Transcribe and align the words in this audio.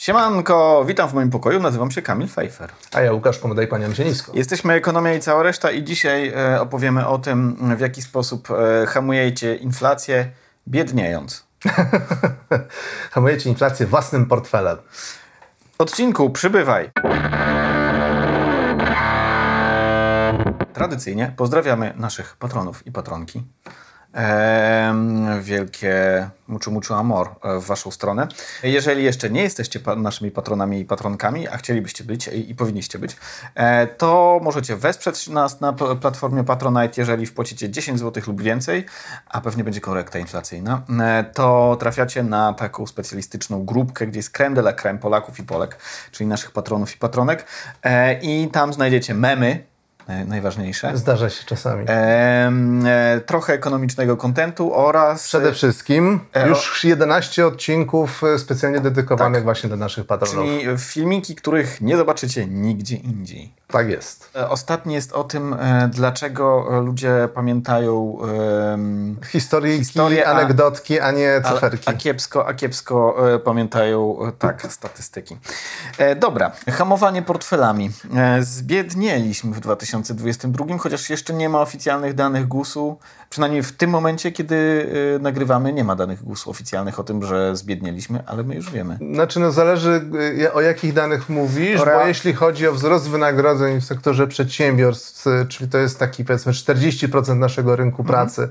Siemanko, 0.00 0.84
witam 0.86 1.08
w 1.08 1.14
moim 1.14 1.30
pokoju, 1.30 1.60
nazywam 1.60 1.90
się 1.90 2.02
Kamil 2.02 2.28
Fejfer. 2.28 2.70
A 2.92 3.00
ja 3.00 3.12
Łukasz 3.12 3.38
Pomodaj, 3.38 3.68
kłaniam 3.68 3.94
się 3.94 4.04
nisko. 4.04 4.32
Jesteśmy 4.34 4.72
Ekonomia 4.72 5.14
i 5.14 5.20
cała 5.20 5.42
reszta 5.42 5.70
i 5.70 5.84
dzisiaj 5.84 6.28
e, 6.28 6.60
opowiemy 6.60 7.06
o 7.06 7.18
tym, 7.18 7.56
w 7.76 7.80
jaki 7.80 8.02
sposób 8.02 8.48
e, 8.50 8.86
hamujecie 8.86 9.56
inflację 9.56 10.30
biedniejąc. 10.68 11.46
Hamujecie 13.14 13.50
inflację 13.50 13.86
własnym 13.86 14.26
portfelem. 14.26 14.78
Odcinku 15.78 16.30
przybywaj. 16.30 16.90
Tradycyjnie 20.72 21.32
pozdrawiamy 21.36 21.94
naszych 21.96 22.36
patronów 22.36 22.86
i 22.86 22.92
patronki. 22.92 23.42
Wielkie 25.40 26.30
muczu 26.50 26.72
muczu 26.72 26.94
amor 26.94 27.28
e, 27.42 27.60
w 27.60 27.64
Waszą 27.64 27.90
stronę. 27.90 28.28
Jeżeli 28.62 29.04
jeszcze 29.04 29.30
nie 29.30 29.42
jesteście 29.42 29.80
naszymi 29.96 30.30
patronami 30.30 30.80
i 30.80 30.84
patronkami, 30.84 31.48
a 31.48 31.56
chcielibyście 31.56 32.04
być 32.04 32.28
i, 32.28 32.54
powinniście 32.54 32.98
być, 32.98 33.16
e, 33.54 33.86
to 33.86 34.40
możecie 34.42 34.76
wesprzeć 34.76 35.28
nas 35.28 35.60
na 35.60 35.72
platformie 35.72 36.44
Patronite, 36.44 37.00
jeżeli 37.00 37.26
wpłacicie 37.26 37.70
10 37.70 37.98
zł 37.98 38.22
lub 38.26 38.42
więcej, 38.42 38.86
a 39.26 39.40
pewnie 39.40 39.64
będzie 39.64 39.80
korekta 39.80 40.18
inflacyjna, 40.18 40.82
e, 41.00 41.24
to 41.24 41.76
trafiacie 41.80 42.22
na 42.22 42.52
taką 42.52 42.86
specjalistyczną 42.86 43.64
grupkę, 43.64 44.06
gdzie 44.06 44.18
jest 44.18 44.30
creme 44.30 44.54
de 44.54 44.60
la 44.60 44.72
creme 44.72 44.98
Polaków 44.98 45.38
i 45.38 45.42
Polek, 45.42 45.78
czyli 46.12 46.28
naszych 46.28 46.50
patronów 46.50 46.94
i 46.94 46.98
patronek 46.98 47.46
i 48.22 48.48
tam 48.52 48.72
znajdziecie 48.72 49.14
memy, 49.14 49.64
najważniejsze. 50.26 50.96
Zdarza 50.96 51.30
się 51.30 51.44
czasami. 51.46 51.84
E, 51.88 52.52
e, 52.86 53.20
trochę 53.26 53.52
ekonomicznego 53.52 54.16
kontentu 54.16 54.74
oraz... 54.74 55.24
Przede 55.24 55.52
wszystkim 55.52 56.20
e, 56.34 56.48
już 56.48 56.84
11 56.84 57.46
odcinków 57.46 58.24
e, 58.24 58.38
specjalnie 58.38 58.80
dedykowanych 58.80 59.38
tak. 59.38 59.44
właśnie 59.44 59.68
dla 59.68 59.76
naszych 59.76 60.06
patronów. 60.06 60.46
Czyli 60.46 60.78
filmiki, 60.78 61.34
których 61.34 61.80
nie 61.80 61.96
zobaczycie 61.96 62.46
nigdzie 62.46 62.96
indziej. 62.96 63.52
Tak 63.68 63.88
jest. 63.88 64.30
E, 64.36 64.48
ostatni 64.48 64.94
jest 64.94 65.12
o 65.12 65.24
tym, 65.24 65.56
dlaczego 65.88 66.66
ludzie 66.84 67.28
pamiętają 67.34 68.18
historii, 69.26 69.78
historie, 69.78 70.28
anegdotki, 70.28 71.00
a 71.00 71.10
nie 71.10 71.40
cyferki. 71.44 71.84
A, 71.86 71.90
a, 71.90 71.94
kiepsko, 71.94 72.48
a 72.48 72.54
kiepsko 72.54 73.16
pamiętają 73.44 74.18
tak 74.38 74.66
statystyki. 74.70 75.36
Dobra, 76.16 76.52
hamowanie 76.68 77.22
portfelami. 77.22 77.90
Zbiednieliśmy 78.40 79.54
w 79.54 79.60
2000 79.60 79.89
2022, 79.90 80.78
chociaż 80.78 81.10
jeszcze 81.10 81.34
nie 81.34 81.48
ma 81.48 81.60
oficjalnych 81.60 82.14
danych 82.14 82.48
GUS-u. 82.48 82.98
Przynajmniej 83.30 83.62
w 83.62 83.72
tym 83.72 83.90
momencie, 83.90 84.32
kiedy 84.32 84.54
y, 85.16 85.18
nagrywamy, 85.22 85.72
nie 85.72 85.84
ma 85.84 85.96
danych 85.96 86.24
GUS-u 86.24 86.50
oficjalnych 86.50 87.00
o 87.00 87.04
tym, 87.04 87.24
że 87.24 87.56
zbiednieliśmy, 87.56 88.22
ale 88.26 88.42
my 88.42 88.54
już 88.54 88.70
wiemy. 88.70 88.98
Znaczy, 89.14 89.40
no 89.40 89.52
zależy 89.52 90.04
y, 90.40 90.52
o 90.52 90.60
jakich 90.60 90.92
danych 90.92 91.28
mówisz, 91.28 91.80
bo 91.84 92.06
jeśli 92.06 92.32
chodzi 92.32 92.68
o 92.68 92.72
wzrost 92.72 93.08
wynagrodzeń 93.08 93.80
w 93.80 93.84
sektorze 93.84 94.26
przedsiębiorstw, 94.26 95.26
y, 95.26 95.46
czyli 95.48 95.70
to 95.70 95.78
jest 95.78 95.98
taki 95.98 96.24
powiedzmy 96.24 96.52
40% 96.52 97.36
naszego 97.36 97.76
rynku 97.76 98.02
mhm. 98.02 98.06
pracy, 98.18 98.48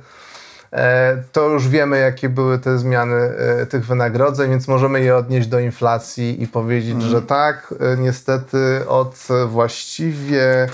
e, 0.73 1.23
to 1.32 1.50
już 1.50 1.67
wiemy, 1.67 2.00
jakie 2.00 2.30
były 2.30 2.60
te 2.60 2.78
zmiany 2.78 3.16
e, 3.16 3.66
tych 3.66 3.86
wynagrodzeń, 3.86 4.50
więc 4.50 4.67
możemy 4.67 5.02
je 5.02 5.16
odnieść 5.16 5.48
do 5.48 5.60
inflacji 5.60 6.44
i 6.44 6.48
powiedzieć, 6.48 6.95
mm. 6.95 7.10
że 7.10 7.22
tak, 7.22 7.73
niestety 7.98 8.88
od 8.88 9.28
właściwie 9.48 10.70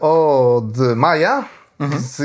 od 0.00 0.78
maja 0.96 1.42
Mhm. 1.78 2.02
Z 2.02 2.22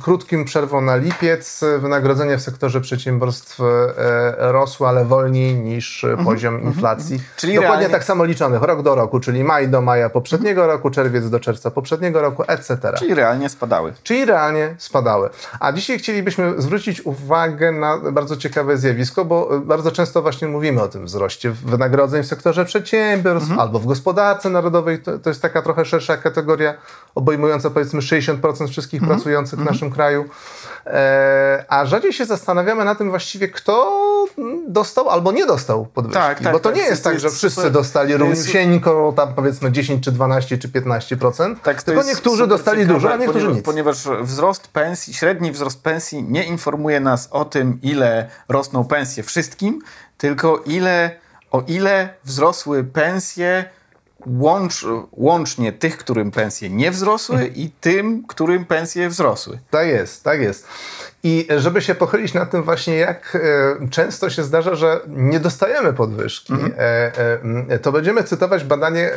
krótkim 0.00 0.44
przerwą 0.44 0.80
na 0.80 0.96
lipiec 0.96 1.60
wynagrodzenia 1.78 2.36
w 2.36 2.40
sektorze 2.40 2.80
przedsiębiorstw 2.80 3.60
e, 3.60 4.52
rosły, 4.52 4.88
ale 4.88 5.04
wolniej 5.04 5.54
niż 5.54 6.04
mhm. 6.04 6.24
poziom 6.24 6.54
mhm. 6.54 6.74
inflacji. 6.74 7.20
Czyli 7.36 7.54
Dokładnie 7.54 7.76
realnie... 7.76 7.92
tak 7.92 8.04
samo 8.04 8.24
liczonych, 8.24 8.62
rok 8.62 8.82
do 8.82 8.94
roku, 8.94 9.20
czyli 9.20 9.44
maj 9.44 9.68
do 9.68 9.80
maja 9.80 10.10
poprzedniego 10.10 10.66
roku, 10.66 10.90
czerwiec 10.90 11.30
do 11.30 11.40
czerwca 11.40 11.70
poprzedniego 11.70 12.22
roku, 12.22 12.42
etc. 12.46 12.92
Czyli 12.98 13.14
realnie 13.14 13.48
spadały. 13.48 13.92
Czyli 14.02 14.24
realnie 14.24 14.74
spadały. 14.78 15.30
A 15.60 15.72
dzisiaj 15.72 15.98
chcielibyśmy 15.98 16.54
zwrócić 16.58 17.06
uwagę 17.06 17.72
na 17.72 17.98
bardzo 17.98 18.36
ciekawe 18.36 18.76
zjawisko, 18.76 19.24
bo 19.24 19.60
bardzo 19.60 19.92
często 19.92 20.22
właśnie 20.22 20.48
mówimy 20.48 20.82
o 20.82 20.88
tym 20.88 21.04
wzroście 21.04 21.50
wynagrodzeń 21.50 22.22
w 22.22 22.26
sektorze 22.26 22.64
przedsiębiorstw 22.64 23.50
mhm. 23.50 23.60
albo 23.60 23.78
w 23.78 23.86
gospodarce 23.86 24.50
narodowej. 24.50 25.02
To, 25.02 25.18
to 25.18 25.30
jest 25.30 25.42
taka 25.42 25.62
trochę 25.62 25.84
szersza 25.84 26.16
kategoria 26.16 26.74
obejmująca 27.14 27.70
powiedzmy 27.70 28.00
60% 28.00 28.71
wszystkich 28.72 29.02
mm 29.02 29.10
-hmm. 29.10 29.14
pracujących 29.14 29.58
w 29.58 29.62
mhm. 29.62 29.74
naszym 29.74 29.90
kraju. 29.90 30.24
E, 30.86 31.64
a 31.68 31.86
rzadziej 31.86 32.12
się 32.12 32.24
zastanawiamy 32.24 32.84
na 32.84 32.94
tym 32.94 33.10
właściwie, 33.10 33.48
kto 33.48 34.02
dostał 34.68 35.08
albo 35.08 35.32
nie 35.32 35.46
dostał 35.46 35.86
podwyżki. 35.86 36.22
Tak, 36.22 36.40
tak, 36.40 36.52
bo 36.52 36.60
to 36.60 36.68
tak, 36.68 36.78
nie 36.78 36.82
jest 36.82 37.04
tak, 37.04 37.20
że 37.20 37.30
wszyscy 37.30 37.70
dostali 37.70 38.16
równiusieńko, 38.16 39.12
tam 39.16 39.34
powiedzmy 39.34 39.72
10 39.72 40.04
czy 40.04 40.12
12 40.12 40.58
czy 40.58 40.68
15%, 40.68 41.56
tak, 41.62 41.82
tylko 41.82 42.02
niektórzy 42.02 42.46
dostali 42.46 42.80
ciekawe, 42.80 42.94
dużo, 42.94 43.12
a 43.12 43.16
niektórzy 43.16 43.38
ponieważ, 43.38 43.56
nic. 43.56 43.64
Ponieważ 43.64 44.08
wzrost 44.22 44.68
pensji, 44.68 45.14
średni 45.14 45.52
wzrost 45.52 45.82
pensji 45.82 46.22
nie 46.22 46.44
informuje 46.44 47.00
nas 47.00 47.28
o 47.30 47.44
tym, 47.44 47.78
ile 47.82 48.30
rosną 48.48 48.84
pensje 48.84 49.22
wszystkim, 49.22 49.82
tylko 50.18 50.62
ile, 50.66 51.16
o 51.50 51.62
ile 51.66 52.14
wzrosły 52.24 52.84
pensje 52.84 53.64
łącz, 54.26 54.86
łącznie 55.12 55.72
tych, 55.72 55.98
którym 55.98 56.30
pensje 56.30 56.70
nie 56.70 56.90
wzrosły 56.90 57.46
i 57.46 57.70
tym, 57.70 58.24
którym 58.26 58.64
pensje 58.64 59.08
wzrosły. 59.08 59.58
Tak 59.70 59.86
jest, 59.86 60.24
tak 60.24 60.40
jest. 60.40 60.66
I 61.22 61.48
żeby 61.56 61.82
się 61.82 61.94
pochylić 61.94 62.34
nad 62.34 62.50
tym 62.50 62.62
właśnie, 62.62 62.96
jak 62.96 63.38
e, 63.82 63.88
często 63.88 64.30
się 64.30 64.42
zdarza, 64.42 64.74
że 64.74 65.00
nie 65.06 65.40
dostajemy 65.40 65.92
podwyżki, 65.92 66.52
mhm. 66.52 66.72
E, 66.78 67.12
e, 67.68 67.78
to 67.78 67.92
będziemy 67.92 68.24
cytować 68.24 68.64
badanie 68.64 69.10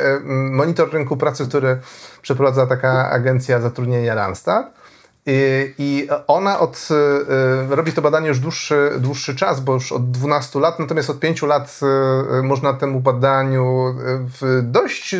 Monitor 0.50 0.92
Rynku 0.92 1.16
Pracy, 1.16 1.46
który 1.48 1.78
przeprowadza 2.22 2.66
taka 2.66 3.10
agencja 3.10 3.60
zatrudnienia 3.60 4.14
Randstad. 4.14 4.85
I 5.78 6.08
ona 6.26 6.58
od, 6.58 6.88
y, 6.90 6.94
y, 7.72 7.76
robi 7.76 7.92
to 7.92 8.02
badanie 8.02 8.28
już 8.28 8.38
dłuższy, 8.38 8.90
dłuższy 8.98 9.36
czas, 9.36 9.60
bo 9.60 9.72
już 9.72 9.92
od 9.92 10.10
12 10.10 10.60
lat, 10.60 10.78
natomiast 10.78 11.10
od 11.10 11.20
5 11.20 11.42
lat 11.42 11.80
y, 12.38 12.42
można 12.42 12.72
temu 12.72 13.00
badaniu 13.00 13.94
dość 14.62 15.16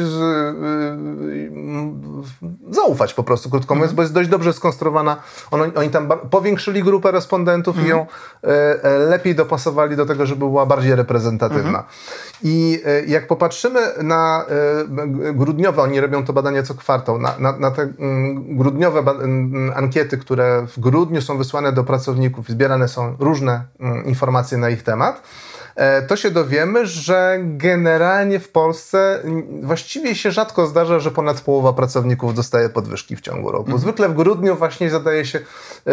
zaufać 2.71 3.15
po 3.15 3.23
prostu, 3.23 3.51
krótko 3.51 3.75
mówiąc, 3.75 3.91
mm. 3.91 3.97
bo 3.97 4.03
jest 4.03 4.15
dość 4.15 4.29
dobrze 4.29 4.53
skonstruowana. 4.53 5.17
Oni, 5.51 5.75
oni 5.75 5.91
tam 5.91 6.09
powiększyli 6.31 6.83
grupę 6.83 7.11
respondentów 7.11 7.77
mm. 7.77 7.87
i 7.87 7.91
ją 7.91 8.07
mhm. 8.43 9.11
lepiej 9.11 9.35
dopasowali 9.35 9.97
do 9.97 10.07
tego, 10.07 10.27
żeby 10.27 10.39
była 10.39 10.67
bardziej 10.67 10.95
reprezentatywna. 10.95 11.79
Mm. 11.79 11.85
I 12.43 12.83
jak 13.07 13.27
popatrzymy 13.27 13.81
na 14.03 14.45
grudniowe, 15.35 15.83
oni 15.83 16.01
robią 16.01 16.25
to 16.25 16.33
badanie 16.33 16.63
co 16.63 16.75
kwartał, 16.75 17.19
na, 17.19 17.39
na, 17.39 17.59
na 17.59 17.71
te 17.71 17.83
mm, 17.83 18.57
grudniowe 18.57 19.03
ankiety, 19.75 19.97
ankiety, 19.97 20.19
które 20.19 20.67
w 20.67 20.81
grudniu 20.81 21.23
są 21.23 21.39
wysłane 21.39 21.73
do 21.73 21.85
pracowników, 21.85 22.49
zbierane 22.49 22.89
są 22.89 23.17
różne 23.19 23.65
mm, 23.81 24.05
informacje 24.05 24.59
na 24.59 24.71
ich 24.71 24.83
temat, 24.83 25.17
e, 25.17 25.23
to 26.09 26.17
się 26.17 26.31
dowiemy, 26.31 26.87
że 26.87 27.39
generalnie 27.41 28.41
w 28.41 28.49
Polsce 28.49 29.23
właściwie 29.63 30.15
się 30.15 30.31
rzadko 30.31 30.67
zdarza, 30.67 30.99
że 30.99 31.11
ponad 31.11 31.41
połowa 31.41 31.73
pracowników 31.73 32.35
dostaje 32.35 32.69
podwyżki 32.69 33.17
w 33.17 33.21
ciągu 33.21 33.51
roku. 33.51 33.65
Mhm. 33.65 33.79
Zwykle 33.79 34.09
w 34.09 34.15
grudniu 34.15 34.57
właśnie 34.57 34.91
zadaje 34.91 35.25
się 35.25 35.39
e, 35.39 35.93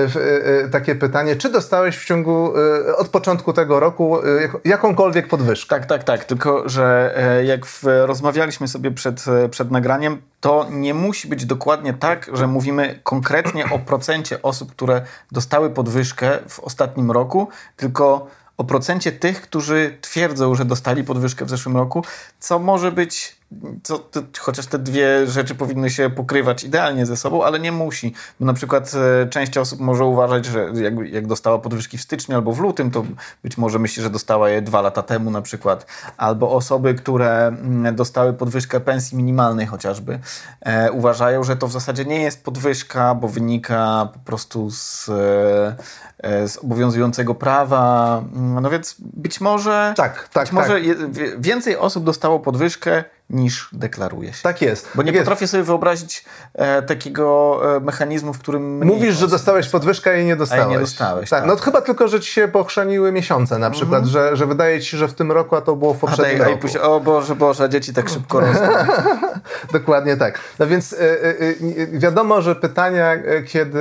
e, 0.64 0.70
takie 0.70 0.96
pytanie, 0.96 1.36
czy 1.36 1.50
dostałeś 1.50 1.98
w 1.98 2.06
ciągu, 2.06 2.54
od 2.98 3.08
początku 3.08 3.54
tego 3.54 3.80
roku 3.80 4.18
jakąkolwiek 4.66 5.28
podwyżkę? 5.28 5.76
Tak, 5.76 5.86
tak, 5.86 6.04
tak. 6.04 6.26
Tylko, 6.26 6.70
że 6.70 7.16
jak 7.46 7.62
rozmawialiśmy 8.06 8.68
sobie 8.68 8.92
przed, 8.92 9.26
przed 9.52 9.72
nagraniem, 9.72 10.22
to 10.40 10.68
nie 10.72 10.94
musi 10.94 11.28
być 11.28 11.46
dokładnie 11.46 11.94
tak, 11.94 12.30
że 12.34 12.48
mówimy 12.48 13.00
konkretnie 13.04 13.66
o 13.70 13.80
procencie 13.80 14.42
osób, 14.42 14.72
które 14.72 15.02
dostały 15.32 15.70
podwyżkę 15.70 16.40
w 16.48 16.60
ostatnim 16.60 17.12
roku, 17.12 17.48
tylko 17.78 18.28
o 18.58 18.64
procencie 18.64 19.12
tych, 19.12 19.41
którzy 19.41 19.97
twierdzą, 20.02 20.56
że 20.56 20.66
dostali 20.66 21.03
podwyżkę 21.03 21.46
w 21.46 21.50
zeszłym 21.50 21.78
roku, 21.78 22.03
co 22.40 22.59
może 22.59 22.91
być 22.91 23.35
to, 23.84 24.00
to, 24.00 24.22
chociaż 24.40 24.66
te 24.66 24.79
dwie 24.79 25.28
rzeczy 25.28 25.55
powinny 25.55 25.90
się 25.90 26.09
pokrywać 26.09 26.64
idealnie 26.64 27.05
ze 27.05 27.17
sobą, 27.17 27.44
ale 27.44 27.59
nie 27.59 27.72
musi. 27.72 28.14
Bo 28.40 28.46
na 28.46 28.53
przykład 28.53 28.91
e, 29.23 29.28
część 29.28 29.58
osób 29.58 29.79
może 29.79 30.05
uważać, 30.05 30.46
że 30.46 30.72
jak, 30.73 30.94
jak 31.11 31.28
dostała 31.28 31.59
podwyżki 31.59 31.97
w 31.97 32.02
styczniu 32.02 32.35
albo 32.35 32.53
w 32.53 32.59
lutym, 32.59 32.91
to 32.91 33.05
być 33.44 33.58
może 33.58 33.79
myśli, 33.79 34.03
że 34.03 34.09
dostała 34.09 34.50
je 34.50 34.61
dwa 34.61 34.82
lata 34.82 35.02
temu 35.02 35.32
na 35.32 35.41
przykład. 35.41 35.85
Albo 36.17 36.52
osoby, 36.52 36.94
które 36.94 37.47
mm, 37.47 37.96
dostały 37.96 38.34
podwyżkę 38.34 38.79
pensji 38.79 39.17
minimalnej 39.17 39.66
chociażby, 39.66 40.20
e, 40.61 40.91
uważają, 40.91 41.44
że 41.44 41.55
to 41.55 41.67
w 41.67 41.72
zasadzie 41.72 42.05
nie 42.05 42.22
jest 42.22 42.44
podwyżka, 42.44 43.16
bo 43.16 43.28
wynika 43.28 44.09
po 44.14 44.20
prostu 44.20 44.70
z, 44.72 45.09
e, 45.09 46.47
z 46.47 46.58
obowiązującego 46.58 47.35
prawa. 47.35 48.23
No 48.61 48.70
więc 48.70 48.96
być 49.00 49.41
może, 49.41 49.94
tak, 49.97 50.29
tak, 50.29 50.44
być 50.44 50.53
może 50.53 50.82
tak. 50.82 51.41
więcej 51.41 51.78
osób 51.78 52.03
dostało 52.03 52.40
podwyżkę 52.40 53.03
niż 53.29 53.70
deklaruje 53.73 54.34
się. 54.34 54.43
Tak 54.43 54.61
jest. 54.61 54.90
Bo 54.96 55.03
nie 55.03 55.11
jest. 55.11 55.22
potrafię 55.23 55.47
sobie 55.47 55.64
wyobrazić 55.64 56.25
e, 56.53 56.81
takiego 56.81 57.59
e, 57.75 57.79
mechanizmu, 57.79 58.34
w 58.34 58.40
którym... 58.40 58.85
Mówisz, 58.85 59.16
że 59.16 59.28
dostałeś 59.28 59.70
podwyżkę, 59.70 60.09
a 60.09 60.14
jej 60.14 60.25
nie 60.25 60.35
dostałeś. 60.35 60.67
nie 60.67 60.79
dostałeś, 60.79 61.29
Tak, 61.29 61.40
tak. 61.40 61.47
No 61.49 61.55
chyba 61.55 61.81
tylko, 61.81 62.08
że 62.08 62.20
ci 62.20 62.31
się 62.34 62.47
pochrzaniły 62.47 63.11
miesiące 63.11 63.58
na 63.59 63.70
przykład, 63.72 64.05
że, 64.05 64.35
że 64.35 64.46
wydaje 64.47 64.81
ci 64.81 64.90
się, 64.90 64.97
że 64.97 65.08
w 65.08 65.14
tym 65.14 65.31
roku, 65.31 65.55
a 65.55 65.61
to 65.61 65.75
było 65.75 65.93
w 65.93 65.97
A 65.97 65.99
poprzednim 65.99 66.37
daj, 66.37 66.47
roku. 66.47 66.61
później, 66.61 66.84
o 66.84 66.99
Boże, 66.99 67.35
Boże, 67.35 67.70
dzieci 67.70 67.93
tak 67.93 68.09
szybko 68.09 68.40
rosną. 68.40 68.67
Dokładnie 69.73 70.17
tak. 70.17 70.40
No 70.59 70.67
więc 70.67 70.93
y, 70.93 70.97
y, 70.97 71.55
y, 71.78 71.99
wiadomo, 71.99 72.41
że 72.41 72.55
pytania, 72.55 73.16
kiedy, 73.47 73.79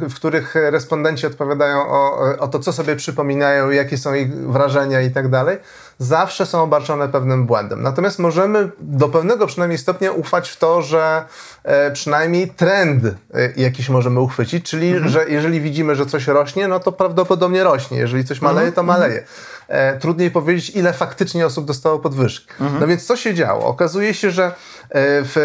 w 0.00 0.14
których 0.14 0.54
respondenci 0.54 1.26
odpowiadają 1.26 1.78
o, 1.88 2.18
o 2.38 2.48
to, 2.48 2.58
co 2.58 2.72
sobie 2.72 2.96
przypominają, 2.96 3.70
jakie 3.70 3.98
są 3.98 4.14
ich 4.14 4.34
wrażenia 4.34 5.00
i 5.00 5.10
tak 5.10 5.28
dalej, 5.28 5.58
zawsze 5.98 6.46
są 6.46 6.62
obarczone 6.62 7.08
pewnym 7.08 7.46
błędem. 7.46 7.82
Natomiast 7.82 8.18
możemy 8.18 8.70
do 8.80 9.08
pewnego 9.08 9.46
przynajmniej 9.46 9.78
stopnia 9.78 10.12
ufać 10.12 10.48
w 10.50 10.56
to, 10.56 10.82
że 10.82 11.24
e, 11.64 11.90
przynajmniej 11.90 12.48
trend 12.50 13.04
e, 13.04 13.12
jakiś 13.56 13.88
możemy 13.88 14.20
uchwycić, 14.20 14.70
czyli 14.70 14.94
że 15.04 15.28
jeżeli 15.28 15.60
widzimy, 15.60 15.96
że 15.96 16.06
coś 16.06 16.26
rośnie, 16.26 16.68
no 16.68 16.80
to 16.80 16.92
prawdopodobnie 16.92 17.64
rośnie. 17.64 17.98
Jeżeli 17.98 18.24
coś 18.24 18.40
maleje, 18.40 18.72
to 18.72 18.82
maleje. 18.82 19.24
E, 19.68 19.98
trudniej 19.98 20.30
powiedzieć, 20.30 20.70
ile 20.70 20.92
faktycznie 20.92 21.46
osób 21.46 21.64
dostało 21.64 21.98
podwyżki. 21.98 22.46
No 22.80 22.86
więc 22.86 23.06
co 23.06 23.16
się 23.16 23.34
działo? 23.34 23.66
Okazuje 23.66 24.14
się, 24.14 24.30
że 24.30 24.44
e, 24.44 24.52
w 24.94 25.36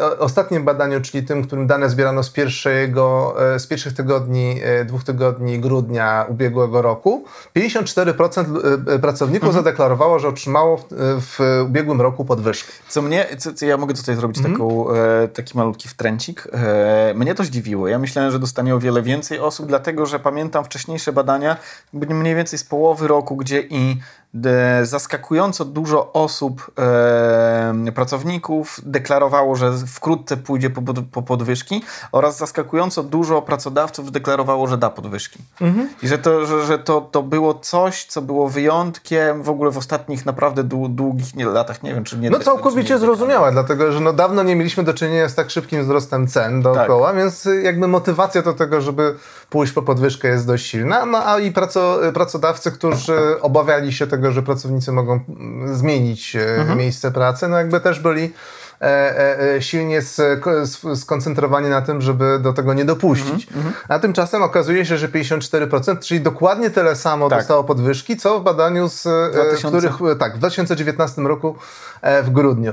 e, 0.00 0.18
ostatnim 0.18 0.64
badaniu, 0.64 1.00
czyli 1.00 1.24
tym, 1.26 1.42
którym 1.46 1.66
dane 1.66 1.90
zbierano 1.90 2.22
z, 2.22 2.30
pierwszego, 2.30 3.34
e, 3.54 3.58
z 3.58 3.66
pierwszych 3.66 3.92
tygodni, 3.94 4.60
e, 4.62 4.84
dwóch 4.84 5.04
tygodni 5.04 5.58
grudnia 5.60 6.26
ubiegłego 6.28 6.82
roku, 6.82 7.24
54% 7.56 8.44
l- 8.56 8.84
e, 8.94 8.98
pracowników 8.98 9.54
zadeklarowało, 9.54 10.18
że 10.18 10.28
otrzymało 10.28 10.76
w, 10.76 10.84
w 11.20 11.62
ubiegłym 11.64 12.00
roku 12.00 12.24
podwyżkę. 12.24 12.72
Co 12.88 13.02
mnie, 13.02 13.26
co, 13.38 13.54
co 13.54 13.66
ja 13.66 13.76
mogę 13.76 13.94
tutaj 13.94 14.16
zrobić 14.16 14.38
Mhm. 14.38 14.54
taką, 14.54 14.90
e, 14.90 15.28
taki 15.28 15.58
malutki 15.58 15.88
wtręcik. 15.88 16.48
E, 16.52 17.12
mnie 17.16 17.34
to 17.34 17.44
zdziwiło. 17.44 17.88
Ja 17.88 17.98
myślałem, 17.98 18.30
że 18.30 18.38
dostanie 18.38 18.74
o 18.74 18.78
wiele 18.78 19.02
więcej 19.02 19.38
osób, 19.38 19.66
dlatego 19.66 20.06
że 20.06 20.18
pamiętam 20.18 20.64
wcześniejsze 20.64 21.12
badania, 21.12 21.56
mniej 21.92 22.34
więcej 22.34 22.58
z 22.58 22.64
połowy 22.64 23.08
roku, 23.08 23.36
gdzie 23.36 23.60
i 23.70 24.00
zaskakująco 24.82 25.64
dużo 25.64 26.12
osób, 26.12 26.70
e, 26.78 27.92
pracowników 27.94 28.80
deklarowało, 28.84 29.56
że 29.56 29.72
wkrótce 29.86 30.36
pójdzie 30.36 30.70
po, 30.70 30.82
pod- 30.82 31.00
po 31.12 31.22
podwyżki 31.22 31.82
oraz 32.12 32.38
zaskakująco 32.38 33.02
dużo 33.02 33.42
pracodawców 33.42 34.12
deklarowało, 34.12 34.66
że 34.66 34.78
da 34.78 34.90
podwyżki. 34.90 35.38
Mhm. 35.60 35.88
I 36.02 36.08
że, 36.08 36.18
to, 36.18 36.46
że, 36.46 36.66
że 36.66 36.78
to, 36.78 37.00
to 37.00 37.22
było 37.22 37.54
coś, 37.54 38.04
co 38.04 38.22
było 38.22 38.48
wyjątkiem 38.48 39.42
w 39.42 39.48
ogóle 39.50 39.70
w 39.70 39.78
ostatnich 39.78 40.26
naprawdę 40.26 40.64
dłu- 40.64 40.94
długich 40.94 41.34
nie, 41.34 41.46
latach. 41.46 41.82
Nie 41.82 41.94
wiem, 41.94 42.04
czy 42.04 42.18
nie 42.18 42.30
No 42.30 42.38
całkowicie 42.38 42.94
nie- 42.94 43.00
zrozumiałe, 43.00 43.52
dlatego 43.52 43.92
że 43.92 44.00
no 44.00 44.12
dawno 44.12 44.42
nie 44.42 44.56
mieliśmy 44.56 44.84
do 44.84 44.94
czynienia 44.94 45.28
z 45.28 45.34
tak 45.34 45.50
szybkim 45.50 45.82
wzrostem 45.82 46.26
cen 46.26 46.62
dookoła, 46.62 47.12
więc 47.14 47.46
y, 47.46 47.62
jakby 47.62 47.88
motywacja 47.88 48.42
do 48.42 48.52
tego, 48.52 48.80
żeby 48.80 49.14
pójść 49.50 49.72
po 49.72 49.82
podwyżkę 49.82 50.28
jest 50.28 50.46
dość 50.46 50.66
silna, 50.66 51.06
no 51.06 51.18
a 51.26 51.38
i 51.38 51.52
praco, 51.52 51.98
pracodawcy, 52.14 52.72
którzy 52.72 53.40
obawiali 53.40 53.92
się 53.92 54.06
tego, 54.06 54.25
że 54.32 54.42
pracownicy 54.42 54.92
mogą 54.92 55.20
mm, 55.28 55.76
zmienić 55.76 56.36
e, 56.36 56.74
miejsce 56.76 57.10
pracy, 57.10 57.48
no 57.48 57.58
jakby 57.58 57.80
też 57.80 58.00
byli 58.00 58.32
e, 58.82 59.54
e, 59.54 59.62
silnie 59.62 60.02
skoncentrowani 60.94 61.68
na 61.68 61.82
tym, 61.82 62.00
żeby 62.00 62.38
do 62.38 62.52
tego 62.52 62.74
nie 62.74 62.84
dopuścić. 62.84 63.46
A 63.88 63.98
tymczasem 63.98 64.42
okazuje 64.42 64.86
się, 64.86 64.96
że 64.96 65.08
54%, 65.08 65.98
czyli 65.98 66.20
dokładnie 66.20 66.70
tyle 66.70 66.96
samo 66.96 67.28
Tak. 67.28 67.38
dostało 67.38 67.64
podwyżki, 67.64 68.16
co 68.16 68.40
w 68.40 68.42
badaniu 68.42 68.88
z 68.88 69.02
2000. 69.32 69.68
których 69.68 70.18
tak, 70.18 70.34
w 70.34 70.38
2019 70.38 71.22
roku 71.22 71.56
w 72.22 72.30
grudniu. 72.30 72.72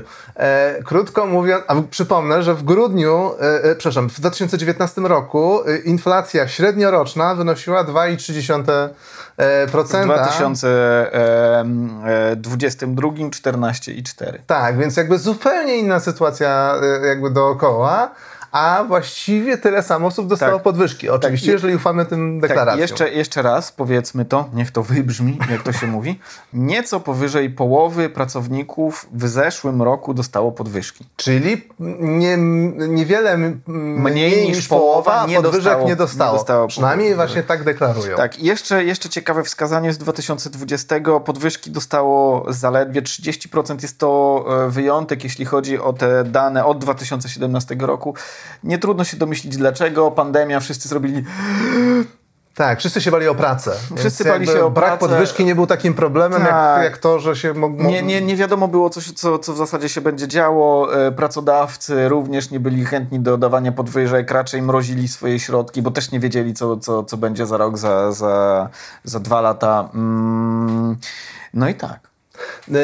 Krótko 0.84 1.26
mówiąc, 1.26 1.64
a 1.66 1.74
przypomnę, 1.90 2.42
że 2.42 2.54
w 2.54 2.62
grudniu, 2.62 3.30
przepraszam, 3.78 4.10
w 4.10 4.20
2019 4.20 5.00
roku 5.00 5.60
inflacja 5.84 6.48
średnioroczna 6.48 7.34
wynosiła 7.34 7.84
2,3%. 7.84 8.88
E, 9.36 9.66
W 9.66 9.70
procenta. 9.70 10.28
2022 12.36 13.08
14,4. 13.08 14.38
Tak, 14.46 14.78
więc 14.78 14.96
jakby 14.96 15.18
zupełnie 15.18 15.76
inna 15.76 16.00
sytuacja 16.00 16.74
e, 17.02 17.06
jakby 17.06 17.30
dookoła, 17.30 18.10
a 18.54 18.84
właściwie 18.88 19.58
tyle 19.58 19.82
samo 19.82 20.06
osób 20.06 20.26
dostało 20.28 20.52
Tak. 20.54 20.62
podwyżki. 20.62 21.08
Oczywiście, 21.10 21.46
Tak, 21.46 21.52
jeżeli 21.52 21.74
ufamy 21.76 22.06
tym 22.06 22.40
deklaracjom. 22.40 22.72
Tak, 22.80 22.90
jeszcze, 22.90 23.10
jeszcze 23.10 23.42
raz 23.42 23.72
powiedzmy 23.72 24.24
to, 24.24 24.48
niech 24.54 24.70
to 24.70 24.82
wybrzmi, 24.82 25.38
jak 25.50 25.62
to 25.62 25.72
się 25.72 25.86
mówi. 25.86 26.20
Nieco 26.52 27.00
powyżej 27.00 27.50
połowy 27.50 28.08
pracowników 28.10 29.06
w 29.12 29.28
zeszłym 29.28 29.82
roku 29.82 30.14
dostało 30.14 30.52
podwyżki. 30.52 31.04
Czyli 31.16 31.68
nie, 32.00 32.36
niewiele 32.88 33.30
m- 33.30 33.60
mniej, 34.02 34.48
niż 34.48 34.68
połowa 34.68 35.26
nie 35.26 35.36
podwyżek 35.36 35.64
dostało- 35.64 35.86
nie 35.88 35.96
dostało. 35.96 36.32
nie 36.32 36.38
dostało 36.38 36.66
Przynajmniej 36.68 37.08
podwyżek. 37.10 37.28
właśnie 37.28 37.42
tak 37.42 37.64
deklarują. 37.64 38.16
Tak, 38.16 38.38
i 38.38 38.46
jeszcze, 38.46 38.84
jeszcze 38.84 39.08
ciekawe 39.08 39.42
wskazanie 39.42 39.92
z 39.92 39.98
2020. 39.98 41.20
Podwyżki 41.20 41.70
dostało 41.70 42.46
zaledwie 42.52 43.02
30%. 43.02 43.82
Jest 43.82 43.98
to 43.98 44.44
e, 44.66 44.70
wyjątek, 44.70 45.24
jeśli 45.24 45.44
chodzi 45.44 45.78
o 45.78 45.92
te 45.92 46.24
dane 46.24 46.64
od 46.64 46.78
2017 46.78 47.76
roku. 47.80 48.14
Nie 48.64 48.78
trudno 48.78 49.04
się 49.04 49.16
domyślić 49.16 49.56
dlaczego. 49.56 50.10
Pandemia, 50.10 50.60
wszyscy 50.60 50.88
zrobili 50.88 51.24
Tak, 52.54 52.78
wszyscy 52.78 53.00
się 53.00 53.10
bali 53.10 53.28
o 53.28 53.34
pracę. 53.34 53.72
Wszyscy 53.96 54.24
bali 54.24 54.46
się 54.46 54.64
o 54.64 54.70
Brak 54.70 54.98
pracę. 54.98 55.00
podwyżki 55.12 55.44
nie 55.44 55.54
był 55.54 55.66
takim 55.66 55.94
problemem, 55.94 56.40
jak, 56.42 56.50
Tak. 56.50 56.84
jak 56.84 56.98
to, 56.98 57.18
że 57.18 57.36
się 57.36 57.54
mogło... 57.54 57.84
Nie, 57.84 58.02
nie, 58.02 58.20
nie 58.22 58.36
wiadomo 58.36 58.68
było, 58.68 58.90
co, 58.90 59.00
co, 59.14 59.38
co 59.38 59.52
w 59.52 59.56
zasadzie 59.56 59.88
się 59.88 60.00
będzie 60.00 60.28
działo. 60.28 60.94
E, 61.06 61.12
Pracodawcy 61.12 62.08
również 62.08 62.50
nie 62.50 62.60
byli 62.60 62.84
chętni 62.84 63.20
do 63.20 63.38
dawania 63.38 63.72
podwyżek, 63.72 64.30
raczej 64.30 64.62
mrozili 64.62 65.08
swoje 65.08 65.38
środki, 65.40 65.82
bo 65.82 65.90
też 65.90 66.10
nie 66.10 66.20
wiedzieli, 66.20 66.54
co, 66.54 66.76
co, 66.76 67.04
co 67.04 67.16
będzie 67.16 67.46
za 67.46 67.56
rok, 67.56 67.78
za, 67.78 68.12
za, 68.12 68.68
za 69.04 69.20
dwa 69.20 69.40
lata. 69.40 69.88
Mm, 69.94 70.96
No 71.54 71.68
i 71.68 71.74
tak. 71.74 72.13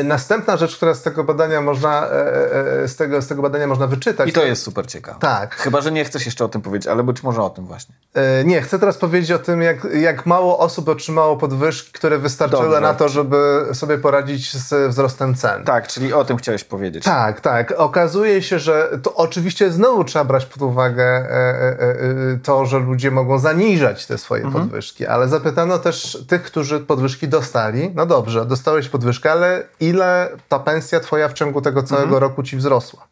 Następna 0.05 0.57
rzecz, 0.57 0.77
która 0.77 0.95
z 0.95 1.03
tego 1.03 1.25
badania 1.25 1.61
można, 1.61 2.07
e, 2.07 2.83
e, 2.83 2.89
z 2.89 2.97
tego, 2.97 3.23
z 3.23 3.27
tego 3.27 3.43
badania 3.43 3.67
można 3.67 3.87
wyczytać. 3.87 4.29
I 4.29 4.33
to 4.33 4.45
jest 4.45 4.63
super 4.63 4.87
ciekawe. 4.87 5.19
Tak. 5.21 5.55
Chyba, 5.55 5.81
że 5.81 5.93
nie 5.93 6.05
chcesz 6.05 6.27
jeszcze 6.27 6.45
o 6.45 6.49
tym 6.49 6.63
powiedzieć, 6.63 6.89
ale 6.89 7.03
być 7.03 7.23
może 7.23 7.43
o 7.43 7.51
tym 7.51 7.67
właśnie. 7.67 7.95
E, 8.15 8.45
Nie, 8.45 8.63
chcę 8.63 8.79
teraz 8.79 8.99
powiedzieć 8.99 9.31
o 9.31 9.39
tym, 9.39 9.63
jak, 9.63 9.85
jak 9.95 10.27
mało 10.27 10.59
osób 10.59 10.89
otrzymało 10.89 11.37
podwyżki, 11.37 11.93
które 11.93 12.19
wystarczyły 12.19 12.63
Dobrze. 12.63 12.81
na 12.81 12.95
to, 12.95 13.09
żeby 13.09 13.67
sobie 13.73 13.99
poradzić 13.99 14.57
z 14.57 14.91
wzrostem 14.91 15.35
cen. 15.35 15.65
Tak, 15.65 15.89
czyli 15.89 16.13
o 16.13 16.25
tym 16.25 16.37
chciałeś 16.37 16.65
powiedzieć. 16.65 17.05
Tak, 17.05 17.41
tak. 17.41 17.75
Okazuje 17.77 18.43
się, 18.43 18.59
że 18.59 18.99
to 19.03 19.15
oczywiście 19.15 19.71
znowu 19.73 20.05
trzeba 20.05 20.25
brać 20.25 20.47
pod 20.47 20.63
uwagę 20.63 21.05
e, 21.05 21.31
e, 21.31 21.81
e, 21.81 22.39
to, 22.43 22.67
że 22.67 22.79
ludzie 22.79 23.11
mogą 23.11 23.39
zaniżać 23.39 24.07
te 24.07 24.19
swoje 24.19 24.45
Mhm. 24.45 24.65
podwyżki, 24.65 25.07
ale 25.07 25.29
zapytano 25.29 25.79
też 25.79 26.19
tych, 26.29 26.43
którzy 26.43 26.81
podwyżki 26.81 27.29
dostali. 27.29 27.91
No 27.95 28.07
dobrze, 28.07 28.47
dostałeś 28.47 28.89
podwyżkę, 28.89 29.33
ale 29.33 29.40
ile 29.81 30.29
ta 30.49 30.59
pensja 30.59 31.01
twoja 31.01 31.29
w 31.29 31.33
ciągu 31.33 31.61
tego 31.63 31.83
całego 31.83 32.05
Mhm. 32.15 32.23
roku 32.23 32.43
ci 32.43 32.57
wzrosła? 32.57 33.07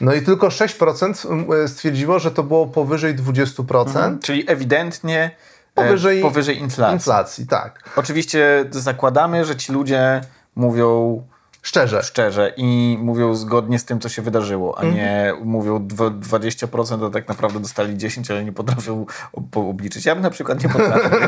No 0.00 0.14
i 0.14 0.22
tylko 0.22 0.48
6% 0.48 1.32
m, 1.32 1.68
stwierdziło, 1.68 2.18
że 2.18 2.30
to 2.30 2.42
było 2.42 2.66
powyżej 2.66 3.14
20%. 3.16 4.18
Czyli 4.22 4.44
ewidentnie 4.50 5.22
e, 5.24 5.84
Powyżej, 5.84 6.22
powyżej 6.22 6.58
inflacji. 6.60 6.94
inflacji. 6.94 7.46
Tak. 7.46 7.90
Oczywiście 7.96 8.64
zakładamy, 8.70 9.44
że 9.44 9.56
ci 9.56 9.72
ludzie 9.72 10.20
mówią 10.56 11.22
Szczerze. 11.66 12.02
szczerze 12.02 12.52
i 12.56 12.98
mówią 13.00 13.34
zgodnie 13.34 13.78
z 13.78 13.84
tym, 13.84 14.00
co 14.00 14.08
się 14.08 14.22
wydarzyło, 14.22 14.78
a 14.78 14.82
Mhm. 14.82 14.94
nie 14.94 15.32
mówią 15.44 15.86
dwa- 15.86 16.10
20%, 16.10 17.06
a 17.06 17.10
tak 17.10 17.28
naprawdę 17.28 17.60
dostali 17.60 17.96
10, 17.96 18.30
ale 18.30 18.44
nie 18.44 18.52
potrafią 18.52 19.06
ob- 19.32 19.56
obliczyć. 19.56 20.06
Ja 20.06 20.14
bym 20.14 20.22
na 20.22 20.30
przykład 20.30 20.62
nie 20.62 20.68
potrafił. 20.68 21.10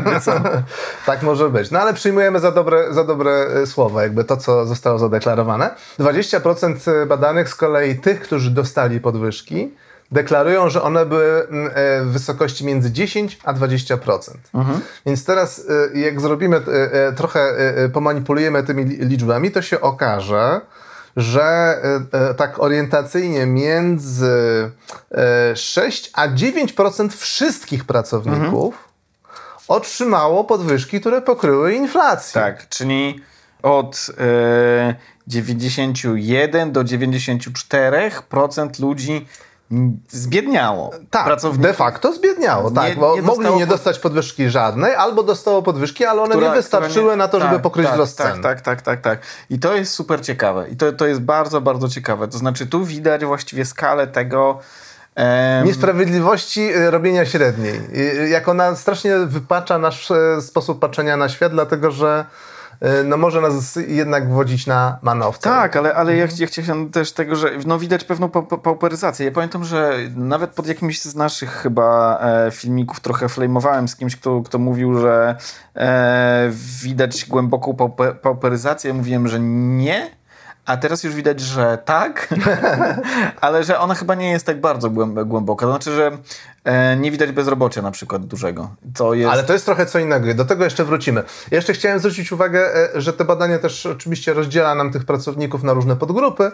Tak 1.07 1.23
może 1.23 1.51
być. 1.51 1.71
No 1.71 1.81
ale 1.81 1.95
przyjmujemy 1.95 2.41
za 2.41 2.53
dobre, 2.53 2.95
za 2.95 3.05
dobre 3.05 3.31
e, 3.33 3.67
słowa, 3.67 4.03
jakby 4.03 4.25
to, 4.25 4.37
co 4.37 4.67
zostało 4.67 4.99
zadeklarowane. 4.99 5.71
20% 5.99 7.07
badanych 7.07 7.49
z 7.49 7.55
kolei 7.55 7.99
tych, 7.99 8.21
którzy 8.21 8.51
dostali 8.51 9.01
podwyżki, 9.01 9.75
deklarują, 10.13 10.71
że 10.71 10.83
one 10.83 11.07
były 11.07 11.49
mm, 11.49 11.71
e, 11.75 12.03
w 12.05 12.13
wysokości 12.13 12.65
między 12.65 12.93
10 12.93 13.39
a 13.45 13.55
20%. 13.55 14.31
Więc 15.07 15.25
teraz, 15.25 15.67
e, 15.95 15.99
jak 15.99 16.21
zrobimy, 16.21 16.57
e, 16.57 17.13
trochę 17.13 17.55
pomanipulujemy 17.93 18.63
tymi 18.63 18.83
li- 18.85 19.09
liczbami, 19.09 19.51
to 19.51 19.63
się 19.63 19.81
okaże, 19.81 20.61
że 21.17 21.79
tak 22.37 22.63
orientacyjnie 22.63 23.47
między 23.47 24.71
e, 25.11 25.57
6 25.57 26.11
a 26.15 26.29
9% 26.29 27.09
wszystkich 27.17 27.85
pracowników 27.85 28.89
otrzymało 29.69 30.45
podwyżki, 30.45 31.01
które 31.01 31.23
pokryły 31.23 31.75
inflację. 31.75 32.41
Tak, 32.41 32.69
czyli 32.69 33.21
od 33.63 34.07
e, 34.19 34.95
91 35.27 36.73
do 36.73 36.85
94% 36.85 38.81
ludzi 38.81 39.27
zbiedniało. 40.09 40.91
Tak, 41.11 41.41
de 41.59 41.75
facto 41.75 42.13
zbiedniało, 42.13 42.71
tak, 42.71 42.89
nie, 42.89 42.97
bo 42.97 43.15
nie 43.15 43.23
mogli 43.23 43.55
nie 43.55 43.67
dostać 43.67 43.99
podwyżki 43.99 44.51
żadnej, 44.51 44.95
albo 44.95 45.23
dostało 45.23 45.63
podwyżki, 45.63 46.05
ale 46.05 46.23
one 46.23 46.35
która, 46.35 46.49
nie 46.49 46.55
wystarczyły 46.55 47.11
nie... 47.11 47.17
na 47.17 47.29
to, 47.29 47.41
żeby 47.41 47.53
tak, 47.53 47.63
pokryć 47.63 47.87
tak, 47.87 47.95
wzrost 47.95 48.19
tak, 48.19 48.33
cen. 48.33 48.43
Tak, 48.43 48.61
tak, 48.61 48.83
tak, 48.83 49.01
tak. 49.01 49.21
I 49.51 49.59
to 49.59 49.77
jest 49.77 49.95
super 49.95 50.21
ciekawe. 50.21 50.69
I 50.69 50.77
to, 50.77 50.93
to 50.93 51.07
jest 51.07 51.21
bardzo, 51.21 51.61
bardzo 51.61 51.89
ciekawe. 51.89 52.29
To 52.29 52.39
znaczy 52.39 52.67
tu 52.67 52.85
widać 52.85 53.25
właściwie 53.25 53.65
skalę 53.65 54.07
tego, 54.07 54.61
Niesprawiedliwości 55.65 56.77
y, 56.77 56.91
robienia 56.91 57.27
średniej. 57.27 57.81
Jak 58.31 58.49
ona 58.49 58.77
strasznie 58.77 59.17
wypacza 59.19 59.79
nasz 59.79 60.11
e, 60.11 60.43
sposób 60.43 60.81
patrzenia 60.81 61.17
na 61.17 61.29
świat, 61.29 61.53
dlatego 61.53 61.91
że 61.91 62.25
no 63.05 63.17
może 63.17 63.41
nas 63.41 63.79
jednak 63.89 64.29
wodzić 64.33 64.67
na 64.67 64.99
manowce. 65.03 65.41
Tak, 65.41 65.77
ale, 65.77 65.95
ale 65.95 66.17
ja, 66.17 66.27
ja 66.39 66.47
chciałem 66.47 66.91
też 66.91 67.13
tego, 67.13 67.37
że 67.37 67.51
no 67.67 67.79
widać 67.79 68.05
pewną 68.05 68.29
pauperyzację. 68.63 69.27
Ja 69.27 69.33
pamiętam, 69.33 69.65
że 69.65 69.97
nawet 70.17 70.51
pod 70.51 70.67
jakimś 70.67 71.03
z 71.03 71.15
naszych 71.15 71.51
chyba 71.51 72.19
e, 72.21 72.51
filmików 72.51 73.01
trochę 73.01 73.29
flamowałem 73.29 73.89
z 73.89 73.97
kimś, 73.97 74.17
kto, 74.17 74.43
kto 74.43 74.59
mówił, 74.59 75.01
że 75.01 75.37
e, 75.77 76.51
widać 76.83 77.27
głęboką 77.27 77.77
pauperyzację. 78.23 78.95
Mówiłem, 78.95 79.29
że 79.29 79.41
nie, 79.41 80.11
a 80.69 80.77
teraz 80.77 81.05
już 81.05 81.15
widać, 81.15 81.41
że 81.41 81.79
tak, 81.85 82.29
ale 83.41 83.65
że 83.65 83.79
ona 83.79 83.95
chyba 83.95 84.15
nie 84.15 84.31
jest 84.31 84.47
tak 84.47 84.61
bardzo 84.61 84.91
głęboka. 84.91 85.67
To 85.67 85.73
znaczy, 85.73 85.95
że 85.95 86.07
e, 86.07 86.19
nie 86.97 87.11
widać 87.11 87.33
bezrobocia 87.33 87.83
na 87.83 87.91
przykład 87.91 88.27
dużego. 88.27 88.71
To 88.95 89.15
jest... 89.15 89.33
Ale 89.33 89.45
to 89.45 89.53
jest 89.53 89.65
trochę 89.65 89.87
co 89.87 89.99
innego. 89.99 90.35
Do 90.35 90.45
tego 90.45 90.65
jeszcze 90.65 90.85
wrócimy. 90.85 91.23
Jeszcze 91.51 91.73
chciałem 91.73 91.99
zwrócić 91.99 92.33
uwagę, 92.33 92.75
e, 92.95 93.01
że 93.01 93.13
te 93.13 93.25
badanie 93.25 93.59
też 93.59 93.87
oczywiście 93.87 94.35
rozdziela 94.35 94.75
nam 94.75 94.93
tych 94.93 95.05
pracowników 95.05 95.63
na 95.63 95.73
różne 95.73 95.97
podgrupy 95.97 96.45
e, 96.45 96.51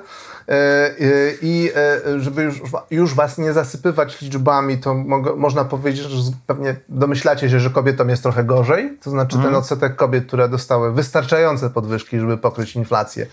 i 1.42 1.71
żeby 2.16 2.42
już, 2.42 2.62
już 2.90 3.14
was 3.14 3.38
nie 3.38 3.52
zasypywać 3.52 4.21
liczbami, 4.21 4.78
to 4.78 4.94
można 5.37 5.64
powiedzieć, 5.64 6.04
że 6.04 6.33
pewnie 6.47 6.76
domyślacie 6.88 7.50
się, 7.50 7.61
że 7.61 7.71
kobietom 7.71 8.09
jest 8.09 8.23
trochę 8.23 8.44
gorzej. 8.44 8.99
To 9.02 9.11
znaczy 9.11 9.37
mm. 9.37 9.49
ten 9.49 9.56
odsetek 9.56 9.97
kobiet, 9.97 10.26
które 10.26 10.49
dostały 10.49 10.92
wystarczające 10.92 11.71
podwyżki, 11.71 12.21
żeby 12.21 12.38
pokryć 12.38 12.76
inflację, 12.76 13.26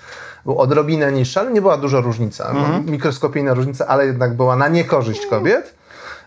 był 0.45 0.59
odrobinę 0.59 1.11
niższa, 1.11 1.41
ale 1.41 1.51
nie 1.51 1.61
była 1.61 1.77
duża 1.77 2.01
różnica. 2.01 2.49
Mhm. 2.49 2.85
Mikroskopijna 2.85 3.53
różnica, 3.53 3.87
ale 3.87 4.05
jednak 4.05 4.35
była 4.35 4.55
na 4.55 4.67
niekorzyść 4.67 5.25
kobiet. 5.25 5.80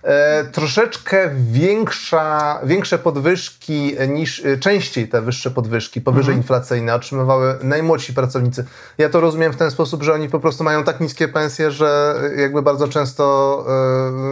E, 0.04 0.44
troszeczkę 0.44 1.30
większa, 1.50 2.58
większe 2.64 2.98
podwyżki 2.98 3.96
niż, 4.08 4.44
e, 4.44 4.58
częściej 4.58 5.08
te 5.08 5.22
wyższe 5.22 5.50
podwyżki, 5.50 6.00
powyżej 6.00 6.32
mhm. 6.32 6.38
inflacyjne 6.38 6.94
otrzymywały 6.94 7.58
najmłodsi 7.62 8.14
pracownicy. 8.14 8.64
Ja 8.98 9.08
to 9.08 9.20
rozumiem 9.20 9.52
w 9.52 9.56
ten 9.56 9.70
sposób, 9.70 10.02
że 10.02 10.12
oni 10.12 10.28
po 10.28 10.40
prostu 10.40 10.64
mają 10.64 10.84
tak 10.84 11.00
niskie 11.00 11.28
pensje, 11.28 11.70
że 11.70 12.14
jakby 12.36 12.62
bardzo 12.62 12.88
często 12.88 13.64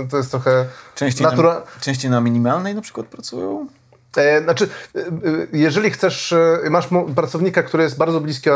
e, 0.05 0.09
to 0.09 0.17
jest 0.17 0.31
trochę... 0.31 0.65
Częściej, 0.95 1.27
natura... 1.27 1.55
na, 1.55 1.81
częściej 1.81 2.11
na 2.11 2.21
minimalnej 2.21 2.75
na 2.75 2.81
przykład 2.81 3.07
pracują? 3.07 3.67
E, 4.17 4.43
znaczy, 4.43 4.69
e, 4.95 4.99
e, 4.99 5.03
jeżeli 5.53 5.91
chcesz, 5.91 6.35
masz 6.71 6.89
pracownika, 7.15 7.63
który 7.63 7.83
jest 7.83 7.97
bardzo 7.97 8.21
bliski 8.21 8.51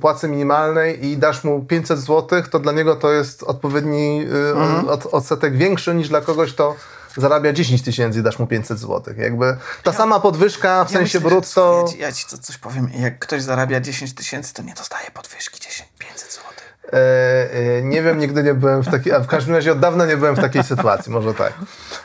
płacy 0.00 0.28
minimalnej 0.28 1.06
i 1.06 1.16
dasz 1.16 1.44
mu 1.44 1.64
500 1.64 1.98
zł, 1.98 2.42
to 2.50 2.58
dla 2.58 2.72
niego 2.72 2.96
to 2.96 3.12
jest 3.12 3.42
odpowiedni 3.42 4.26
mhm. 4.54 4.88
odsetek 5.12 5.56
większy 5.56 5.94
niż 5.94 6.08
dla 6.08 6.20
kogoś, 6.20 6.52
kto 6.52 6.74
zarabia 7.16 7.52
10 7.52 7.82
tysięcy 7.82 8.18
i 8.18 8.22
dasz 8.22 8.38
mu 8.38 8.46
500 8.46 8.78
zł. 8.78 9.14
Jakby 9.16 9.56
ta 9.82 9.90
ja, 9.90 9.96
sama 9.96 10.20
podwyżka 10.20 10.84
w 10.84 10.90
ja 10.90 10.98
sensie 10.98 11.18
myślę, 11.18 11.30
brutto... 11.30 11.84
Ja 11.86 11.92
ci, 11.92 11.98
ja 11.98 12.12
ci 12.12 12.38
coś 12.40 12.58
powiem, 12.58 12.90
jak 12.98 13.18
ktoś 13.18 13.42
zarabia 13.42 13.80
10 13.80 14.14
tysięcy, 14.14 14.54
to 14.54 14.62
nie 14.62 14.74
dostaje 14.74 15.10
podwyżki 15.10 15.60
10, 15.60 15.88
500 15.98 16.32
zł. 16.32 16.44
E, 16.92 17.78
e, 17.78 17.82
nie 17.82 18.02
wiem, 18.02 18.18
nigdy 18.18 18.42
nie 18.42 18.54
byłem 18.54 18.82
w 18.82 18.88
takiej, 18.88 19.12
a 19.12 19.20
w 19.20 19.26
każdym 19.26 19.54
razie 19.54 19.72
od 19.72 19.78
dawna 19.78 20.06
nie 20.06 20.16
byłem 20.16 20.36
w 20.36 20.40
takiej 20.40 20.62
sytuacji, 20.62 21.12
może 21.12 21.34
tak. 21.34 21.52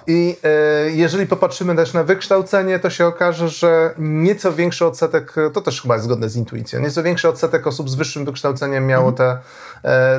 I 0.08 0.38
e, 0.44 0.92
jeżeli 0.92 1.28
popatrzymy 1.28 1.76
też 1.76 1.94
na 1.94 2.04
wykształcenie, 2.04 2.80
to 2.80 2.90
się 2.90 3.06
okaże, 3.06 3.50
że 3.50 3.94
nieco 3.98 4.54
większy 4.54 4.86
odsetek, 4.86 5.36
to 5.54 5.62
też 5.62 5.82
chyba 5.82 5.94
jest 5.94 6.06
zgodne 6.06 6.30
z 6.30 6.36
intuicją, 6.36 6.80
nieco 6.80 7.04
większy 7.04 7.30
odsetek 7.30 7.68
osób 7.68 7.90
z 7.90 7.96
wyższym 7.96 8.26
wykształceniem 8.26 8.88
miało 8.88 9.10
mhm. 9.10 9.16
te 9.16 9.44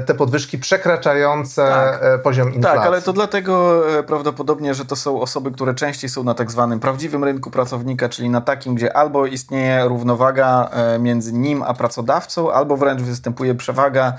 te 0.06 0.14
podwyżki 0.14 0.58
przekraczające 0.58 1.68
tak. 1.68 2.22
Poziom 2.22 2.54
inflacji. 2.54 2.78
Tak, 2.78 2.86
ale 2.86 3.02
to 3.02 3.12
dlatego 3.12 3.82
prawdopodobnie, 4.06 4.74
że 4.74 4.84
to 4.84 4.96
są 4.96 5.20
osoby, 5.20 5.52
które 5.52 5.74
częściej 5.74 6.10
są 6.10 6.24
na 6.24 6.34
tak 6.34 6.50
zwanym 6.50 6.80
prawdziwym 6.80 7.24
rynku 7.24 7.50
pracownika, 7.50 8.08
czyli 8.08 8.30
na 8.30 8.40
takim, 8.40 8.74
gdzie 8.74 8.96
albo 8.96 9.26
istnieje 9.26 9.84
równowaga 9.84 10.70
między 10.98 11.32
nim 11.32 11.62
a 11.62 11.74
pracodawcą, 11.74 12.52
albo 12.52 12.76
wręcz 12.76 13.02
występuje 13.02 13.54
przewaga 13.54 14.12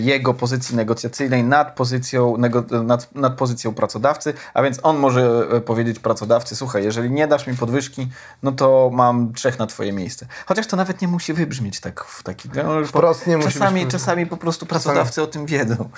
jego 0.00 0.34
pozycji 0.34 0.76
negocjacyjnej 0.76 1.44
nad 1.44 1.74
pozycją, 1.74 2.36
nad, 2.84 3.14
nad 3.14 3.34
pozycją 3.34 3.74
pracodawcy, 3.74 4.34
a 4.54 4.62
więc 4.62 4.80
on 4.82 4.96
może 4.96 5.46
powiedzieć 5.60 5.98
pracodawcy, 5.98 6.56
słuchaj, 6.56 6.84
jeżeli 6.84 7.10
nie 7.10 7.26
dasz 7.26 7.46
mi 7.46 7.56
podwyżki, 7.56 8.08
no 8.42 8.52
to 8.52 8.90
mam 8.92 9.32
trzech 9.32 9.58
na 9.58 9.66
twoje 9.66 9.92
miejsce. 9.92 10.26
Chociaż 10.46 10.66
to 10.66 10.76
nawet 10.76 11.02
nie 11.02 11.08
musi 11.08 11.32
wybrzmieć 11.32 11.80
tak 11.80 12.04
w 12.04 12.22
taki... 12.22 12.48
No, 12.54 12.84
Wprost 12.86 13.26
nie 13.26 13.38
czasami, 13.42 13.74
musi 13.74 13.84
być 13.84 13.92
czasami 13.92 14.26
po 14.26 14.36
prostu 14.36 14.66
pracodawcy 14.66 15.22
o 15.22 15.26
tym 15.26 15.46
wiedzą. 15.46 15.88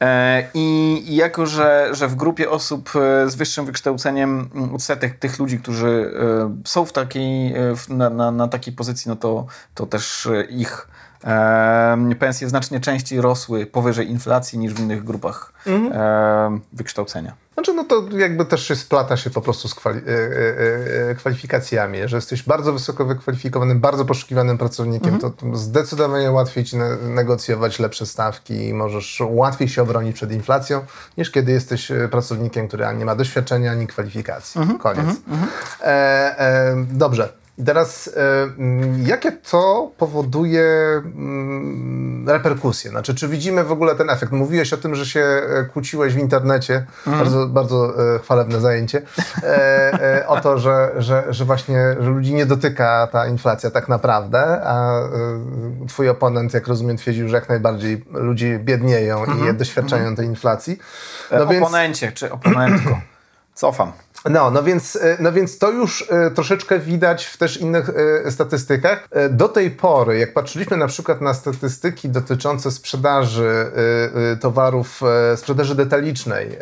E, 0.00 0.48
I 0.54 1.16
jako, 1.16 1.46
że, 1.46 1.88
że 1.92 2.08
w 2.08 2.14
grupie 2.14 2.50
osób 2.50 2.90
e, 2.96 3.30
z 3.30 3.34
wyższym 3.34 3.66
wykształceniem 3.66 4.50
mm, 4.54 4.74
odsetek 4.74 5.18
tych 5.18 5.38
ludzi, 5.38 5.58
którzy 5.58 6.12
e, 6.20 6.62
są 6.64 6.84
w 6.84 6.92
takiej, 6.92 7.54
na, 7.88 8.10
na, 8.10 8.30
na 8.30 8.48
takiej 8.48 8.74
pozycji, 8.74 9.08
no 9.08 9.16
to, 9.16 9.46
to 9.74 9.86
też 9.86 10.28
ich 10.50 10.88
pensje 12.18 12.48
znacznie 12.48 12.80
częściej 12.80 13.20
rosły 13.20 13.66
powyżej 13.66 14.10
inflacji 14.10 14.58
niż 14.58 14.74
w 14.74 14.80
innych 14.80 15.04
grupach 15.04 15.52
mhm. 15.66 16.60
wykształcenia. 16.72 17.34
Znaczy, 17.60 17.74
no 17.74 17.84
to 17.84 18.04
jakby 18.18 18.44
też 18.44 18.68
się 18.68 18.76
splata 18.76 19.16
się 19.16 19.30
po 19.30 19.40
prostu 19.40 19.68
z 19.68 19.74
kwali 19.74 19.98
e, 19.98 20.02
e, 20.02 21.10
e, 21.10 21.14
kwalifikacjami. 21.14 21.98
Że 22.04 22.16
jesteś 22.16 22.42
bardzo 22.42 22.72
wysoko 22.72 23.04
wykwalifikowanym, 23.04 23.80
bardzo 23.80 24.04
poszukiwanym 24.04 24.58
pracownikiem, 24.58 25.14
mhm. 25.14 25.32
to 25.32 25.56
zdecydowanie 25.56 26.30
łatwiej 26.30 26.64
ci 26.64 26.76
negocjować 27.02 27.78
lepsze 27.78 28.06
stawki 28.06 28.68
i 28.68 28.74
możesz 28.74 29.22
łatwiej 29.28 29.68
się 29.68 29.82
obronić 29.82 30.14
przed 30.14 30.32
inflacją, 30.32 30.80
niż 31.18 31.30
kiedy 31.30 31.52
jesteś 31.52 31.92
pracownikiem, 32.10 32.68
który 32.68 32.86
ani 32.86 32.98
nie 32.98 33.04
ma 33.04 33.14
doświadczenia, 33.14 33.72
ani 33.72 33.86
kwalifikacji. 33.86 34.60
Mhm. 34.60 34.78
Koniec. 34.78 34.98
Mhm. 34.98 35.18
mhm. 35.28 35.48
E, 35.80 36.38
e, 36.38 36.76
dobrze. 36.90 37.32
Teraz, 37.66 38.10
e, 38.16 38.42
mm, 38.42 39.06
jakie 39.06 39.32
to 39.32 39.90
powoduje 39.98 40.64
mm, 41.04 42.28
reperkusje? 42.28 42.90
Znaczy, 42.90 43.14
czy 43.14 43.28
widzimy 43.28 43.64
w 43.64 43.72
ogóle 43.72 43.94
ten 43.94 44.10
efekt? 44.10 44.32
Mówiłeś 44.32 44.72
o 44.72 44.76
tym, 44.76 44.94
że 44.94 45.06
się 45.06 45.20
e, 45.20 45.64
kłóciłeś 45.72 46.14
w 46.14 46.18
internecie, 46.18 46.86
mm. 47.06 47.18
bardzo, 47.18 47.46
bardzo 47.46 48.14
e, 48.14 48.18
chwalebne 48.18 48.60
zajęcie, 48.60 49.02
o 50.26 50.40
to, 50.40 50.58
że, 50.58 50.92
że, 50.98 51.24
że 51.30 51.44
właśnie 51.44 51.96
że 52.00 52.10
ludzi 52.10 52.34
nie 52.34 52.46
dotyka 52.46 53.08
ta 53.12 53.26
inflacja 53.26 53.70
tak 53.70 53.88
naprawdę, 53.88 54.60
a 54.64 55.00
twój 55.88 56.08
oponent, 56.08 56.54
jak 56.54 56.66
rozumiem, 56.66 56.96
twierdził, 56.96 57.28
że 57.28 57.36
jak 57.36 57.48
najbardziej 57.48 58.04
ludzie 58.12 58.58
biednieją 58.58 59.16
mm 59.16 59.28
-hmm. 59.28 59.36
i 59.36 59.40
mhm. 59.40 59.56
doświadczają 59.56 60.02
mm 60.02 60.14
-hmm. 60.14 60.16
tej 60.16 60.26
inflacji. 60.26 60.78
No 61.30 61.42
Oponencie 61.42 62.06
więc... 62.06 62.18
czy 62.18 62.32
oponentko. 62.32 63.00
Cofam. 63.54 63.92
No, 64.24 64.50
no 64.50 64.62
więc, 64.62 64.96
e, 64.96 65.16
no 65.20 65.32
więc 65.32 65.58
to 65.58 65.70
już 65.70 66.04
e, 66.10 66.30
troszeczkę 66.30 66.78
widać 66.78 67.24
w 67.24 67.36
też 67.36 67.56
innych 67.56 67.90
e, 68.26 68.30
statystykach. 68.30 69.08
Do 69.30 69.48
tej 69.48 69.70
pory, 69.70 70.18
jak 70.18 70.32
patrzyliśmy 70.32 70.76
na 70.76 70.86
przykład 70.86 71.20
na 71.20 71.34
statystyki 71.34 72.08
dotyczące 72.08 72.70
sprzedaży 72.70 73.72
towarów, 74.40 75.00
sprzedaży 75.36 75.74
detalicznej, 75.74 76.58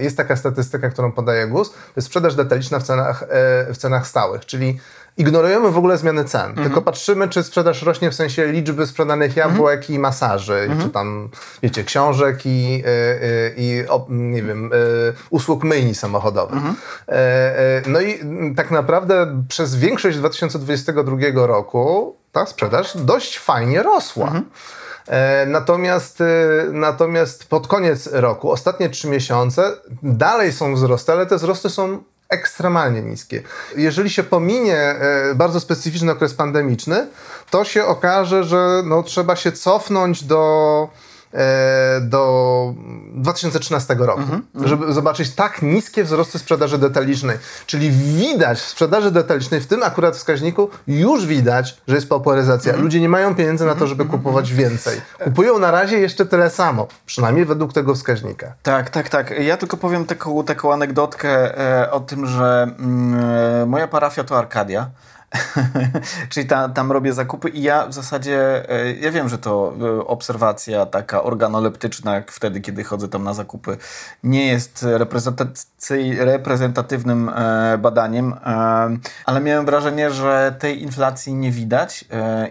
jest 0.00 0.16
taka 0.16 0.36
statystyka, 0.36 0.90
którą 0.90 1.12
podaje 1.12 1.46
GUS, 1.46 1.70
to 1.70 1.76
jest 1.96 2.08
sprzedaż 2.08 2.34
detaliczna 2.34 2.78
w 2.78 2.82
cenach, 2.82 3.24
w 3.72 3.76
cenach 3.76 4.06
stałych, 4.06 4.46
czyli 4.46 4.80
ignorujemy 5.16 5.70
w 5.70 5.78
ogóle 5.78 5.98
zmiany 5.98 6.24
cen, 6.24 6.50
mhm. 6.50 6.66
tylko 6.66 6.82
patrzymy, 6.82 7.28
czy 7.28 7.42
sprzedaż 7.42 7.82
rośnie 7.82 8.10
w 8.10 8.14
sensie 8.14 8.46
liczby 8.46 8.86
sprzedanych 8.86 9.36
jabłek 9.36 9.80
mhm. 9.80 9.94
i 9.94 9.98
masaży, 9.98 10.54
mhm. 10.54 10.80
czy 10.80 10.88
tam, 10.88 11.28
wiecie, 11.62 11.84
książek 11.84 12.38
i, 12.44 12.82
y, 12.86 12.88
y, 12.88 13.54
i 13.56 13.84
nie 14.08 14.42
wiem, 14.42 14.72
y, 14.72 15.12
usług 15.30 15.64
myjni 15.64 15.94
samochodowych. 15.94 16.56
Mhm. 16.56 16.76
E, 17.08 17.12
e, 17.12 17.82
no 17.86 18.00
i 18.00 18.20
tak 18.56 18.70
naprawdę 18.70 19.42
przez 19.48 19.76
większość 19.76 20.18
2022 20.18 21.46
roku 21.46 22.16
ta 22.32 22.46
sprzedaż 22.46 22.96
dość 22.96 23.38
fajnie 23.38 23.82
rosła. 23.82 24.26
Mhm. 24.26 24.44
E, 25.08 25.46
natomiast, 25.46 26.22
natomiast 26.72 27.48
pod 27.48 27.66
koniec 27.66 28.08
roku, 28.12 28.50
ostatnie 28.50 28.88
trzy 28.88 29.08
miesiące, 29.08 29.72
dalej 30.02 30.52
są 30.52 30.74
wzrosty, 30.74 31.12
ale 31.12 31.26
te 31.26 31.36
wzrosty 31.36 31.70
są 31.70 32.02
ekstremalnie 32.30 33.02
niskie. 33.02 33.42
Jeżeli 33.76 34.10
się 34.10 34.22
pominie 34.22 34.76
e, 34.76 35.34
bardzo 35.34 35.60
specyficzny 35.60 36.12
okres 36.12 36.34
pandemiczny, 36.34 37.06
to 37.50 37.64
się 37.64 37.84
okaże, 37.84 38.44
że 38.44 38.82
no, 38.84 39.02
trzeba 39.02 39.36
się 39.36 39.52
cofnąć 39.52 40.24
do 40.24 40.88
do 42.00 42.74
2013 43.14 43.94
roku, 43.98 44.22
żeby 44.64 44.92
zobaczyć 44.92 45.34
tak 45.34 45.62
niskie 45.62 46.04
wzrosty 46.04 46.38
sprzedaży 46.38 46.78
detalicznej. 46.78 47.36
Czyli 47.66 47.90
widać 47.90 48.58
w 48.58 48.68
sprzedaży 48.68 49.10
detalicznej, 49.10 49.60
w 49.60 49.66
tym 49.66 49.82
akurat 49.82 50.16
wskaźniku, 50.16 50.70
już 50.86 51.26
widać, 51.26 51.76
że 51.88 51.94
jest 51.94 52.08
pauperyzacja. 52.08 52.76
Ludzie 52.76 53.00
nie 53.00 53.08
mają 53.08 53.34
pieniędzy 53.34 53.66
na 53.66 53.74
to, 53.74 53.86
żeby 53.86 54.04
kupować 54.04 54.52
więcej. 54.52 55.00
Kupują 55.24 55.58
na 55.58 55.70
razie 55.70 55.98
jeszcze 55.98 56.26
tyle 56.26 56.50
samo, 56.50 56.86
przynajmniej 57.06 57.44
według 57.44 57.72
tego 57.72 57.94
wskaźnika. 57.94 58.52
Tak, 58.62 58.90
tak, 58.90 59.08
tak. 59.08 59.30
Ja 59.40 59.56
tylko 59.56 59.76
powiem 59.76 60.04
taką, 60.04 60.44
taką 60.44 60.72
anegdotkę 60.72 61.58
e, 61.82 61.90
o 61.90 62.00
tym, 62.00 62.26
że 62.26 62.74
mm, 62.78 63.24
e, 63.62 63.66
moja 63.66 63.88
parafia 63.88 64.24
to 64.24 64.38
Arkadia. 64.38 64.90
Czyli 66.30 66.46
ta, 66.46 66.68
tam 66.68 66.92
robię 66.92 67.12
zakupy 67.12 67.48
i 67.48 67.62
ja 67.62 67.86
w 67.86 67.92
zasadzie, 67.92 68.68
e, 68.70 68.92
ja 68.92 69.10
wiem, 69.10 69.28
że 69.28 69.38
to 69.38 69.74
e, 69.80 70.06
obserwacja 70.06 70.86
taka 70.86 71.22
organoleptyczna, 71.22 72.14
jak 72.14 72.32
wtedy, 72.32 72.60
kiedy 72.60 72.84
chodzę 72.84 73.08
tam 73.08 73.24
na 73.24 73.34
zakupy, 73.34 73.76
nie 74.24 74.46
jest 74.46 74.86
reprezentatywnym 76.18 77.28
e, 77.28 77.78
badaniem, 77.78 78.34
ale 79.24 79.40
miałem 79.40 79.66
wrażenie, 79.66 80.10
że 80.10 80.54
tej 80.58 80.82
inflacji 80.82 81.34
nie 81.34 81.50
widać 81.50 82.04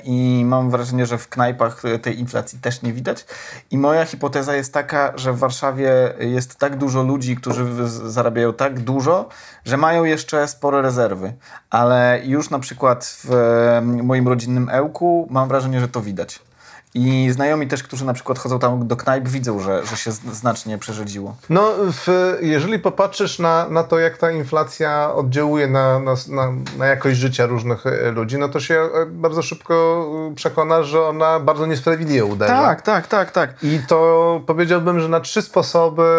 i 0.03 0.43
mam 0.45 0.71
wrażenie, 0.71 1.05
że 1.05 1.17
w 1.17 1.29
knajpach 1.29 1.83
tej 2.01 2.19
inflacji 2.19 2.59
też 2.59 2.81
nie 2.81 2.93
widać. 2.93 3.25
I 3.71 3.77
moja 3.77 4.05
hipoteza 4.05 4.55
jest 4.55 4.73
taka, 4.73 5.13
że 5.15 5.33
w 5.33 5.39
Warszawie 5.39 6.13
jest 6.19 6.55
tak 6.55 6.77
dużo 6.77 7.03
ludzi, 7.03 7.35
którzy 7.35 7.87
zarabiają 7.87 8.53
tak 8.53 8.79
dużo, 8.79 9.29
że 9.69 9.77
mają 9.77 10.03
jeszcze 10.03 10.47
spore 10.47 10.81
rezerwy, 10.81 11.33
ale 11.69 12.21
już 12.23 12.49
na 12.49 12.59
przykład 12.59 13.21
w 13.23 13.31
moim 14.03 14.27
rodzinnym 14.27 14.69
Ełku 14.71 15.27
mam 15.29 15.47
wrażenie, 15.47 15.79
że 15.79 15.87
to 15.87 16.01
widać. 16.01 16.39
I 16.93 17.29
znajomi 17.31 17.67
też, 17.67 17.83
którzy 17.83 18.05
na 18.05 18.13
przykład 18.13 18.39
chodzą 18.39 18.59
tam 18.59 18.87
do 18.87 18.95
knajp, 18.95 19.27
widzą, 19.27 19.59
że, 19.59 19.85
że 19.85 19.97
się 19.97 20.11
znacznie 20.11 20.77
przerzedziło. 20.77 21.35
No, 21.49 21.71
w, 21.77 22.37
jeżeli 22.41 22.79
popatrzysz 22.79 23.39
na, 23.39 23.69
na 23.69 23.83
to, 23.83 23.99
jak 23.99 24.17
ta 24.17 24.31
inflacja 24.31 25.13
oddziałuje 25.13 25.67
na, 25.67 25.99
na, 25.99 26.15
na, 26.27 26.53
na 26.77 26.85
jakość 26.85 27.17
życia 27.17 27.45
różnych 27.45 27.85
e, 27.85 28.11
ludzi, 28.11 28.37
no 28.37 28.49
to 28.49 28.59
się 28.59 28.75
e, 28.75 29.05
bardzo 29.05 29.41
szybko 29.41 30.05
e, 30.31 30.35
przekonasz, 30.35 30.87
że 30.87 31.01
ona 31.01 31.39
bardzo 31.39 31.65
niesprawiedliwie 31.65 32.25
uderza. 32.25 32.53
Tak, 32.53 32.81
tak, 32.81 33.07
tak, 33.07 33.31
tak. 33.31 33.63
I 33.63 33.79
to 33.87 34.41
powiedziałbym, 34.47 34.99
że 34.99 35.09
na 35.09 35.19
trzy 35.19 35.41
sposoby 35.41 36.09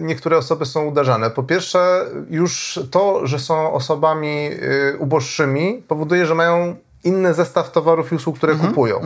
niektóre 0.00 0.38
osoby 0.38 0.66
są 0.66 0.84
uderzane. 0.84 1.30
Po 1.30 1.42
pierwsze, 1.42 2.06
już 2.30 2.80
to, 2.90 3.26
że 3.26 3.38
są 3.38 3.72
osobami 3.72 4.50
uboższymi, 4.98 5.82
powoduje, 5.88 6.26
że 6.26 6.34
mają 6.34 6.76
inny 7.04 7.34
zestaw 7.34 7.72
towarów 7.72 8.12
i 8.12 8.14
usług, 8.14 8.36
które 8.36 8.54
kupują. 8.54 9.00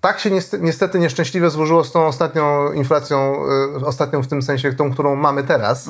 Tak 0.00 0.20
się 0.20 0.30
niestety, 0.30 0.64
niestety 0.64 0.98
nieszczęśliwie 0.98 1.50
złożyło 1.50 1.84
z 1.84 1.92
tą 1.92 2.06
ostatnią 2.06 2.72
inflacją, 2.72 3.34
y, 3.82 3.86
ostatnią 3.86 4.22
w 4.22 4.26
tym 4.26 4.42
sensie, 4.42 4.72
tą, 4.72 4.92
którą 4.92 5.16
mamy 5.16 5.42
teraz, 5.42 5.88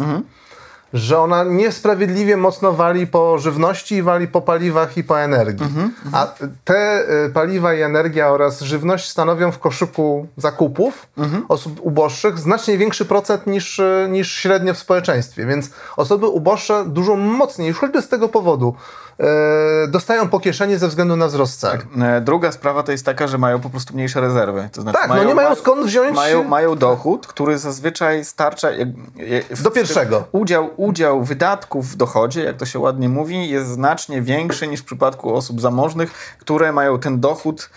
że 0.93 1.19
ona 1.19 1.45
niesprawiedliwie 1.45 2.37
mocno 2.37 2.73
wali 2.73 3.07
po 3.07 3.39
żywności 3.39 3.95
i 3.95 4.03
wali 4.03 4.29
po 4.29 4.41
paliwach 4.41 4.97
i 4.97 5.05
po 5.05 5.21
energii. 5.21 5.67
A 6.13 6.27
te 6.65 7.05
y, 7.27 7.31
paliwa 7.31 7.75
i 7.75 7.81
energia 7.83 8.29
oraz 8.29 8.61
żywność 8.61 9.09
stanowią 9.11 9.53
w 9.53 9.59
koszyku 9.59 10.27
zakupów 10.37 11.07
osób 11.49 11.81
uboższych 11.83 12.39
znacznie 12.39 12.79
większy 12.79 13.05
procent 13.05 13.47
niż, 13.47 13.79
y, 13.79 14.09
niż 14.11 14.33
średnio 14.33 14.75
w 14.75 14.79
społeczeństwie. 14.79 15.47
Więc 15.47 15.71
osoby 15.97 16.27
uboższe 16.27 16.85
dużo 16.87 17.17
mocniej, 17.17 17.69
już 17.69 17.79
choćby 17.79 18.03
z 18.03 18.09
tego 18.09 18.29
powodu, 18.29 18.75
dostają 19.89 20.29
po 20.29 20.41
kieszeni 20.41 20.77
ze 20.77 20.89
względu 20.89 21.17
na 21.17 21.27
wzrost 21.27 21.61
cen. 21.61 22.03
E, 22.03 22.21
Druga 22.21 22.53
sprawa 22.53 22.83
to 22.83 22.93
jest 22.93 23.05
taka, 23.07 23.27
że 23.27 23.39
mają 23.39 23.61
po 23.61 23.71
prostu 23.71 23.95
mniejsze 23.95 24.21
rezerwy. 24.21 24.69
To 24.73 24.83
znaczy 24.83 24.99
Tak, 25.01 25.09
no 25.09 25.25
nie 25.25 25.35
mają 25.35 25.55
skąd 25.55 25.87
wziąć- 25.87 26.17
Mają, 26.17 26.45
mają 26.45 26.77
dochód, 26.77 27.27
który 27.27 27.59
zazwyczaj 27.59 28.25
starcza... 28.25 28.69
Do 29.63 29.71
pierwszego. 29.71 30.25
Udział, 30.33 30.71
udział 30.77 31.25
wydatków 31.25 31.87
w 31.89 31.97
dochodzie, 31.97 32.43
jak 32.45 32.57
to 32.57 32.67
się 32.67 32.79
ładnie 32.79 33.09
mówi, 33.09 33.49
jest 33.51 33.69
znacznie 33.69 34.23
większy 34.23 34.67
niż 34.67 34.81
w 34.81 34.85
przypadku 34.85 35.35
osób 35.35 35.61
zamożnych, 35.61 36.37
które 36.39 36.73
mają 36.73 36.99
ten 36.99 37.21
dochód 37.21 37.71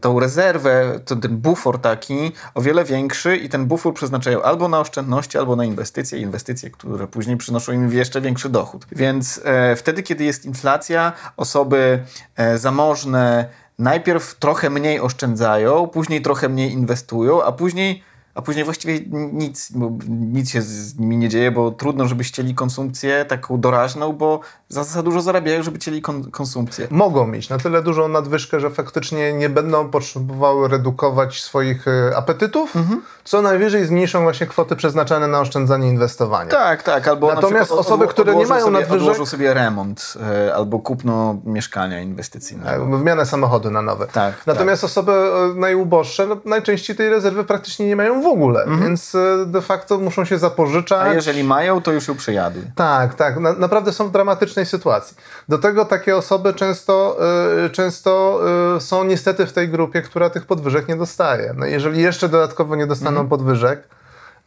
tą 0.00 0.20
rezerwę, 0.20 1.00
to 1.04 1.16
ten 1.16 1.36
bufor 1.36 1.80
taki 1.80 2.32
o 2.54 2.62
wiele 2.62 2.84
większy 2.84 3.36
i 3.36 3.48
ten 3.48 3.66
bufor 3.66 3.94
przeznaczają 3.94 4.42
albo 4.42 4.68
na 4.68 4.80
oszczędności, 4.80 5.38
albo 5.38 5.56
na 5.56 5.64
inwestycje, 5.64 6.18
inwestycje, 6.18 6.70
które 6.70 7.06
później 7.06 7.36
przynoszą 7.36 7.72
im 7.72 7.92
jeszcze 7.92 8.20
większy 8.20 8.48
dochód. 8.48 8.86
Więc 8.92 9.40
e, 9.44 9.76
wtedy, 9.76 10.02
kiedy 10.02 10.24
jest 10.24 10.44
inflacja, 10.44 11.12
osoby 11.36 12.02
e, 12.36 12.58
zamożne 12.58 13.48
najpierw 13.78 14.34
trochę 14.34 14.70
mniej 14.70 15.00
oszczędzają, 15.00 15.88
później 15.88 16.22
trochę 16.22 16.48
mniej 16.48 16.72
inwestują, 16.72 17.42
a 17.42 17.52
później 17.52 18.02
a 18.34 18.42
później 18.42 18.64
właściwie 18.64 19.00
nic, 19.32 19.72
bo 19.72 19.90
nic 20.08 20.50
się 20.50 20.62
z 20.62 20.98
nimi 20.98 21.16
nie 21.16 21.28
dzieje, 21.28 21.50
bo 21.50 21.70
trudno, 21.70 22.06
żeby 22.08 22.24
chcieli 22.24 22.54
konsumpcję 22.54 23.24
taką 23.24 23.60
doraźną, 23.60 24.12
bo 24.12 24.40
za, 24.68 24.84
za 24.84 25.02
dużo 25.02 25.20
zarabiają, 25.20 25.62
żeby 25.62 25.78
chcieli 25.78 26.02
kon, 26.02 26.30
konsumpcję. 26.30 26.86
mogą 26.90 27.26
mieć 27.26 27.48
na 27.48 27.58
tyle 27.58 27.82
dużą 27.82 28.08
nadwyżkę, 28.08 28.60
że 28.60 28.70
faktycznie 28.70 29.32
nie 29.32 29.48
będą 29.48 29.88
potrzebowały 29.90 30.68
redukować 30.68 31.42
swoich 31.42 31.88
e, 31.88 32.16
apetytów, 32.16 32.76
Mhm. 32.76 33.02
co 33.24 33.42
najwyżej 33.42 33.86
zmniejszą 33.86 34.22
właśnie 34.22 34.46
kwoty 34.46 34.76
przeznaczane 34.76 35.26
na 35.28 35.40
oszczędzanie 35.40 35.86
i 35.88 35.90
inwestowanie. 35.90 36.50
Tak, 36.50 36.82
tak. 36.82 37.08
Albo 37.08 37.28
na 37.28 37.34
Natomiast 37.34 37.72
osoby, 37.72 38.06
które 38.06 38.34
nie 38.36 38.46
mają 38.46 38.64
sobie, 38.64 38.78
nadwyżek- 38.78 38.92
Odłożą 39.02 39.26
sobie 39.26 39.54
remont 39.54 40.14
e, 40.46 40.54
albo 40.54 40.78
kupno 40.78 41.36
mieszkania 41.44 42.00
inwestycyjnego. 42.00 42.70
Tak, 42.86 42.98
Wymianę 42.98 43.26
samochodu 43.26 43.70
na 43.70 43.82
nowe. 43.82 44.06
Tak, 44.06 44.34
Natomiast 44.46 44.84
osoby 44.84 45.12
e, 45.12 45.60
najuboższe 45.60 46.26
no, 46.26 46.36
najczęściej 46.44 46.96
tej 46.96 47.08
rezerwy 47.10 47.44
praktycznie 47.44 47.86
nie 47.86 47.96
mają 47.96 48.21
w 48.22 48.26
ogóle, 48.26 48.66
więc 48.80 49.14
e, 49.14 49.46
de 49.46 49.62
facto 49.62 49.98
muszą 49.98 50.24
się 50.24 50.38
zapożyczać. 50.38 50.98
Mhm. 50.98 51.12
A 51.12 51.14
jeżeli 51.14 51.44
mają, 51.44 51.82
to 51.82 51.92
już 51.92 52.08
ją 52.08 52.16
przejadły. 52.16 52.62
Tak, 52.74 53.14
tak. 53.14 53.40
Na, 53.40 53.52
naprawdę 53.52 53.92
są 53.92 54.08
w 54.08 54.10
dramatycznej 54.10 54.66
sytuacji. 54.66 55.16
Do 55.48 55.58
tego 55.58 55.84
takie 55.84 56.16
osoby 56.16 56.54
często, 56.54 57.18
y, 57.66 57.70
często 57.70 58.40
y, 58.76 58.80
są 58.80 59.04
niestety 59.04 59.46
w 59.46 59.52
tej 59.52 59.68
grupie, 59.68 60.02
która 60.02 60.30
tych 60.30 60.46
podwyżek 60.46 60.88
nie 60.88 60.96
dostaje. 60.96 61.54
No 61.56 61.66
jeżeli 61.66 62.02
jeszcze 62.02 62.28
dodatkowo 62.28 62.76
nie 62.76 62.86
dostaną 62.86 63.28
podwyżek, 63.28 63.88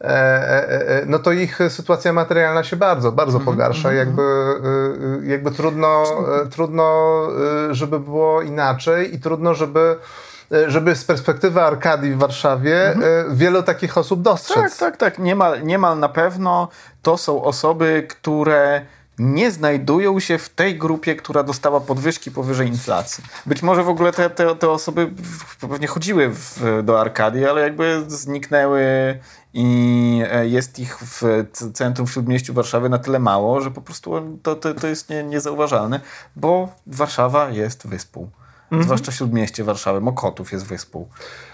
e, 0.00 0.04
e, 0.04 0.88
e, 0.88 1.06
no 1.06 1.18
to 1.18 1.32
ich 1.32 1.58
sytuacja 1.68 2.12
materialna 2.12 2.64
się 2.64 2.76
bardzo, 2.76 3.12
bardzo 3.12 3.40
pogarsza. 3.40 3.92
Jakby, 3.92 4.22
y, 4.22 5.24
y, 5.24 5.26
jakby 5.26 5.50
trudno, 5.50 6.04
trudno, 6.50 7.06
żeby 7.70 8.00
było 8.00 8.42
inaczej 8.42 9.14
i 9.14 9.20
trudno, 9.20 9.54
żeby 9.54 9.96
żeby 10.66 10.96
z 10.96 11.04
perspektywy 11.04 11.62
Arkadii 11.62 12.12
w 12.12 12.18
Warszawie 12.18 12.92
y, 12.92 12.96
wielu 13.30 13.62
takich 13.62 13.98
osób 13.98 14.22
dostrzec. 14.22 14.78
Tak, 14.78 14.78
tak, 14.78 14.96
tak. 14.96 15.18
Niemal, 15.18 15.62
niemal 15.62 15.98
na 15.98 16.08
pewno 16.08 16.68
to 17.02 17.16
są 17.16 17.42
osoby, 17.42 18.06
które 18.08 18.86
nie 19.18 19.50
znajdują 19.50 20.20
się 20.20 20.38
w 20.38 20.48
tej 20.48 20.78
grupie, 20.78 21.16
która 21.16 21.42
dostała 21.42 21.80
podwyżki 21.80 22.30
powyżej 22.30 22.68
inflacji. 22.68 23.24
Być 23.46 23.62
może 23.62 23.82
w 23.82 23.88
ogóle 23.88 24.12
te, 24.12 24.30
te, 24.30 24.56
te 24.56 24.70
osoby 24.70 25.10
pewnie 25.60 25.86
chodziły 25.86 26.28
w, 26.28 26.82
do 26.82 27.00
Arkadii, 27.00 27.46
ale 27.46 27.60
jakby 27.60 28.04
zniknęły 28.08 28.80
i 29.54 30.22
e, 30.30 30.46
jest 30.46 30.78
ich 30.78 30.98
w 30.98 31.44
centrum, 31.72 32.06
w 32.06 32.12
śródmieściu 32.12 32.54
Warszawy 32.54 32.88
na 32.88 32.98
tyle 32.98 33.18
mało, 33.18 33.60
że 33.60 33.70
po 33.70 33.82
prostu 33.82 34.38
to, 34.42 34.56
to, 34.56 34.74
to 34.74 34.86
jest 34.86 35.10
nie, 35.10 35.24
niezauważalne, 35.24 36.00
bo 36.36 36.68
Warszawa 36.86 37.50
jest 37.50 37.86
wyspą. 37.86 38.30
Zwłaszcza 38.80 39.12
śródmieście 39.12 39.64
Warszawy. 39.64 40.00
Mokotów 40.00 40.52
jest 40.52 40.66
wyspą. 40.66 41.08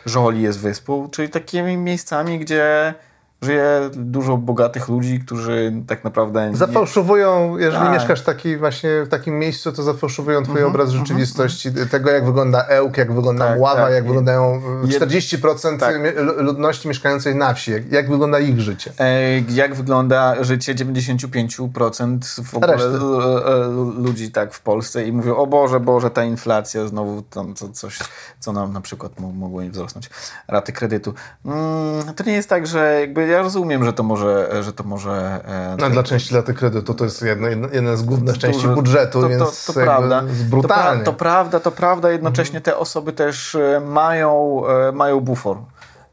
Żoli 0.06 0.42
jest 0.42 0.58
wyspą, 0.58 1.08
czyli 1.10 1.28
takimi 1.28 1.76
miejscami, 1.76 2.38
gdzie 2.38 2.94
żyje 3.42 3.90
dużo 3.92 4.36
bogatych 4.36 4.88
ludzi, 4.88 5.20
którzy 5.20 5.72
tak 5.86 6.04
naprawdę... 6.04 6.50
Nie... 6.50 6.56
Zafałszowują, 6.56 7.58
jeżeli 7.58 7.82
Tak. 7.84 7.92
mieszkasz 7.92 8.20
taki 8.22 8.56
właśnie 8.56 8.90
w 9.06 9.08
takim 9.08 9.38
miejscu, 9.38 9.72
to 9.72 9.82
zafałszowują 9.82 10.42
twój 10.42 10.64
obraz 10.64 10.90
rzeczywistości, 10.90 11.68
tego 11.90 12.10
jak 12.10 12.24
wygląda 12.24 12.64
Ełk, 12.66 12.96
jak 12.96 13.12
wygląda 13.12 13.46
Tak, 13.48 13.58
Mława, 13.58 13.82
tak. 13.82 13.92
jak 13.92 14.04
I- 14.04 14.06
wyglądają 14.06 14.60
Jed- 14.84 15.00
40% 15.00 15.78
Tak. 15.80 16.02
mie- 16.02 16.12
lu- 16.22 16.42
ludności 16.42 16.88
mieszkającej 16.88 17.34
na 17.34 17.54
wsi, 17.54 17.70
jak, 17.72 17.92
jak 17.92 18.10
wygląda 18.10 18.38
ich 18.38 18.60
życie. 18.60 18.92
E, 19.00 19.40
Jak 19.48 19.74
wygląda 19.74 20.44
życie 20.44 20.74
95% 20.74 22.40
w 22.44 22.54
ogóle 22.54 22.72
Reszty. 22.72 22.88
l- 22.88 23.92
ludzi 24.02 24.30
tak 24.30 24.54
w 24.54 24.60
Polsce 24.62 25.04
i 25.04 25.12
mówią, 25.12 25.36
o 25.36 25.46
Boże, 25.46 25.80
Boże, 25.80 26.10
ta 26.10 26.24
inflacja 26.24 26.86
znowu 26.86 27.22
tam 27.22 27.54
co, 27.54 27.68
coś, 27.68 27.98
co 28.40 28.52
nam 28.52 28.72
na 28.72 28.80
przykład 28.80 29.20
mo- 29.20 29.32
mogło 29.32 29.62
im 29.62 29.70
wzrosnąć, 29.72 30.10
raty 30.48 30.72
kredytu. 30.72 31.14
Mm, 31.46 32.14
to 32.16 32.24
nie 32.24 32.32
jest 32.32 32.48
tak, 32.48 32.66
że 32.66 32.96
jakby 33.00 33.26
ja 33.32 33.42
rozumiem, 33.42 33.84
że 33.84 33.92
to 33.92 34.02
może, 34.02 34.62
że 34.62 34.72
to 34.72 34.84
może 34.84 35.40
e, 35.44 35.76
No, 35.80 35.90
dla 35.90 36.02
części 36.02 36.34
laty 36.34 36.54
kredytu 36.54 36.94
to 36.94 37.04
jest 37.04 37.22
jedno, 37.22 37.48
jedna 37.48 37.96
z 37.96 38.02
głównych 38.02 38.38
części 38.38 38.68
budżetu, 38.68 39.20
to, 39.20 39.28
więc 39.28 39.64
to, 39.66 39.72
to 39.72 39.80
prawda. 39.80 40.22
jest 40.28 40.40
To, 40.40 40.44
brutalnie. 40.50 41.02
pra, 41.02 41.12
to 41.12 41.18
prawda, 41.18 41.60
to 41.60 41.70
prawda. 41.70 42.10
Jednocześnie 42.10 42.60
te 42.60 42.76
osoby 42.76 43.12
też 43.12 43.54
e, 43.54 43.80
mają, 43.86 44.62
e, 44.88 44.92
mają 44.92 45.20
bufor 45.20 45.56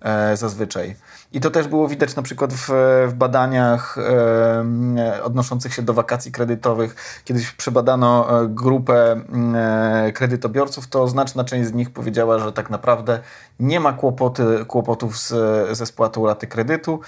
e, 0.02 0.38
zazwyczaj. 0.38 0.96
I 1.32 1.40
to 1.42 1.50
też 1.52 1.68
było 1.68 1.88
widać 1.88 2.16
na 2.16 2.22
przykład 2.22 2.54
w, 2.54 2.70
w 3.08 3.14
badaniach 3.14 3.98
e, 3.98 5.24
odnoszących 5.24 5.74
się 5.74 5.82
do 5.82 5.94
wakacji 5.94 6.32
kredytowych. 6.32 7.22
Kiedyś 7.26 7.52
przebadano 7.52 8.28
grupę 8.48 9.22
e, 9.56 10.12
kredytobiorców, 10.16 10.88
to 10.88 11.08
znaczna 11.08 11.44
część 11.44 11.70
z 11.70 11.74
nich 11.74 11.90
powiedziała, 11.90 12.40
że 12.40 12.54
tak 12.54 12.70
naprawdę 12.70 13.20
nie 13.60 13.80
ma 13.80 13.94
kłopoty, 13.94 14.44
kłopotów 14.68 15.18
z, 15.18 15.34
ze 15.78 15.86
spłatą 15.86 16.28
raty 16.28 16.48
kredytu, 16.48 17.00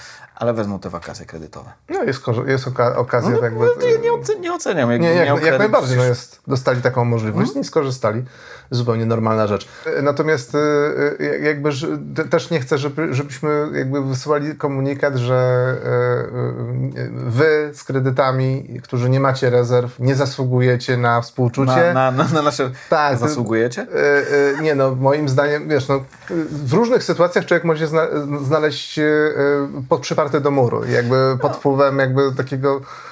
ale 0.42 0.54
wezmą 0.54 0.80
te 0.80 0.90
wakacje 0.90 1.26
kredytowe. 1.26 1.72
No 1.90 2.04
jest, 2.04 2.24
jest 2.48 2.68
oka 2.68 2.96
okazja. 2.96 3.30
No, 3.30 3.40
jakby, 3.40 3.60
no, 3.60 4.02
nie, 4.04 4.14
ocen, 4.14 4.42
nie 4.42 4.54
oceniam. 4.54 4.92
Jak, 4.92 5.02
nie, 5.02 5.10
jak, 5.10 5.44
jak 5.44 5.60
najbardziej 5.60 5.98
no 5.98 6.04
jest, 6.04 6.42
dostali 6.48 6.82
taką 6.82 7.06
możliwość, 7.06 7.48
hmm? 7.48 7.58
nie 7.58 7.64
skorzystali. 7.64 8.24
Zupełnie 8.72 9.06
normalna 9.06 9.48
rzecz. 9.48 9.68
Natomiast 10.04 10.56
e, 10.56 11.24
jakby 11.42 11.70
też 12.30 12.50
nie 12.50 12.60
chcę, 12.60 12.78
żeby, 12.78 13.14
żebyśmy 13.14 13.68
jakby 13.74 14.02
wysyłali 14.02 14.56
komunikat, 14.56 15.16
że 15.16 15.36
e, 15.36 17.10
wy 17.12 17.72
z 17.74 17.84
kredytami, 17.84 18.80
którzy 18.84 19.10
nie 19.10 19.20
macie 19.20 19.50
rezerw, 19.50 20.00
nie 20.00 20.16
zasługujecie 20.16 20.98
na 20.98 21.22
współczucie. 21.22 21.92
Na, 21.94 22.12
na, 22.12 22.24
na 22.24 22.42
nasze 22.42 22.72
tak, 22.90 23.18
zasługujecie? 23.18 23.88
Nie 24.62 24.76
no, 24.76 24.96
moim 24.96 25.30
zdaniem, 25.30 25.70
wiesz, 25.70 25.88
no, 25.88 26.04
w 26.50 26.74
różnych 26.74 27.04
sytuacjach 27.04 27.46
człowiek 27.46 27.64
może 27.64 27.80
się 27.80 27.88
znaleźć 28.44 29.00
pod 29.90 30.02
przyparty 30.02 30.42
do 30.42 30.52
muru, 30.52 30.86
jakby 30.86 31.38
pod 31.42 31.56
wpływem 31.56 32.00
jakby 32.00 32.32
takiego 32.38 32.82
E, 32.82 32.84
e, 32.84 32.86
e, 32.86 33.11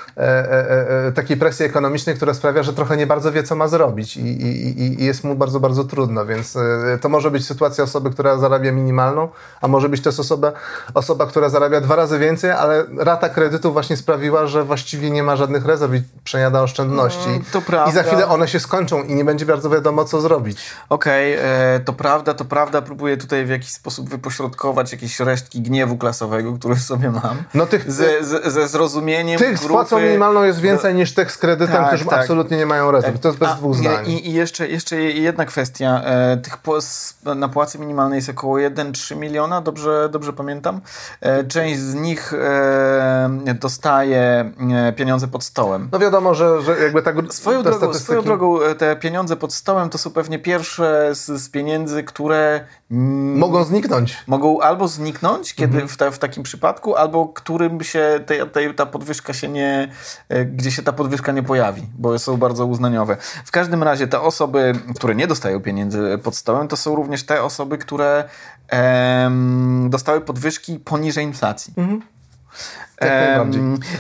takiej 1.16 1.38
presji 1.38 1.66
ekonomicznej, 1.66 2.16
która 2.16 2.34
sprawia, 2.34 2.64
że 2.64 2.74
trochę 2.74 2.98
nie 2.98 3.08
bardzo 3.08 3.32
wie, 3.32 3.44
co 3.44 3.56
ma 3.56 3.68
zrobić 3.68 4.18
i, 4.18 4.22
i, 4.22 4.82
i, 5.02 5.06
jest 5.06 5.24
mu 5.24 5.36
bardzo, 5.36 5.60
bardzo 5.60 5.84
trudno, 5.84 6.26
więc 6.26 6.58
to 7.02 7.10
może 7.10 7.32
być 7.32 7.46
sytuacja 7.46 7.84
osoby, 7.84 8.10
która 8.10 8.38
zarabia 8.38 8.72
minimalną, 8.72 9.30
a 9.62 9.68
może 9.68 9.90
być 9.90 10.02
też 10.02 10.20
osoba, 10.20 10.52
osoba 10.94 11.26
która 11.26 11.50
zarabia 11.50 11.82
dwa 11.82 11.96
razy 11.96 12.20
więcej, 12.20 12.52
ale 12.52 12.86
rata 12.98 13.30
kredytu 13.30 13.74
właśnie 13.74 13.98
sprawiła, 13.98 14.48
że 14.48 14.64
właściwie 14.64 15.12
nie 15.12 15.24
ma 15.24 15.36
żadnych 15.36 15.66
rezerw 15.66 15.94
i 15.94 16.02
przejada 16.24 16.62
oszczędności. 16.62 17.30
Mm, 17.30 17.44
to 17.52 17.62
prawda. 17.62 17.92
I 17.92 17.94
za 17.94 18.04
chwilę 18.04 18.28
one 18.28 18.48
się 18.48 18.60
skończą 18.60 19.04
i 19.04 19.16
nie 19.16 19.26
będzie 19.26 19.46
bardzo 19.46 19.70
wiadomo, 19.70 20.06
co 20.06 20.22
zrobić. 20.22 20.60
Okej, 20.90 21.38
okay, 21.38 21.80
to 21.86 21.94
prawda, 21.94 22.34
to 22.34 22.46
prawda. 22.46 22.82
Próbuję 22.82 23.18
tutaj 23.18 23.46
w 23.46 23.50
jakiś 23.50 23.70
sposób 23.70 24.10
wypośrodkować 24.10 24.92
jakieś 24.92 25.20
resztki 25.20 25.62
gniewu 25.62 25.98
klasowego, 25.98 26.54
który 26.54 26.76
sobie 26.76 27.12
mam. 27.12 27.44
No 27.54 27.66
tych, 27.66 27.92
ze, 27.92 28.24
ze, 28.24 28.52
ze 28.52 28.68
zrozumieniem 28.68 29.40
tych 29.40 29.60
grupy 29.60 30.09
minimalną 30.10 30.44
jest 30.44 30.60
więcej 30.60 30.96
niż 30.96 31.14
tych 31.14 31.32
z 31.32 31.38
kredytem, 31.38 31.76
tak, 31.76 31.88
którzy 31.88 32.06
tak. 32.06 32.20
absolutnie 32.20 32.58
nie 32.58 32.66
mają 32.66 32.92
rezerw. 32.92 33.20
To 33.20 33.28
jest 33.28 33.40
bez 33.40 33.50
A, 33.50 33.56
dwóch 33.56 33.76
zdań. 33.76 34.10
I, 34.10 34.30
I, 34.30 34.34
jeszcze, 34.34 34.68
jeszcze 34.68 35.02
jedna 35.02 35.46
kwestia. 35.46 36.02
E, 36.04 36.38
tych 36.38 36.58
na 37.36 37.50
płacy 37.50 37.80
minimalnej 37.80 38.18
jest 38.18 38.30
około 38.30 38.58
1-3 38.58 39.16
miliona, 39.16 39.62
dobrze, 39.62 40.10
dobrze 40.12 40.34
pamiętam. 40.34 40.82
E, 41.22 41.44
część 41.44 41.80
z 41.80 41.96
nich 41.96 42.34
e, 42.34 43.54
dostaje 43.60 44.52
pieniądze 44.96 45.28
pod 45.28 45.44
stołem. 45.44 45.90
No 45.92 46.00
wiadomo, 46.00 46.34
że, 46.34 46.62
że 46.62 46.80
jakby 46.80 47.02
tak 47.02 47.16
swoją, 47.30 47.64
drogą, 47.64 47.78
statystyki... 47.78 48.04
swoją 48.04 48.22
drogą 48.22 48.60
te 48.78 48.96
pieniądze 48.96 49.36
pod 49.36 49.54
stołem 49.54 49.90
to 49.90 49.98
są 49.98 50.12
pewnie 50.12 50.40
pierwsze 50.40 51.10
z, 51.14 51.26
z 51.26 51.50
pieniędzy, 51.50 52.04
które 52.04 52.66
mogą 52.90 53.64
zniknąć. 53.64 54.18
Mogą 54.28 54.62
albo 54.62 54.88
zniknąć, 54.88 55.56
kiedy 55.56 55.74
mhm. 55.74 55.88
w, 55.88 55.98
ta, 55.98 56.12
w, 56.12 56.20
takim 56.20 56.44
przypadku, 56.44 56.96
albo 56.96 57.28
którym 57.28 57.84
się 57.84 58.20
te, 58.26 58.46
te, 58.46 58.74
ta 58.74 58.86
podwyżka 58.86 59.34
się 59.34 59.48
nie, 59.48 59.89
gdzie 60.46 60.72
się 60.72 60.84
ta 60.84 60.94
podwyżka 60.94 61.32
nie 61.32 61.44
pojawi, 61.44 61.88
bo 61.98 62.20
są 62.20 62.38
bardzo 62.38 62.66
uznaniowe. 62.66 63.18
W 63.46 63.52
każdym 63.52 63.84
razie 63.84 64.08
te 64.08 64.22
osoby, 64.22 64.74
które 64.96 65.16
nie 65.16 65.28
dostają 65.28 65.60
pieniędzy 65.60 66.20
pod 66.24 66.36
stołem, 66.36 66.68
to 66.68 66.78
są 66.78 66.96
również 66.96 67.24
te 67.24 67.44
osoby, 67.44 67.78
które 67.78 68.30
em, 68.68 69.90
dostały 69.90 70.22
podwyżki 70.22 70.80
poniżej 70.80 71.26
inflacji. 71.26 71.74
Mhm. 71.78 72.02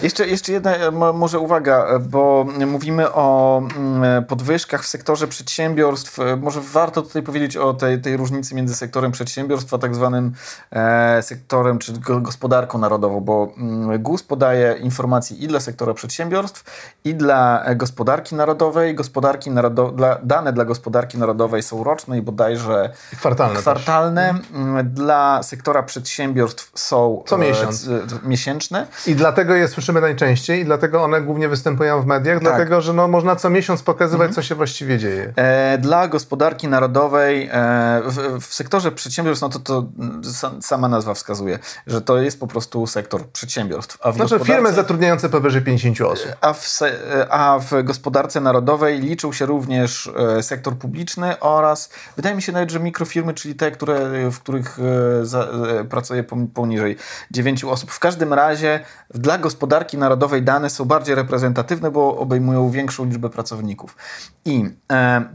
Jeszcze, 0.01 0.27
jeszcze 0.27 0.51
jedna 0.51 0.91
może 1.13 1.39
uwaga, 1.39 1.99
bo 1.99 2.45
mówimy 2.67 3.13
o 3.13 3.61
mm, 3.77 4.25
podwyżkach 4.25 4.83
w 4.83 4.87
sektorze 4.87 5.27
przedsiębiorstw. 5.27 6.17
Może 6.37 6.61
warto 6.61 7.01
tutaj 7.01 7.23
powiedzieć 7.23 7.57
o 7.57 7.73
tej, 7.73 8.01
tej 8.01 8.17
różnicy 8.17 8.55
między 8.55 8.75
sektorem 8.75 9.11
przedsiębiorstwa, 9.11 9.77
tak 9.77 9.95
zwanym 9.95 10.33
e, 10.71 11.21
sektorem, 11.21 11.79
czy 11.79 11.93
gospodarką 12.21 12.77
narodową, 12.77 13.21
bo 13.21 13.51
mm, 13.57 14.03
GUS 14.03 14.23
podaje 14.23 14.77
informacje 14.81 15.37
i 15.37 15.47
dla 15.47 15.59
sektora 15.59 15.93
przedsiębiorstw, 15.93 16.63
i 17.03 17.15
dla 17.15 17.65
gospodarki 17.75 18.35
narodowej. 18.35 18.95
Gospodarki 18.95 19.51
narodo 19.51 19.91
dla, 19.91 20.17
dane 20.23 20.53
dla 20.53 20.65
gospodarki 20.65 21.17
narodowej 21.17 21.63
są 21.63 21.83
roczne 21.83 22.17
i 22.17 22.21
bodajże 22.21 22.89
kwartalne. 23.11 23.59
kwartalne. 23.59 24.33
Mm, 24.53 24.93
dla 24.93 25.43
sektora 25.43 25.83
przedsiębiorstw 25.83 26.71
są 26.79 27.23
Co 27.27 27.37
miesiąc. 27.37 27.87
E, 27.87 28.27
miesięczne. 28.27 28.87
I 29.07 29.15
dlatego 29.15 29.55
je 29.55 29.67
słyszymy 29.67 30.01
najczęściej 30.01 30.61
i 30.61 30.65
dlatego 30.65 31.03
one 31.03 31.21
głównie 31.21 31.49
występują 31.49 32.01
w 32.01 32.05
mediach, 32.05 32.35
tak. 32.35 32.43
dlatego 32.43 32.81
że 32.81 32.93
no, 32.93 33.07
można 33.07 33.35
co 33.35 33.49
miesiąc 33.49 33.83
pokazywać, 33.83 34.27
mhm. 34.27 34.33
co 34.33 34.41
się 34.41 34.55
właściwie 34.55 34.97
dzieje. 34.97 35.33
E, 35.35 35.77
dla 35.77 36.07
gospodarki 36.07 36.67
narodowej 36.67 37.49
e, 37.51 38.01
w, 38.05 38.45
w, 38.45 38.53
sektorze 38.53 38.91
przedsiębiorstw, 38.91 39.41
no 39.41 39.49
to, 39.49 39.59
to 39.59 39.87
sama 40.61 40.87
nazwa 40.87 41.13
wskazuje, 41.13 41.59
że 41.87 42.01
to 42.01 42.17
jest 42.17 42.39
po 42.39 42.47
prostu 42.47 42.87
sektor 42.87 43.25
przedsiębiorstw. 43.25 43.97
A 44.01 44.11
w 44.11 44.15
znaczy 44.15 44.29
gospodarce... 44.29 44.53
firmy 44.53 44.75
zatrudniające 44.75 45.29
powyżej 45.29 45.61
50 45.61 46.01
osób. 46.01 46.31
A 46.41 46.53
w, 46.53 46.79
a 47.29 47.59
w 47.59 47.83
gospodarce 47.83 48.41
narodowej 48.41 48.99
liczył 48.99 49.33
się 49.33 49.45
również 49.45 50.11
e, 50.37 50.43
sektor 50.43 50.77
publiczny 50.77 51.39
oraz 51.39 51.89
wydaje 52.15 52.35
mi 52.35 52.41
się 52.41 52.51
nawet, 52.51 52.71
że 52.71 52.79
mikrofirmy, 52.79 53.33
czyli 53.33 53.55
te, 53.55 53.71
które, 53.71 54.29
w 54.31 54.39
których 54.39 54.77
e, 54.79 55.25
za, 55.25 55.43
e, 55.43 55.83
pracuje 55.83 56.23
poniżej 56.53 56.97
9 57.31 57.63
osób. 57.63 57.91
W 57.91 57.99
każdym 57.99 58.33
razie 58.33 58.78
dla 59.13 59.37
gospodarki 59.37 59.97
narodowej 59.97 60.43
dane 60.43 60.69
są 60.69 60.85
bardziej 60.85 61.15
reprezentatywne, 61.15 61.91
bo 61.91 62.17
obejmują 62.17 62.69
większą 62.69 63.05
liczbę 63.05 63.29
pracowników. 63.29 63.97
I 64.45 64.65
e, 64.91 65.25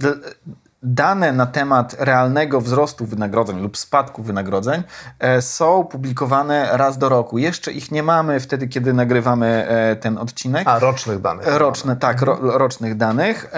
dane 0.84 1.32
na 1.32 1.46
temat 1.46 1.96
realnego 1.98 2.60
wzrostu 2.60 3.06
wynagrodzeń 3.06 3.60
lub 3.60 3.76
spadku 3.76 4.22
wynagrodzeń 4.22 4.82
e, 5.18 5.42
są 5.42 5.84
publikowane 5.84 6.68
raz 6.72 6.98
do 6.98 7.08
roku. 7.08 7.38
Jeszcze 7.38 7.72
ich 7.72 7.90
nie 7.90 8.02
mamy 8.02 8.40
wtedy, 8.40 8.68
kiedy 8.68 8.92
nagrywamy 8.92 9.46
e, 9.68 9.96
ten 9.96 10.18
odcinek. 10.18 10.68
A, 10.68 10.78
rocznych 10.78 11.20
danych. 11.20 11.46
Roczne, 11.46 11.96
tak, 11.96 12.22
ro, 12.22 12.38
rocznych 12.40 12.96
danych 12.96 13.50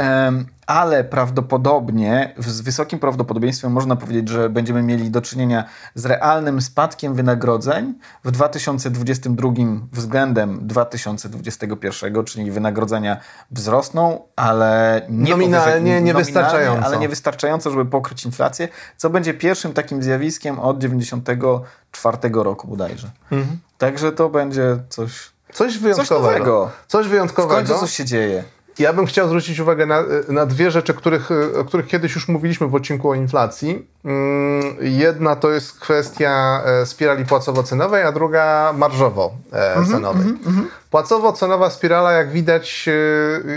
ale 0.66 1.04
prawdopodobnie, 1.04 2.34
z 2.38 2.60
wysokim 2.60 2.98
prawdopodobieństwem 2.98 3.72
można 3.72 3.96
powiedzieć, 3.96 4.28
że 4.28 4.50
będziemy 4.50 4.82
mieli 4.82 5.10
do 5.10 5.22
czynienia 5.22 5.64
z 5.94 6.06
realnym 6.06 6.60
spadkiem 6.62 7.14
wynagrodzeń 7.14 7.94
w 8.24 8.30
2022 8.30 9.48
względem 9.92 10.66
2021, 10.66 12.24
czyli 12.24 12.50
wynagrodzenia 12.50 13.20
wzrosną, 13.50 14.22
ale 14.36 15.02
nie 15.08 15.30
nominalnie, 15.30 16.02
niewystarczająco. 16.02 16.86
Ale 16.86 16.98
niewystarczająco, 16.98 17.70
żeby 17.70 17.86
pokryć 17.86 18.24
inflację, 18.24 18.68
co 18.96 19.10
będzie 19.10 19.34
pierwszym 19.34 19.72
takim 19.72 20.02
zjawiskiem 20.02 20.58
od 20.58 20.78
94 20.78 22.18
roku 22.32 22.68
bodajże. 22.68 23.10
Mhm. 23.30 23.58
Także 23.78 24.12
to 24.12 24.28
będzie 24.28 24.78
coś, 24.88 25.30
coś 25.52 25.78
wyjątkowego. 25.78 26.28
Coś 26.28 26.38
nowego. 26.38 26.70
Coś 26.86 27.08
wyjątkowego. 27.08 27.54
W 27.54 27.68
końcu 27.68 27.80
coś 27.80 27.92
się 27.92 28.04
dzieje. 28.04 28.55
Ja 28.78 28.92
bym 28.92 29.06
chciał 29.06 29.28
zwrócić 29.28 29.60
uwagę 29.60 29.86
na, 29.86 30.02
na 30.28 30.46
dwie 30.46 30.70
rzeczy, 30.70 30.94
których, 30.94 31.28
o 31.60 31.64
których 31.64 31.86
kiedyś 31.86 32.14
już 32.14 32.28
mówiliśmy 32.28 32.68
w 32.68 32.74
odcinku 32.74 33.10
o 33.10 33.14
inflacji. 33.14 33.86
Mm, 34.04 34.76
jedna 34.80 35.36
to 35.36 35.50
jest 35.50 35.80
kwestia 35.80 36.62
e, 36.64 36.86
spirali 36.86 37.24
płacowo-cenowej, 37.24 38.02
a 38.06 38.12
druga 38.12 38.74
marżowo-cenowej. 38.76 40.22
Mm 40.22 40.36
-hmm, 40.36 40.48
mm 40.48 40.60
-hmm. 40.62 40.66
Płacowo-cenowa 40.96 41.70
spirala, 41.70 42.12
jak 42.12 42.30
widać, 42.30 42.88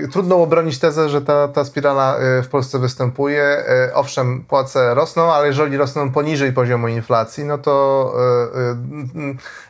e, 0.03 0.07
trudno 0.07 0.41
obronić 0.41 0.79
tezę, 0.79 1.09
że 1.09 1.21
ta, 1.21 1.47
ta 1.47 1.65
spirala 1.65 2.17
e, 2.17 2.43
w 2.43 2.47
Polsce 2.47 2.79
występuje. 2.79 3.63
Owszem, 3.93 4.43
płace 4.47 4.93
rosną, 4.93 5.33
ale 5.33 5.47
jeżeli 5.47 5.77
rosną 5.77 6.11
poniżej 6.11 6.53
poziomu 6.53 6.87
inflacji, 6.87 7.43
no 7.43 7.57
to 7.57 8.13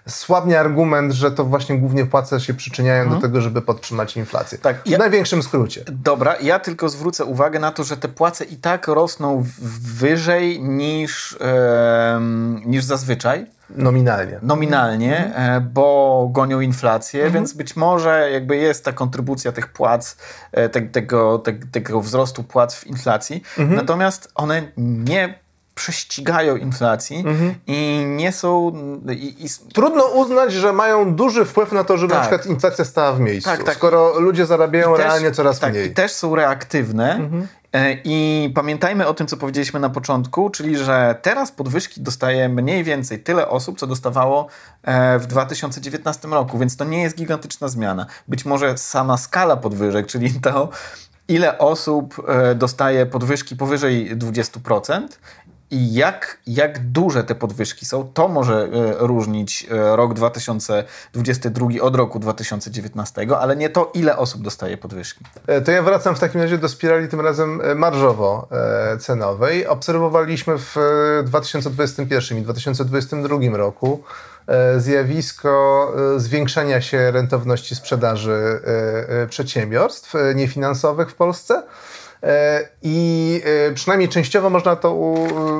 słabnie 0.07 0.59
argument, 0.59 1.13
że 1.13 1.31
to 1.31 1.43
właśnie 1.45 1.77
głównie 1.79 2.05
płace 2.05 2.39
się 2.39 2.53
przyczyniają 2.53 3.03
do 3.03 3.15
mhm. 3.15 3.21
tego, 3.21 3.41
żeby 3.41 3.61
podtrzymać 3.61 4.17
inflację. 4.17 4.57
Tak, 4.57 4.83
w 4.83 4.89
ja, 4.89 4.97
największym 4.97 5.43
skrócie. 5.43 5.83
Dobra, 5.87 6.35
ja 6.41 6.59
tylko 6.59 6.89
zwrócę 6.89 7.25
uwagę 7.25 7.59
na 7.59 7.71
to, 7.71 7.83
że 7.83 7.97
te 7.97 8.07
płace 8.07 8.45
i 8.45 8.55
tak 8.55 8.87
rosną 8.87 9.43
wyżej 9.81 10.63
niż, 10.63 11.37
e, 11.41 12.21
niż 12.65 12.83
zazwyczaj. 12.83 13.58
Nominalnie. 13.75 14.39
Nominalnie, 14.41 15.25
mhm. 15.25 15.57
E, 15.57 15.61
bo 15.61 16.29
gonią 16.31 16.59
inflację, 16.59 17.19
mhm. 17.19 17.33
więc 17.33 17.53
być 17.53 17.75
może 17.75 18.31
jakby 18.31 18.57
jest 18.57 18.85
ta 18.85 18.93
kontrybucja 18.93 19.51
tych 19.51 19.67
płac, 19.73 20.17
e, 20.51 20.69
te, 20.69 20.81
tego, 20.81 21.39
te, 21.39 21.53
tego 21.53 22.01
wzrostu 22.01 22.43
płac 22.43 22.75
w 22.75 22.87
inflacji, 22.87 23.43
mhm. 23.57 23.77
natomiast 23.77 24.31
one 24.35 24.71
nie 24.77 25.39
prześcigają 25.75 26.55
inflacji 26.55 27.17
mhm. 27.17 27.55
i 27.67 28.03
nie 28.07 28.31
są... 28.31 28.71
I, 29.09 29.45
i... 29.45 29.73
Trudno 29.73 30.05
uznać, 30.05 30.53
że 30.53 30.73
mają 30.73 31.15
duży 31.15 31.45
wpływ 31.45 31.71
na 31.71 31.83
to, 31.83 31.97
żeby 31.97 32.13
tak. 32.13 32.21
na 32.21 32.27
przykład 32.27 32.55
inflacja 32.55 32.85
stała 32.85 33.13
w 33.13 33.19
miejscu, 33.19 33.49
tak, 33.49 33.63
tak. 33.63 33.75
skoro 33.75 34.19
ludzie 34.19 34.45
zarabiają 34.45 34.95
też, 34.95 35.05
realnie 35.05 35.31
coraz 35.31 35.59
tak, 35.59 35.73
mniej. 35.73 35.87
I 35.87 35.93
też 35.93 36.11
są 36.11 36.35
reaktywne 36.35 37.15
mhm. 37.15 37.47
E, 37.73 37.97
I 38.03 38.49
pamiętajmy 38.55 39.07
o 39.07 39.13
tym, 39.13 39.27
co 39.27 39.37
powiedzieliśmy 39.37 39.79
na 39.79 39.89
początku, 39.89 40.49
czyli 40.49 40.77
że 40.77 41.15
teraz 41.21 41.51
podwyżki 41.51 42.01
dostaje 42.01 42.49
mniej 42.49 42.83
więcej 42.83 43.19
tyle 43.19 43.47
osób, 43.47 43.79
co 43.79 43.87
dostawało 43.87 44.47
e, 44.83 45.19
w 45.19 45.27
2019 45.27 46.27
roku, 46.27 46.57
więc 46.57 46.77
to 46.77 46.85
nie 46.85 47.01
jest 47.01 47.17
gigantyczna 47.17 47.67
zmiana. 47.67 48.05
Być 48.27 48.45
może 48.45 48.77
sama 48.77 49.17
skala 49.17 49.57
podwyżek, 49.57 50.07
czyli 50.07 50.33
to, 50.41 50.69
ile 51.27 51.57
osób 51.57 52.15
e, 52.27 52.55
dostaje 52.55 53.05
podwyżki 53.05 53.55
powyżej 53.55 54.17
20%, 54.17 55.07
i 55.71 55.93
jak, 55.93 56.37
jak 56.47 56.79
duże 56.79 57.23
te 57.23 57.35
podwyżki 57.35 57.85
są, 57.85 58.11
to 58.13 58.27
może 58.27 58.55
e, 58.55 58.67
różnić 58.99 59.67
e, 59.71 59.95
rok 59.95 60.13
2022 60.13 61.67
od 61.81 61.95
roku 61.95 62.19
2019, 62.19 63.27
ale 63.39 63.55
nie 63.55 63.69
to, 63.69 63.91
ile 63.93 64.17
osób 64.17 64.41
dostaje 64.41 64.77
podwyżki. 64.77 65.25
E, 65.47 65.61
to 65.61 65.71
ja 65.71 65.83
wracam 65.83 66.15
w 66.15 66.19
takim 66.19 66.41
razie 66.41 66.57
do 66.57 66.69
spirali 66.69 67.07
tym 67.07 67.21
razem 67.21 67.61
marżowo-cenowej. 67.75 69.67
Obserwowaliśmy 69.67 70.57
w 70.57 70.75
2021 71.25 72.37
i 72.37 72.41
2022 72.41 73.57
roku 73.57 74.03
zjawisko 74.77 75.93
zwiększenia 76.17 76.81
się 76.81 77.11
rentowności 77.11 77.75
sprzedaży 77.75 78.61
przedsiębiorstw 79.29 80.13
niefinansowych 80.35 81.11
w 81.11 81.15
Polsce. 81.15 81.63
E, 82.23 82.67
I 82.81 83.41
e, 83.69 83.73
przynajmniej 83.73 84.09
częściowo 84.09 84.49
można 84.49 84.75
to 84.75 85.15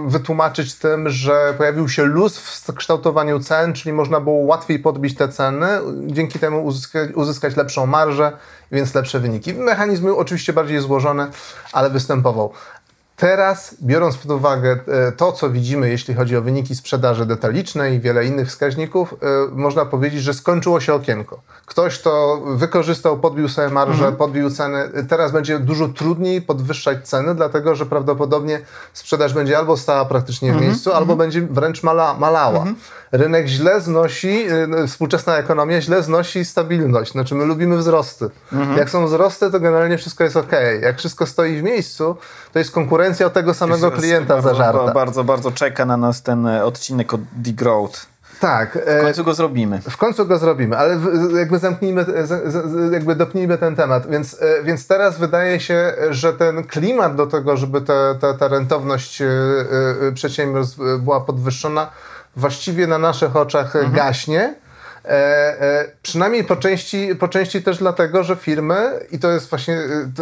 wytłumaczyć 0.06 0.76
tym, 0.76 1.10
że 1.10 1.54
pojawił 1.58 1.90
się 1.90 2.04
luz 2.04 2.38
w 2.40 2.74
kształtowaniu 2.74 3.40
cen, 3.40 3.74
czyli 3.74 3.94
można 3.94 4.20
było 4.20 4.36
łatwiej 4.36 4.80
podbić 4.80 5.16
te 5.16 5.28
ceny, 5.28 5.68
dzięki 6.08 6.40
temu 6.40 6.66
uzyskać, 6.66 7.12
uzyskać 7.12 7.56
lepszą 7.56 7.86
marżę, 7.86 8.32
więc 8.72 8.96
lepsze 8.96 9.20
wyniki. 9.20 9.54
Mechanizm 9.54 10.04
był 10.04 10.18
oczywiście 10.18 10.54
bardziej 10.54 10.80
złożony, 10.80 11.28
ale 11.72 11.90
występował. 11.90 12.54
Teraz, 13.20 13.76
biorąc 13.82 14.18
pod 14.18 14.32
uwagę 14.32 14.80
e, 14.88 15.12
to, 15.12 15.32
co 15.32 15.50
widzimy, 15.50 15.90
jeśli 15.90 16.14
chodzi 16.14 16.38
o 16.38 16.42
wyniki 16.42 16.76
sprzedaży 16.76 17.26
detalicznej 17.26 17.96
i 17.96 18.00
wiele 18.00 18.26
innych 18.26 18.48
wskaźników, 18.48 19.14
e, 19.14 19.18
można 19.52 19.86
powiedzieć, 19.86 20.22
że 20.22 20.34
skończyło 20.34 20.80
się 20.80 20.94
okienko. 20.94 21.42
Ktoś 21.66 22.02
to 22.02 22.42
wykorzystał, 22.46 23.20
podbił 23.20 23.50
sobie 23.50 23.70
marżę, 23.70 23.94
mhm. 23.94 24.16
podbił 24.16 24.50
ceny. 24.50 24.90
Teraz 25.10 25.32
będzie 25.32 25.60
dużo 25.60 25.88
trudniej 25.88 26.42
podwyższać 26.42 27.08
ceny, 27.08 27.36
dlatego 27.36 27.76
że 27.76 27.86
prawdopodobnie 27.86 28.62
sprzedaż 28.94 29.34
będzie 29.34 29.58
albo 29.58 29.78
stała 29.78 30.06
praktycznie 30.06 30.50
w 30.50 30.54
mhm. 30.54 30.72
miejscu, 30.72 30.90
albo 30.90 31.14
mhm. 31.14 31.18
będzie 31.18 31.42
wręcz 31.42 31.84
mala, 31.84 32.14
malała. 32.14 32.58
Mhm. 32.60 32.76
Rynek 33.12 33.48
źle 33.48 33.82
znosi, 33.82 34.46
e, 34.84 34.88
współczesna 34.88 35.38
ekonomia 35.38 35.82
źle 35.82 36.04
znosi 36.04 36.46
stabilność. 36.46 37.12
Znaczy, 37.12 37.36
my 37.36 37.46
lubimy 37.46 37.78
wzrosty. 37.78 38.30
Mhm. 38.54 38.78
Jak 38.78 38.90
są 38.90 39.06
wzrosty, 39.06 39.52
to 39.52 39.60
generalnie 39.60 39.98
wszystko 39.98 40.24
jest 40.24 40.38
ok. 40.38 40.52
Jak 40.82 40.98
wszystko 40.98 41.26
stoi 41.26 41.58
w 41.58 41.64
miejscu, 41.64 42.16
to 42.54 42.60
jest 42.60 42.72
konkurencja 42.72 42.90
konkurencja 43.00 43.30
tego 43.30 43.54
samego 43.54 43.92
klienta 43.92 44.34
bardzo, 44.34 44.50
zażarta. 44.50 44.94
Bardzo, 44.94 45.24
bardzo 45.24 45.52
czeka 45.52 45.86
na 45.86 45.98
nas 45.98 46.24
ten 46.24 46.48
e, 46.48 46.66
odcinek 46.66 47.14
od 47.14 47.22
Degrowth. 47.34 48.06
Tak. 48.40 48.74
W 48.74 48.88
e, 48.88 49.02
końcu 49.02 49.24
go 49.24 49.34
zrobimy. 49.34 49.82
W 49.90 49.98
końcu 49.98 50.26
go 50.26 50.38
zrobimy, 50.38 50.78
ale 50.78 51.00
jakby 51.40 51.60
zamknijmy, 51.60 52.06
jakby 52.92 53.16
dopnijmy 53.16 53.58
ten 53.58 53.76
temat. 53.76 54.08
Więc, 54.08 54.42
e, 54.42 54.64
więc 54.64 54.88
teraz 54.88 55.18
wydaje 55.18 55.60
się, 55.60 55.94
że 56.10 56.34
ten 56.34 56.64
klimat 56.64 57.16
do 57.16 57.28
tego, 57.28 57.58
żeby 57.58 57.82
ta, 57.82 58.16
ta, 58.16 58.34
ta 58.34 58.48
rentowność 58.48 59.24
przedsiębiorstw 60.14 60.78
była 61.00 61.22
podwyższona, 61.22 61.92
właściwie 62.36 62.88
na 62.88 62.98
naszych 62.98 63.36
oczach 63.36 63.76
mhm. 63.76 63.94
gaśnie. 63.94 64.56
E, 65.06 65.10
e, 65.10 65.92
przynajmniej 66.02 66.44
po 66.44 66.56
części, 66.56 67.16
po 67.16 67.28
części 67.28 67.64
też 67.64 67.78
dlatego, 67.78 68.24
że 68.24 68.36
firmy, 68.36 69.00
i 69.12 69.20
to 69.20 69.32
jest 69.32 69.50
właśnie, 69.50 69.78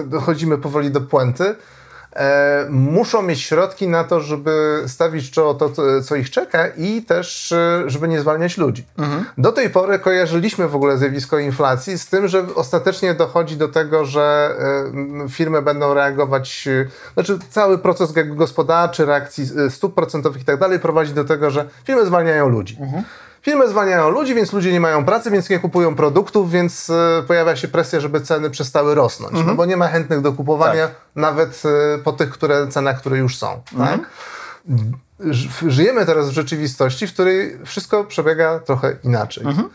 dochodzimy 0.05 0.57
powoli 0.57 0.91
do 0.91 1.01
puenty, 1.01 1.43
e, 1.43 1.55
muszą 2.69 3.21
mieć 3.21 3.41
środki 3.41 3.87
na 3.87 4.03
to, 4.03 4.21
żeby 4.21 4.83
stawić 4.87 5.31
czoło 5.31 5.53
to, 5.53 5.71
co 6.01 6.15
ich 6.15 6.29
czeka 6.29 6.67
i 6.67 7.01
też, 7.01 7.51
e, 7.51 7.83
żeby 7.87 8.07
nie 8.07 8.19
zwalniać 8.19 8.57
ludzi. 8.57 8.85
Mhm. 8.97 9.25
Do 9.37 9.51
tej 9.51 9.69
pory 9.69 9.99
kojarzyliśmy 9.99 10.67
w 10.67 10.75
ogóle 10.75 10.97
zjawisko 10.97 11.39
inflacji 11.39 11.97
z 11.97 12.07
tym, 12.07 12.27
że 12.27 12.45
ostatecznie 12.55 13.13
dochodzi 13.13 13.57
do 13.57 13.67
tego, 13.67 14.05
że 14.05 14.55
e, 15.25 15.29
firmy 15.29 15.61
będą 15.61 15.93
reagować, 15.93 16.67
e, 16.67 16.87
znaczy 17.13 17.39
cały 17.49 17.77
proces 17.77 18.13
gospodarczy, 18.25 19.05
reakcji 19.05 19.45
stóp 19.69 19.95
procentowych 19.95 20.41
i 20.41 20.45
tak 20.45 20.59
dalej 20.59 20.79
prowadzi 20.79 21.13
do 21.13 21.23
tego, 21.23 21.49
że 21.49 21.65
firmy 21.83 22.05
zwalniają 22.05 22.49
ludzi. 22.49 22.77
Mhm. 22.81 23.03
Firmy 23.47 23.67
zwalniają 23.67 24.09
ludzi, 24.09 24.35
więc 24.35 24.53
ludzie 24.53 24.71
nie 24.71 24.79
mają 24.79 25.05
pracy, 25.05 25.31
więc 25.31 25.49
nie 25.49 25.59
kupują 25.59 25.95
produktów, 25.95 26.51
więc 26.51 26.89
e, 26.89 27.23
pojawia 27.27 27.55
się 27.55 27.67
presja, 27.67 27.99
żeby 27.99 28.21
ceny 28.21 28.49
przestały 28.49 28.95
rosnąć. 28.95 29.31
Mhm. 29.31 29.47
No 29.47 29.55
bo 29.55 29.65
nie 29.65 29.77
ma 29.77 29.87
chętnych 29.87 30.21
do 30.21 30.33
kupowania, 30.33 30.87
tak. 30.87 30.95
nawet 31.15 31.63
e, 31.65 31.97
po 31.97 32.13
tych 32.13 32.29
które, 32.29 32.67
cenach, 32.67 32.99
które 32.99 33.17
już 33.17 33.37
są. 33.37 33.61
Mhm. 33.73 33.99
Tak? 33.99 34.09
Żyjemy 35.67 36.05
teraz 36.05 36.29
w 36.29 36.31
rzeczywistości, 36.31 37.07
w 37.07 37.13
której 37.13 37.57
wszystko 37.65 38.03
przebiega 38.03 38.59
trochę 38.59 38.97
inaczej. 39.03 39.45
Mhm. 39.45 39.69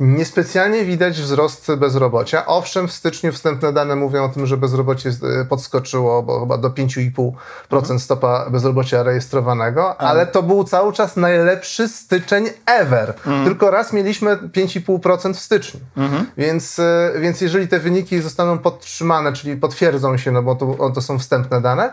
Niespecjalnie 0.00 0.84
widać 0.84 1.20
wzrost 1.20 1.74
bezrobocia. 1.74 2.46
Owszem, 2.46 2.88
w 2.88 2.92
styczniu 2.92 3.32
wstępne 3.32 3.72
dane 3.72 3.96
mówią 3.96 4.24
o 4.24 4.28
tym, 4.28 4.46
że 4.46 4.56
bezrobocie 4.56 5.10
podskoczyło, 5.48 6.22
bo 6.22 6.40
chyba 6.40 6.58
do 6.58 6.70
5,5% 6.70 7.32
mhm. 7.72 7.98
stopa 8.00 8.50
bezrobocia 8.50 9.02
rejestrowanego, 9.02 10.00
ale 10.00 10.26
to 10.26 10.42
był 10.42 10.64
cały 10.64 10.92
czas 10.92 11.16
najlepszy 11.16 11.88
styczeń 11.88 12.46
ever. 12.66 13.08
Mhm. 13.08 13.44
Tylko 13.44 13.70
raz 13.70 13.92
mieliśmy 13.92 14.36
5,5% 14.36 15.34
w 15.34 15.40
styczniu. 15.40 15.80
Mhm. 15.96 16.26
Więc, 16.36 16.78
e, 16.78 17.12
więc 17.20 17.40
jeżeli 17.40 17.68
te 17.68 17.78
wyniki 17.78 18.20
zostaną 18.20 18.58
podtrzymane, 18.58 19.32
czyli 19.32 19.56
potwierdzą 19.56 20.16
się, 20.16 20.32
no 20.32 20.42
bo 20.42 20.54
to, 20.54 20.90
to 20.94 21.02
są 21.02 21.18
wstępne 21.18 21.60
dane, 21.60 21.92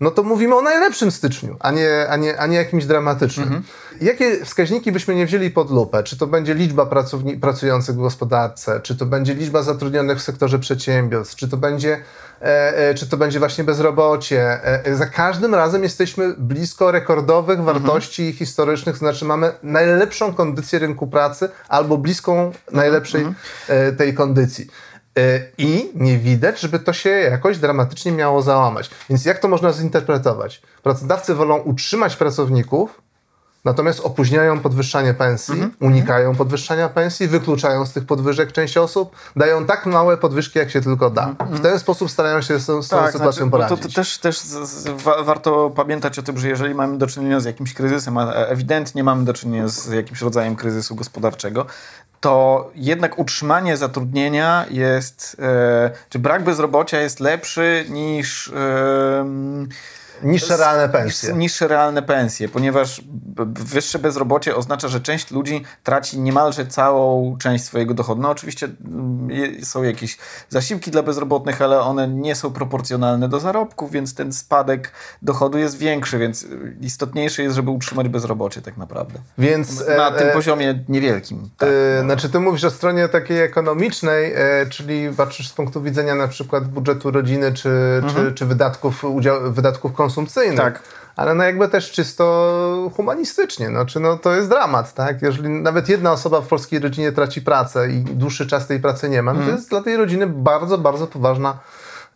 no 0.00 0.10
to 0.10 0.22
mówimy 0.22 0.56
o 0.56 0.62
najlepszym 0.62 1.10
styczniu, 1.10 1.56
a 1.60 1.70
nie, 1.70 2.06
a 2.08 2.16
nie, 2.16 2.40
a 2.40 2.46
nie 2.46 2.56
jakimś 2.56 2.84
dramatycznym. 2.84 3.46
Mhm. 3.46 3.62
Jakie 4.00 4.44
wskaźniki 4.44 4.92
byśmy 4.92 5.14
nie 5.14 5.26
wzięli 5.26 5.50
pod 5.50 5.70
lupę? 5.70 6.02
Czy 6.02 6.18
to 6.18 6.26
będzie 6.26 6.54
liczba 6.54 6.86
pracowni- 6.86 7.40
pracujących 7.40 7.94
w 7.94 7.98
gospodarce, 7.98 8.80
czy 8.82 8.96
to 8.96 9.06
będzie 9.06 9.34
liczba 9.34 9.62
zatrudnionych 9.62 10.18
w 10.18 10.22
sektorze 10.22 10.58
przedsiębiorstw, 10.58 11.36
czy 11.36 11.48
to 11.48 11.56
będzie, 11.56 12.00
e, 12.42 12.78
e, 12.78 12.94
czy 12.94 13.08
to 13.08 13.16
będzie 13.16 13.38
właśnie 13.38 13.64
bezrobocie? 13.64 14.40
E, 14.40 14.84
e 14.84 14.96
za 14.96 15.06
każdym 15.06 15.54
razem 15.54 15.82
jesteśmy 15.82 16.34
blisko 16.38 16.90
rekordowych 16.90 17.58
mhm. 17.58 17.78
wartości 17.78 18.22
mhm. 18.22 18.38
historycznych, 18.38 18.96
znaczy 18.96 19.24
mamy 19.24 19.52
najlepszą 19.62 20.34
kondycję 20.34 20.78
rynku 20.78 21.06
pracy 21.06 21.48
albo 21.68 21.98
bliską 21.98 22.52
najlepszej 22.72 23.20
mhm. 23.20 23.36
E, 23.68 23.92
tej 23.92 24.14
kondycji. 24.14 24.66
E, 25.20 25.40
I 25.58 25.90
nie 25.94 26.18
widać, 26.18 26.60
żeby 26.60 26.78
to 26.78 26.92
się 26.92 27.10
jakoś 27.10 27.58
dramatycznie 27.58 28.12
miało 28.12 28.42
załamać. 28.42 28.90
Więc 29.10 29.24
jak 29.24 29.38
to 29.38 29.48
można 29.48 29.72
zinterpretować? 29.72 30.62
Pracodawcy 30.82 31.34
wolą 31.34 31.58
utrzymać 31.58 32.16
pracowników, 32.16 33.02
natomiast 33.64 34.00
opóźniają 34.00 34.60
podwyższanie 34.60 35.14
pensji, 35.14 35.54
-hmm. 35.54 35.68
unikają 35.80 36.36
podwyższania 36.36 36.88
pensji, 36.88 37.28
wykluczają 37.28 37.86
z 37.86 37.92
tych 37.92 38.06
podwyżek 38.06 38.52
część 38.52 38.76
osób, 38.76 39.16
dają 39.36 39.66
tak 39.66 39.86
małe 39.86 40.16
podwyżki, 40.16 40.58
jak 40.58 40.70
się 40.70 40.80
tylko 40.80 41.10
da. 41.10 41.26
-hmm. 41.26 41.54
W 41.54 41.60
ten 41.60 41.78
sposób 41.78 42.10
starają 42.10 42.42
się 42.42 42.58
z, 42.58 42.62
z 42.62 42.88
tą 42.88 42.96
tak, 42.96 43.12
sytuacją 43.12 43.32
znaczy, 43.32 43.50
poradzić. 43.50 43.82
To, 43.82 43.88
to, 43.88 43.94
też, 43.94 44.18
też 44.18 44.38
z, 44.38 44.68
z, 44.68 45.02
wa 45.02 45.22
warto 45.22 45.70
pamiętać 45.70 46.18
o 46.18 46.22
tym, 46.22 46.38
że 46.38 46.48
jeżeli 46.48 46.74
mamy 46.74 46.98
do 46.98 47.06
czynienia 47.06 47.40
z 47.40 47.44
jakimś 47.44 47.74
kryzysem, 47.74 48.18
a 48.18 48.32
ewidentnie 48.32 49.04
mamy 49.04 49.24
do 49.24 49.32
czynienia 49.32 49.68
z 49.68 49.88
jakimś 49.88 50.20
rodzajem 50.20 50.56
kryzysu 50.56 50.94
gospodarczego, 50.94 51.66
to 52.20 52.70
jednak 52.74 53.18
utrzymanie 53.18 53.76
zatrudnienia 53.76 54.66
jest, 54.70 55.36
e, 55.38 55.90
czy 56.08 56.18
brak 56.18 56.44
bezrobocia 56.44 57.00
jest 57.00 57.20
lepszy 57.20 57.86
niż. 57.88 58.48
E, 58.48 59.24
Niższe 60.22 60.56
realne 60.56 60.88
pensje. 60.88 61.32
Niższe 61.32 61.68
realne 61.68 62.02
pensje, 62.02 62.48
ponieważ 62.48 63.02
wyższe 63.46 63.98
bezrobocie 63.98 64.56
oznacza, 64.56 64.88
że 64.88 65.00
część 65.00 65.30
ludzi 65.30 65.62
traci 65.84 66.20
niemalże 66.20 66.66
całą 66.66 67.36
część 67.38 67.64
swojego 67.64 67.94
dochodu. 67.94 68.22
No 68.22 68.30
oczywiście 68.30 68.68
mm, 68.84 69.64
są 69.64 69.82
jakieś 69.82 70.18
zasiłki 70.48 70.90
dla 70.90 71.02
bezrobotnych, 71.02 71.62
ale 71.62 71.80
one 71.80 72.08
nie 72.08 72.34
są 72.34 72.52
proporcjonalne 72.52 73.28
do 73.28 73.40
zarobków, 73.40 73.90
więc 73.90 74.14
ten 74.14 74.32
spadek 74.32 74.92
dochodu 75.22 75.58
jest 75.58 75.78
większy, 75.78 76.18
więc 76.18 76.46
istotniejsze 76.80 77.42
jest, 77.42 77.56
żeby 77.56 77.70
utrzymać 77.70 78.08
bezrobocie 78.08 78.62
tak 78.62 78.76
naprawdę. 78.76 79.18
Więc 79.38 79.86
na 79.96 80.08
e, 80.08 80.18
tym 80.18 80.28
e, 80.28 80.32
poziomie 80.32 80.84
niewielkim. 80.88 81.50
Tak. 81.58 81.68
E, 81.68 82.02
znaczy 82.02 82.28
ty 82.28 82.40
mówisz 82.40 82.64
o 82.64 82.70
stronie 82.70 83.08
takiej 83.08 83.40
ekonomicznej, 83.40 84.32
e, 84.34 84.66
czyli 84.70 85.08
patrzysz 85.16 85.48
z 85.48 85.52
punktu 85.52 85.82
widzenia 85.82 86.14
na 86.14 86.28
przykład 86.28 86.68
budżetu 86.68 87.10
rodziny, 87.10 87.52
czy, 87.52 87.68
mhm. 88.02 88.26
czy, 88.26 88.34
czy 88.34 88.46
wydatków, 88.46 89.04
udział, 89.04 89.52
wydatków 89.52 89.92
konsumentów 89.92 90.09
konsumpcyjny. 90.10 90.56
Tak. 90.56 90.82
Ale 91.16 91.34
no 91.34 91.44
jakby 91.44 91.68
też 91.68 91.90
czysto 91.90 92.90
humanistycznie, 92.96 93.70
no, 93.70 93.86
czy 93.86 94.00
no 94.00 94.16
to 94.16 94.34
jest 94.34 94.48
dramat, 94.48 94.94
tak? 94.94 95.22
Jeżeli 95.22 95.48
nawet 95.48 95.88
jedna 95.88 96.12
osoba 96.12 96.40
w 96.40 96.46
polskiej 96.46 96.78
rodzinie 96.78 97.12
traci 97.12 97.42
pracę 97.42 97.90
i 97.90 98.00
dłuższy 98.00 98.46
czas 98.46 98.66
tej 98.66 98.80
pracy 98.80 99.08
nie 99.08 99.22
ma, 99.22 99.32
no 99.32 99.38
to 99.38 99.42
mhm. 99.42 99.56
jest 99.56 99.70
dla 99.70 99.82
tej 99.82 99.96
rodziny 99.96 100.26
bardzo, 100.26 100.78
bardzo 100.78 101.06
poważna 101.06 101.58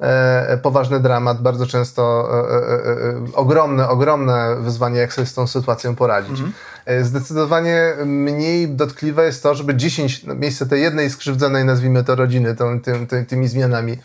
e, 0.00 0.58
poważny 0.62 1.00
dramat, 1.00 1.42
bardzo 1.42 1.66
często 1.66 2.28
e, 2.30 2.36
e, 2.36 2.90
e, 2.90 3.34
ogromne, 3.34 3.88
ogromne 3.88 4.56
wyzwanie, 4.60 4.98
jak 4.98 5.12
sobie 5.12 5.26
z 5.26 5.34
tą 5.34 5.46
sytuacją 5.46 5.96
poradzić. 5.96 6.40
E, 6.86 7.04
Zdecydowanie 7.04 7.92
mniej 8.04 8.68
dotkliwe 8.68 9.24
jest 9.24 9.42
to, 9.42 9.54
żeby 9.54 9.74
10, 9.74 10.24
no, 10.24 10.34
miejsce 10.34 10.66
tej 10.66 10.82
jednej 10.82 11.10
skrzywdzonej, 11.10 11.64
nazwijmy 11.64 12.04
to 12.04 12.14
rodziny, 12.14 12.56
tą, 12.56 12.80
tym, 12.80 13.06
ty, 13.06 13.24
tymi 13.24 13.48
zmianami 13.48 13.98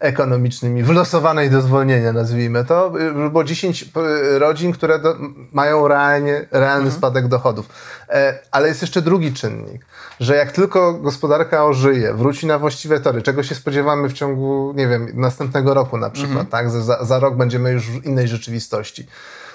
ekonomicznymi, 0.00 0.82
wylosowanej 0.82 1.50
do 1.50 1.62
zwolnienia, 1.62 2.12
nazwijmy 2.12 2.64
to, 2.64 2.92
y, 3.26 3.30
było 3.30 3.44
10 3.44 3.82
y, 3.82 4.38
rodzin, 4.38 4.72
które 4.72 4.98
do, 4.98 5.16
mają 5.52 5.88
realnie, 5.88 6.46
realny 6.50 6.90
spadek 6.90 7.28
dochodów. 7.28 7.68
E, 8.08 8.38
ale 8.50 8.68
jest 8.68 8.82
jeszcze 8.82 9.02
drugi 9.02 9.32
czynnik, 9.32 9.86
że 10.20 10.36
jak 10.36 10.52
tylko 10.52 10.92
gospodarka 10.92 11.64
ożyje, 11.64 12.14
wróci 12.14 12.46
na 12.46 12.58
właściwe 12.58 13.00
tory, 13.00 13.22
czego 13.22 13.42
się 13.42 13.54
spodziewamy 13.54 14.08
w 14.08 14.12
ciągu, 14.12 14.74
nie 14.76 14.88
wiem, 14.88 15.08
następnego 15.14 15.74
roku 15.74 15.96
na 15.96 16.10
przykład, 16.10 16.50
tak? 16.50 16.70
Za, 16.70 17.04
za 17.04 17.18
rok 17.18 17.36
będziemy 17.36 17.72
już 17.72 17.90
w 17.90 18.04
innej 18.04 18.28
rzeczywistości 18.28 19.06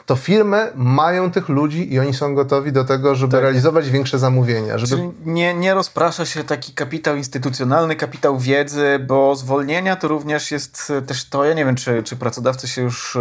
to 0.09 0.15
firmy 0.15 0.71
mają 0.75 1.31
tych 1.31 1.49
ludzi 1.49 1.93
i 1.93 1.99
oni 1.99 2.13
są 2.13 2.35
gotowi 2.35 2.71
do 2.71 2.85
tego, 2.85 3.15
żeby 3.15 3.41
realizować 3.41 3.89
większe 3.89 4.19
zamówienia. 4.19 4.77
Żeby... 4.77 4.95
Czyli 4.95 5.13
nie, 5.25 5.53
nie 5.53 5.73
rozprasza 5.73 6.25
się 6.25 6.43
taki 6.43 6.73
kapitał 6.73 7.15
instytucjonalny, 7.15 7.95
kapitał 7.95 8.39
wiedzy, 8.39 8.99
bo 9.07 9.35
zwolnienia 9.35 9.95
to 9.95 10.07
również 10.07 10.51
jest 10.51 10.91
e, 10.97 11.01
też 11.01 11.29
to, 11.29 11.45
ja 11.45 11.53
nie 11.53 11.65
wiem, 11.65 11.75
czy, 11.75 12.03
czy 12.03 12.15
pracodawcy 12.15 12.67
się 12.67 12.81
już 12.81 13.15
e, 13.15 13.19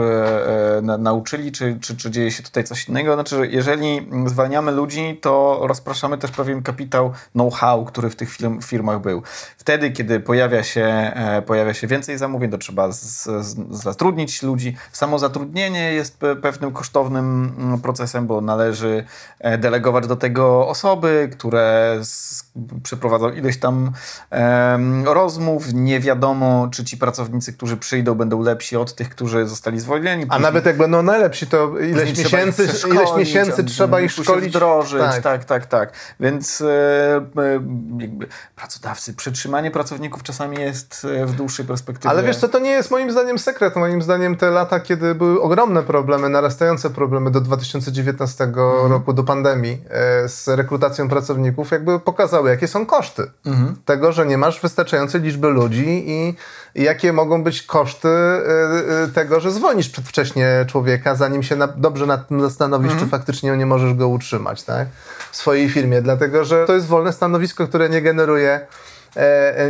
e, 0.78 0.82
na, 0.82 0.98
nauczyli, 0.98 1.52
czy, 1.52 1.78
czy, 1.80 1.96
czy 1.96 2.10
dzieje 2.10 2.30
się 2.30 2.42
tutaj 2.42 2.64
coś 2.64 2.88
innego. 2.88 3.14
Znaczy, 3.14 3.36
że 3.36 3.46
jeżeli 3.46 4.08
zwalniamy 4.26 4.72
ludzi, 4.72 5.18
to 5.20 5.60
rozpraszamy 5.62 6.18
też 6.18 6.30
pewien 6.30 6.62
kapitał 6.62 7.12
know-how, 7.32 7.84
który 7.84 8.10
w 8.10 8.16
tych 8.16 8.30
firm, 8.30 8.60
firmach 8.60 9.00
był. 9.00 9.22
Wtedy, 9.58 9.90
kiedy 9.90 10.20
pojawia 10.20 10.62
się, 10.62 10.84
e, 11.14 11.42
pojawia 11.42 11.74
się 11.74 11.86
więcej 11.86 12.18
zamówień, 12.18 12.50
to 12.50 12.58
trzeba 12.58 12.92
z, 12.92 13.24
z, 13.24 13.56
zatrudnić 13.70 14.42
ludzi. 14.42 14.76
Samo 14.92 15.18
zatrudnienie 15.18 15.92
jest 15.92 16.18
pe- 16.18 16.36
pewnym 16.36 16.72
kosztownym 16.78 17.54
mm, 17.58 17.80
procesem, 17.80 18.26
bo 18.26 18.40
należy 18.40 19.04
e, 19.38 19.58
delegować 19.58 20.06
do 20.06 20.16
tego 20.16 20.68
osoby, 20.68 21.28
które 21.32 21.98
z, 22.02 22.47
przeprowadzą 22.82 23.30
ileś 23.30 23.58
tam 23.58 23.92
rozmów. 25.04 25.74
Nie 25.74 26.00
wiadomo, 26.00 26.68
czy 26.72 26.84
ci 26.84 26.96
pracownicy, 26.96 27.52
którzy 27.52 27.76
przyjdą, 27.76 28.14
będą 28.14 28.42
lepsi 28.42 28.76
od 28.76 28.94
tych, 28.94 29.08
którzy 29.10 29.46
zostali 29.46 29.80
zwolnieni. 29.80 30.26
A 30.28 30.38
nawet 30.38 30.66
jak 30.66 30.76
będą 30.76 31.02
najlepsi, 31.02 31.46
to 31.46 31.78
ileś 31.78 32.08
Później 32.08 32.24
miesięcy, 32.24 32.68
ileś 32.88 33.08
miesięcy 33.16 33.60
on 33.62 33.66
trzeba 33.66 34.00
ich 34.00 34.12
szkolić. 34.12 34.48
wdrożyć. 34.50 35.00
Tak. 35.00 35.22
Tak, 35.22 35.44
tak, 35.44 35.66
tak. 35.66 35.92
Więc 36.20 36.60
e, 36.60 36.66
e, 36.66 37.52
jakby 37.98 38.26
pracodawcy, 38.56 39.14
przetrzymanie 39.14 39.70
pracowników 39.70 40.22
czasami 40.22 40.60
jest 40.60 41.06
e, 41.22 41.26
w 41.26 41.32
dłuższej 41.32 41.66
perspektywie. 41.66 42.10
Ale 42.10 42.22
wiesz 42.22 42.36
co, 42.36 42.48
to 42.48 42.58
nie 42.58 42.70
jest 42.70 42.90
moim 42.90 43.10
zdaniem 43.12 43.38
sekret. 43.38 43.76
Moim 43.76 44.02
zdaniem 44.02 44.36
te 44.36 44.50
lata, 44.50 44.80
kiedy 44.80 45.14
były 45.14 45.42
ogromne 45.42 45.82
problemy, 45.82 46.28
narastające 46.28 46.90
problemy 46.90 47.30
do 47.30 47.40
2019 47.40 48.44
Mhm. 48.44 48.92
roku, 48.92 49.12
do 49.12 49.24
pandemii 49.24 49.82
e, 49.90 50.28
z 50.28 50.48
rekrutacją 50.48 51.08
pracowników, 51.08 51.70
jakby 51.70 52.00
pokazały, 52.00 52.47
jakie 52.48 52.68
są 52.68 52.86
koszty 52.86 53.30
Mhm. 53.46 53.76
tego, 53.84 54.12
że 54.12 54.26
nie 54.26 54.38
masz 54.38 54.60
wystarczającej 54.60 55.20
liczby 55.20 55.48
ludzi 55.48 55.84
i, 56.10 56.34
i 56.74 56.82
jakie 56.82 57.12
mogą 57.12 57.42
być 57.42 57.62
koszty 57.62 58.08
e, 58.08 59.02
e, 59.04 59.08
tego, 59.14 59.40
że 59.40 59.50
zwolnisz 59.50 59.88
przedwcześnie 59.88 60.64
człowieka, 60.68 61.14
zanim 61.14 61.42
się 61.42 61.56
na, 61.56 61.66
dobrze 61.66 62.06
nad 62.06 62.28
tym 62.28 62.40
zastanowisz, 62.40 62.92
Mhm. 62.92 63.06
czy 63.06 63.10
faktycznie 63.10 63.56
nie 63.56 63.66
możesz 63.66 63.94
go 63.94 64.08
utrzymać 64.08 64.62
tak? 64.62 64.88
w 65.30 65.36
swojej 65.36 65.68
firmie. 65.70 66.02
Dlatego, 66.02 66.44
że 66.44 66.66
to 66.66 66.74
jest 66.74 66.86
wolne 66.86 67.12
stanowisko, 67.12 67.66
które 67.68 67.88
nie 67.88 68.02
generuje 68.02 68.60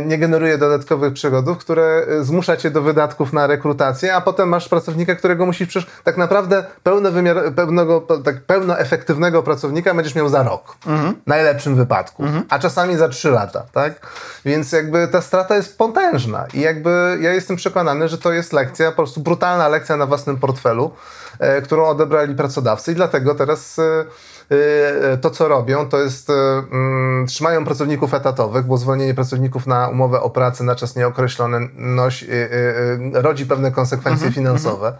nie 0.05 0.17
generuje 0.17 0.57
dodatkowych 0.57 1.13
przychodów, 1.13 1.57
które 1.57 2.05
e, 2.07 2.23
zmusza 2.23 2.57
cię 2.57 2.71
do 2.71 2.81
wydatków 2.81 3.33
na 3.33 3.47
rekrutację, 3.47 4.15
a 4.15 4.21
potem 4.21 4.49
masz 4.49 4.69
pracownika, 4.69 5.15
którego 5.15 5.45
musisz 5.45 5.67
przecież 5.67 5.89
tak 6.03 6.17
naprawdę 6.17 6.63
pełno 6.83 7.11
wymiar, 7.11 7.53
pełnego, 7.55 8.01
pe- 8.01 8.23
tak 8.23 8.41
pełno 8.41 8.79
efektywnego 8.79 9.43
pracownika 9.43 9.93
będziesz 9.93 10.15
miał 10.15 10.29
za 10.29 10.43
rok. 10.43 10.77
W 11.25 11.27
najlepszym 11.27 11.75
wypadku. 11.75 12.23
A 12.49 12.59
czasami 12.59 12.95
za 12.97 13.09
trzy 13.09 13.31
lata, 13.31 13.63
tak? 13.73 14.07
Więc 14.45 14.71
jakby 14.71 15.07
ta 15.07 15.21
strata 15.21 15.55
jest 15.55 15.77
potężna 15.77 16.45
i 16.53 16.59
jakby 16.59 17.17
ja 17.21 17.33
jestem 17.33 17.55
przekonany, 17.55 18.07
że 18.07 18.17
to 18.17 18.31
jest 18.31 18.53
lekcja, 18.53 18.89
po 18.89 18.95
prostu 18.95 19.21
brutalna 19.21 19.67
lekcja 19.67 19.97
na 19.97 20.05
własnym 20.05 20.37
portfelu, 20.37 20.91
e, 21.39 21.61
którą 21.61 21.85
odebrali 21.85 22.35
pracodawcy 22.35 22.91
i 22.91 22.95
dlatego 22.95 23.35
teraz 23.35 23.79
e, 23.79 23.83
e, 23.83 24.05
to, 25.21 25.29
co 25.29 25.47
robią, 25.47 25.89
to 25.89 25.99
jest 25.99 26.29
e, 26.29 26.33
mm, 26.71 27.27
trzymają 27.27 27.65
pracowników 27.65 28.13
etatowych, 28.13 28.65
bo 28.65 28.77
zwolnienie 28.77 29.13
pracowników 29.13 29.67
na 29.67 29.87
umowę 29.87 30.21
o 30.21 30.29
pracę 30.29 30.63
na 30.63 30.75
czas 30.75 30.95
nieokreślony 30.95 31.57
e, 31.57 33.21
rodzi 33.21 33.45
pewne 33.45 33.71
konsekwencje 33.71 34.31
finansowe. 34.31 34.93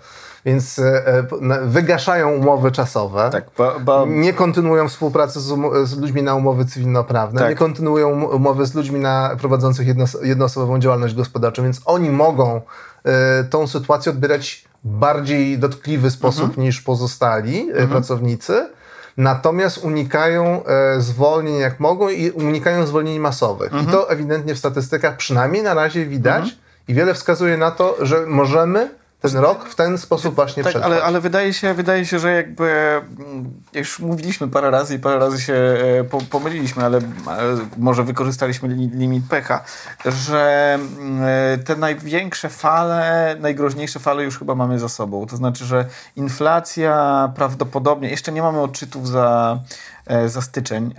Więc 0.45 0.79
e, 0.79 1.07
e, 1.07 1.23
na- 1.41 1.61
wygaszają 1.61 2.31
umowy 2.31 2.71
czasowe. 2.71 3.29
Tak, 3.31 3.45
bo, 3.57 3.79
bo 3.79 4.05
Nie 4.05 4.33
kontynuują 4.33 4.87
współpracy 4.89 5.39
z, 5.39 5.51
umo- 5.51 5.85
z 5.85 5.97
ludźmi 5.97 6.23
na 6.23 6.35
umowy 6.35 6.65
cywilnoprawne, 6.65 7.39
Tak. 7.41 7.49
nie 7.49 7.55
kontynuują 7.55 8.09
um- 8.09 8.23
umowy 8.25 8.65
z 8.65 8.75
ludźmi 8.75 8.99
na, 8.99 9.35
prowadzących 9.41 9.87
jednos- 9.87 10.23
jednoosobową 10.23 10.79
działalność 10.79 11.15
gospodarczą, 11.15 11.63
więc 11.63 11.81
oni 11.85 12.09
mogą 12.09 12.61
e, 13.03 13.43
tą 13.43 13.67
sytuację 13.67 14.11
odbierać 14.11 14.65
w 14.83 14.87
bardziej 14.87 15.59
dotkliwy 15.59 16.11
sposób 16.11 16.43
Mhm. 16.45 16.63
niż 16.63 16.81
pozostali 16.81 17.69
e, 17.73 17.87
pracownicy. 17.87 18.69
Natomiast 19.17 19.77
unikają 19.77 20.63
e, 20.65 21.01
zwolnień 21.01 21.55
jak 21.55 21.79
mogą 21.79 22.09
i 22.09 22.31
unikają 22.31 22.87
zwolnień 22.87 23.19
masowych. 23.19 23.73
Mhm. 23.73 23.89
I 23.89 23.91
to 23.91 24.09
ewidentnie 24.11 24.55
w 24.55 24.57
statystykach 24.57 25.17
przynajmniej 25.17 25.63
na 25.63 25.73
razie 25.73 26.05
widać 26.05 26.57
i 26.87 26.93
wiele 26.93 27.13
wskazuje 27.13 27.57
na 27.57 27.71
to, 27.71 27.97
że 28.01 28.25
możemy 28.25 28.89
ten 29.19 29.37
rok 29.37 29.69
w 29.69 29.75
ten 29.75 29.97
sposób 29.97 30.35
właśnie 30.35 30.63
tak, 30.63 30.71
przetrwać. 30.71 30.97
ale, 30.97 31.03
ale 31.03 31.21
wydaje, 31.21 31.53
się, 31.53 31.73
wydaje 31.73 32.05
się, 32.05 32.19
że 32.19 32.33
jakby 32.35 32.71
mm, 33.19 33.61
już 33.73 33.99
mówiliśmy 33.99 34.47
parę 34.47 34.71
razy 34.71 34.95
i 34.95 34.99
parę 34.99 35.19
razy 35.19 35.41
się 35.41 35.53
e, 35.53 36.03
po, 36.03 36.21
pomyliliśmy, 36.29 36.85
ale, 36.85 37.01
ale 37.25 37.57
może 37.77 38.03
wykorzystaliśmy 38.03 38.69
li, 38.69 38.89
limit 38.89 39.23
pecha, 39.29 39.63
że 40.05 40.73
mm, 40.73 41.23
e, 41.23 41.57
te 41.57 41.75
największe 41.75 42.49
fale, 42.49 43.35
najgroźniejsze 43.39 43.99
fale 43.99 44.23
już 44.23 44.39
chyba 44.39 44.55
mamy 44.55 44.79
za 44.79 44.89
sobą. 44.89 45.25
To 45.25 45.37
znaczy, 45.37 45.65
że 45.65 45.85
inflacja 46.15 47.31
prawdopodobnie, 47.35 48.09
jeszcze 48.09 48.31
nie 48.31 48.41
mamy 48.41 48.61
odczytów 48.61 49.07
za, 49.07 49.59
e, 49.59 49.98
za 50.27 50.41
styczeń, 50.41 50.93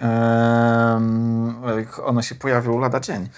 one 2.04 2.22
się 2.22 2.34
pojawią 2.34 2.78
lada 2.78 3.00
dzień, 3.00 3.28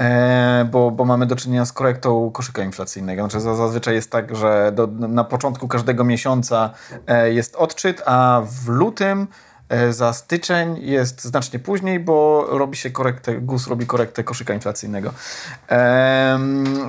e, 0.00 0.68
bo, 0.70 0.90
bo 0.90 1.04
mamy 1.04 1.26
do 1.26 1.36
czynienia 1.36 1.64
z 1.64 1.72
korektą 1.72 2.30
koszyka 2.30 2.62
inflacyjnego. 2.62 3.22
Znaczy 3.22 3.40
za- 3.40 3.54
zazwyczaj 3.54 3.94
jest 3.94 4.10
tak, 4.10 4.36
że 4.36 4.72
do, 4.74 4.86
na 4.86 5.24
początku 5.24 5.68
każdego 5.68 6.04
miesiąca 6.04 6.70
e, 7.06 7.32
jest 7.32 7.56
odczyt, 7.56 8.02
a 8.06 8.42
w 8.64 8.68
lutym 8.68 9.20
e, 9.22 9.45
za 9.90 10.12
styczeń 10.12 10.78
jest 10.80 11.24
znacznie 11.24 11.58
później, 11.58 12.00
bo 12.00 12.46
robi 12.50 12.76
się 12.76 12.90
korektę, 12.90 13.40
GUS 13.40 13.66
robi 13.66 13.86
korektę 13.86 14.24
koszyka 14.24 14.54
inflacyjnego. 14.54 15.12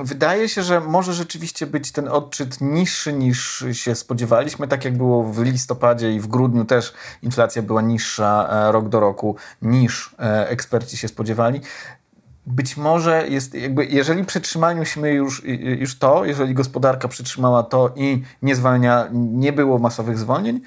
Wydaje 0.04 0.48
się, 0.48 0.62
że 0.62 0.80
może 0.80 1.14
rzeczywiście 1.14 1.66
być 1.66 1.92
ten 1.92 2.08
odczyt 2.08 2.60
niższy 2.60 3.12
niż 3.12 3.64
się 3.72 3.94
spodziewaliśmy, 3.94 4.68
tak 4.68 4.84
jak 4.84 4.96
było 4.96 5.24
w 5.24 5.42
listopadzie 5.42 6.12
i 6.12 6.20
w 6.20 6.26
grudniu 6.26 6.64
też 6.64 6.92
inflacja 7.22 7.62
była 7.62 7.82
niższa 7.82 8.48
e, 8.50 8.72
rok 8.72 8.88
do 8.88 9.00
roku 9.00 9.36
niż 9.62 10.14
e, 10.18 10.48
eksperci 10.48 10.96
się 10.96 11.08
spodziewali. 11.08 11.60
Być 12.46 12.76
może 12.76 13.28
jest, 13.28 13.54
jakby, 13.54 13.86
jeżeli 13.86 14.24
przetrzymaliśmy 14.24 15.12
już, 15.12 15.42
już 15.78 15.98
to, 15.98 16.24
jeżeli 16.24 16.54
gospodarka 16.54 17.08
przetrzymała 17.08 17.62
to 17.62 17.92
i 17.96 18.22
nie 18.42 18.56
zwalnia, 18.56 19.08
nie 19.12 19.52
było 19.52 19.78
masowych 19.78 20.18
zwolnień, 20.18 20.60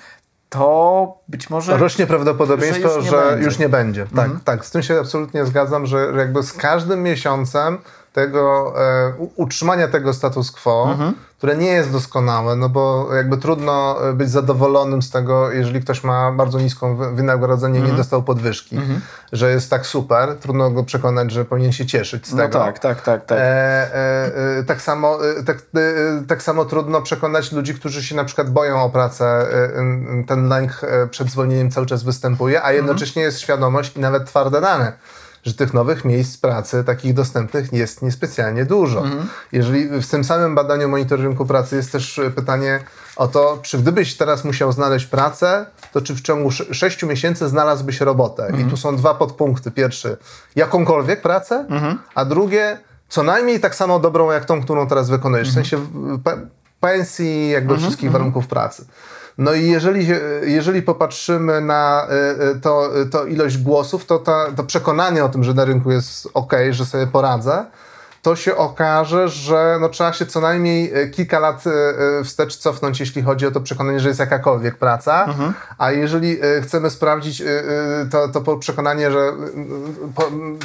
to 0.51 1.17
być 1.27 1.49
może. 1.49 1.77
Rośnie 1.77 2.07
prawdopodobieństwo, 2.07 3.01
że 3.01 3.09
że 3.09 3.33
już 3.37 3.45
już 3.45 3.59
nie 3.59 3.65
nie, 3.65 3.69
będzie. 3.69 4.05
będzie. 4.11 4.35
Tak, 4.35 4.43
tak, 4.43 4.65
z 4.65 4.71
tym 4.71 4.83
się 4.83 4.99
absolutnie 4.99 5.45
zgadzam, 5.45 5.85
że 5.85 6.13
jakby 6.17 6.43
z 6.43 6.53
każdym 6.53 7.03
miesiącem 7.03 7.77
tego 8.13 8.73
e, 8.81 9.13
utrzymania 9.35 9.87
tego 9.87 10.13
status 10.13 10.51
quo, 10.51 10.97
które 11.37 11.57
nie 11.57 11.67
jest 11.67 11.91
doskonałe, 11.91 12.55
no 12.55 12.69
bo 12.69 13.07
jakby 13.15 13.37
trudno 13.37 13.97
e, 14.09 14.13
być 14.13 14.29
zadowolonym 14.29 15.01
z 15.01 15.09
tego, 15.11 15.51
jeżeli 15.51 15.81
ktoś 15.81 16.03
ma 16.03 16.31
bardzo 16.31 16.59
niską 16.59 16.95
wy- 16.95 17.11
wynagrodzenie 17.11 17.79
i 17.79 17.83
nie 17.83 17.93
dostał 17.93 18.23
podwyżki, 18.23 18.79
że 19.31 19.51
jest 19.51 19.69
tak 19.69 19.85
super, 19.85 20.35
trudno 20.39 20.71
go 20.71 20.83
przekonać, 20.83 21.31
że 21.31 21.45
powinien 21.45 21.71
się 21.71 21.85
cieszyć 21.85 22.27
z 22.27 22.33
no 22.33 22.37
tego. 22.37 22.59
tak, 22.59 22.79
tak, 22.79 23.01
tak, 23.01 23.25
tak. 23.25 23.37
E, 23.39 23.43
e, 23.43 24.31
e, 24.59 24.63
tak, 24.63 24.81
samo, 24.81 25.17
e, 25.39 25.43
tak, 25.43 25.57
tak 26.27 26.43
samo 26.43 26.65
trudno 26.65 27.01
przekonać 27.01 27.51
ludzi, 27.51 27.73
którzy 27.73 28.03
się 28.03 28.15
na 28.15 28.23
przykład 28.23 28.49
boją 28.49 28.83
o 28.83 28.89
pracę. 28.89 29.47
Ten 30.27 30.47
lęk 30.47 30.81
przed 31.11 31.29
zwolnieniem 31.29 31.71
cały 31.71 31.85
czas 31.85 32.03
występuje, 32.03 32.63
a 32.63 32.71
jednocześnie 32.71 33.21
jest 33.21 33.39
świadomość 33.39 33.97
i 33.97 33.99
nawet 33.99 34.25
twarde 34.25 34.61
dane, 34.61 34.93
że 35.43 35.53
tych 35.53 35.73
nowych 35.73 36.05
miejsc 36.05 36.37
pracy, 36.37 36.83
takich 36.83 37.13
dostępnych, 37.13 37.73
jest 37.73 38.01
niespecjalnie 38.01 38.65
dużo. 38.65 39.03
Jeżeli 39.51 40.01
w 40.01 40.07
tym 40.07 40.23
samym 40.23 40.55
badaniu 40.55 40.89
monitoringu 40.89 41.45
pracy 41.45 41.75
jest 41.75 41.91
też 41.91 42.19
e, 42.19 42.29
pytanie 42.31 42.79
o 43.15 43.27
to, 43.27 43.59
czy 43.61 43.77
gdybyś 43.77 44.17
teraz 44.17 44.43
musiał 44.43 44.71
znaleźć 44.71 45.05
pracę, 45.05 45.65
to 45.93 46.01
czy 46.01 46.15
w 46.15 46.21
ciągu 46.21 46.49
sz- 46.49 46.75
sześciu 46.77 47.07
miesięcy 47.07 47.49
znalazłbyś 47.49 48.01
robotę? 48.01 48.51
I 48.61 48.63
tu 48.69 48.77
są 48.77 48.95
dwa 48.95 49.13
podpunkty. 49.13 49.71
Pierwszy, 49.71 50.17
jakąkolwiek 50.55 51.21
pracę, 51.21 51.65
a 52.15 52.25
drugie, 52.25 52.77
co 53.09 53.23
najmniej 53.23 53.59
tak 53.59 53.75
samo 53.75 53.99
dobrą, 53.99 54.31
jak 54.31 54.45
tą, 54.45 54.61
którą 54.63 54.87
teraz 54.87 55.09
wykonujesz. 55.09 55.49
W 55.49 55.53
sensie 55.53 55.77
pe- 56.23 56.45
pensji, 56.79 57.49
jakby 57.49 57.73
wszystkich 57.77 58.11
warunków 58.11 58.47
pracy. 58.47 58.85
No 59.41 59.53
i 59.53 59.67
jeżeli, 59.67 60.07
jeżeli 60.41 60.81
popatrzymy 60.81 61.61
na 61.61 62.07
y, 62.41 62.57
y, 62.57 62.59
to, 62.59 62.89
to 63.11 63.25
ilość 63.25 63.57
głosów, 63.57 64.05
to 64.05 64.19
ta, 64.19 64.51
to 64.55 64.63
przekonanie 64.63 65.25
o 65.25 65.29
tym, 65.29 65.43
że 65.43 65.53
na 65.53 65.65
rynku 65.65 65.91
jest 65.91 66.27
ok, 66.33 66.53
że 66.71 66.85
sobie 66.85 67.07
poradzę, 67.07 67.65
to 68.21 68.35
się 68.35 68.55
okaże, 68.55 69.29
że 69.29 69.77
no, 69.81 69.89
trzeba 69.89 70.13
się 70.13 70.25
co 70.25 70.41
najmniej 70.41 70.93
e, 70.93 71.07
kilka 71.07 71.39
lat 71.39 71.63
e, 71.67 71.69
e, 71.69 72.23
wstecz 72.23 72.57
cofnąć, 72.57 72.99
jeśli 72.99 73.21
chodzi 73.21 73.47
o 73.47 73.51
to 73.51 73.61
przekonanie, 73.61 73.99
że 73.99 74.07
jest 74.07 74.19
jakakolwiek 74.19 74.77
praca, 74.77 75.25
mhm. 75.25 75.53
a 75.77 75.91
jeżeli 75.91 76.37
chcemy 76.63 76.89
sprawdzić 76.89 77.43
to, 78.11 78.27
to 78.27 78.57
przekonanie, 78.57 79.11
że 79.11 79.31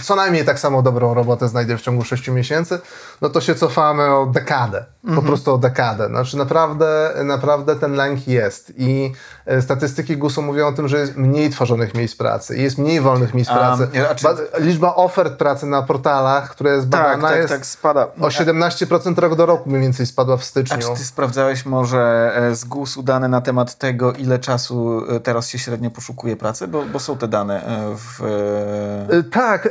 co 0.03 0.17
najmniej 0.17 0.45
tak 0.45 0.59
samo 0.59 0.83
dobrą 0.83 1.15
robotę 1.15 1.49
znajdę 1.49 1.79
w 1.79 1.83
ciągu 1.83 2.05
6 2.05 2.29
miesięcy, 2.29 2.79
no 3.21 3.29
to 3.29 3.41
się 3.41 3.55
cofamy 3.55 4.15
o 4.15 4.27
dekadę, 4.27 4.85
mhm. 5.05 5.23
po 5.23 5.29
prostu 5.29 5.55
o 5.55 5.59
dekadę. 5.59 6.07
Znaczy 6.07 6.37
naprawdę, 6.37 7.15
naprawdę 7.25 7.77
ten 7.77 7.93
lęk 7.93 8.29
jest 8.29 8.73
i 8.77 9.13
statystyki 9.61 10.17
GUS-u 10.17 10.43
mówią 10.43 10.67
o 10.67 10.73
tym, 10.73 10.89
że 10.89 10.99
jest 10.99 11.17
mniej 11.17 11.51
tworzonych 11.51 11.95
miejsc 11.95 12.17
pracy, 12.17 12.57
jest 12.57 12.79
mniej 12.79 13.01
wolnych 13.01 13.35
miejsc 13.35 13.51
pracy. 13.51 13.89
Um, 14.25 14.37
Liczba 14.59 14.95
ofert 14.95 15.35
pracy 15.35 15.67
na 15.67 15.83
portalach, 15.83 16.51
które 16.51 16.71
jest 16.71 16.89
badana 16.89 17.29
tak, 17.29 17.46
tak, 17.46 17.46
jest 17.51 17.55
tak 17.55 17.67
spada. 17.67 18.07
O 18.21 18.29
17% 18.29 19.19
rok 19.19 19.35
do 19.35 19.47
roku 19.47 19.71
mniej 19.71 19.83
więcej 19.83 20.07
spadła 20.07 20.37
w 20.37 20.45
styczniu. 20.45 20.77
A 20.77 20.81
czy 20.81 21.01
ty 21.01 21.05
sprawdzałeś 21.05 21.67
może 21.67 22.33
e, 22.37 22.55
z 22.55 22.65
GUS-u 22.65 23.03
dane 23.03 23.29
na 23.29 23.41
temat 23.41 23.79
tego, 23.79 24.13
ile 24.13 24.39
czasu 24.39 25.03
e, 25.09 25.21
teraz 25.21 25.49
się 25.49 25.59
średnio 25.59 25.91
poszukuje 25.91 26.37
pracy? 26.37 26.69
Bo, 26.69 26.83
bo 26.83 26.99
są 26.99 27.19
te 27.19 27.29
dane 27.29 27.67
e, 27.67 27.95
w... 27.97 28.23
Tak. 29.33 29.69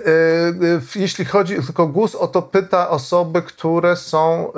Jeśli 0.95 1.25
chodzi, 1.25 1.55
tylko 1.55 1.87
GUS 1.87 2.15
o 2.15 2.27
to 2.27 2.41
pyta 2.41 2.89
osoby, 2.89 3.41
które 3.41 3.95
są 3.95 4.51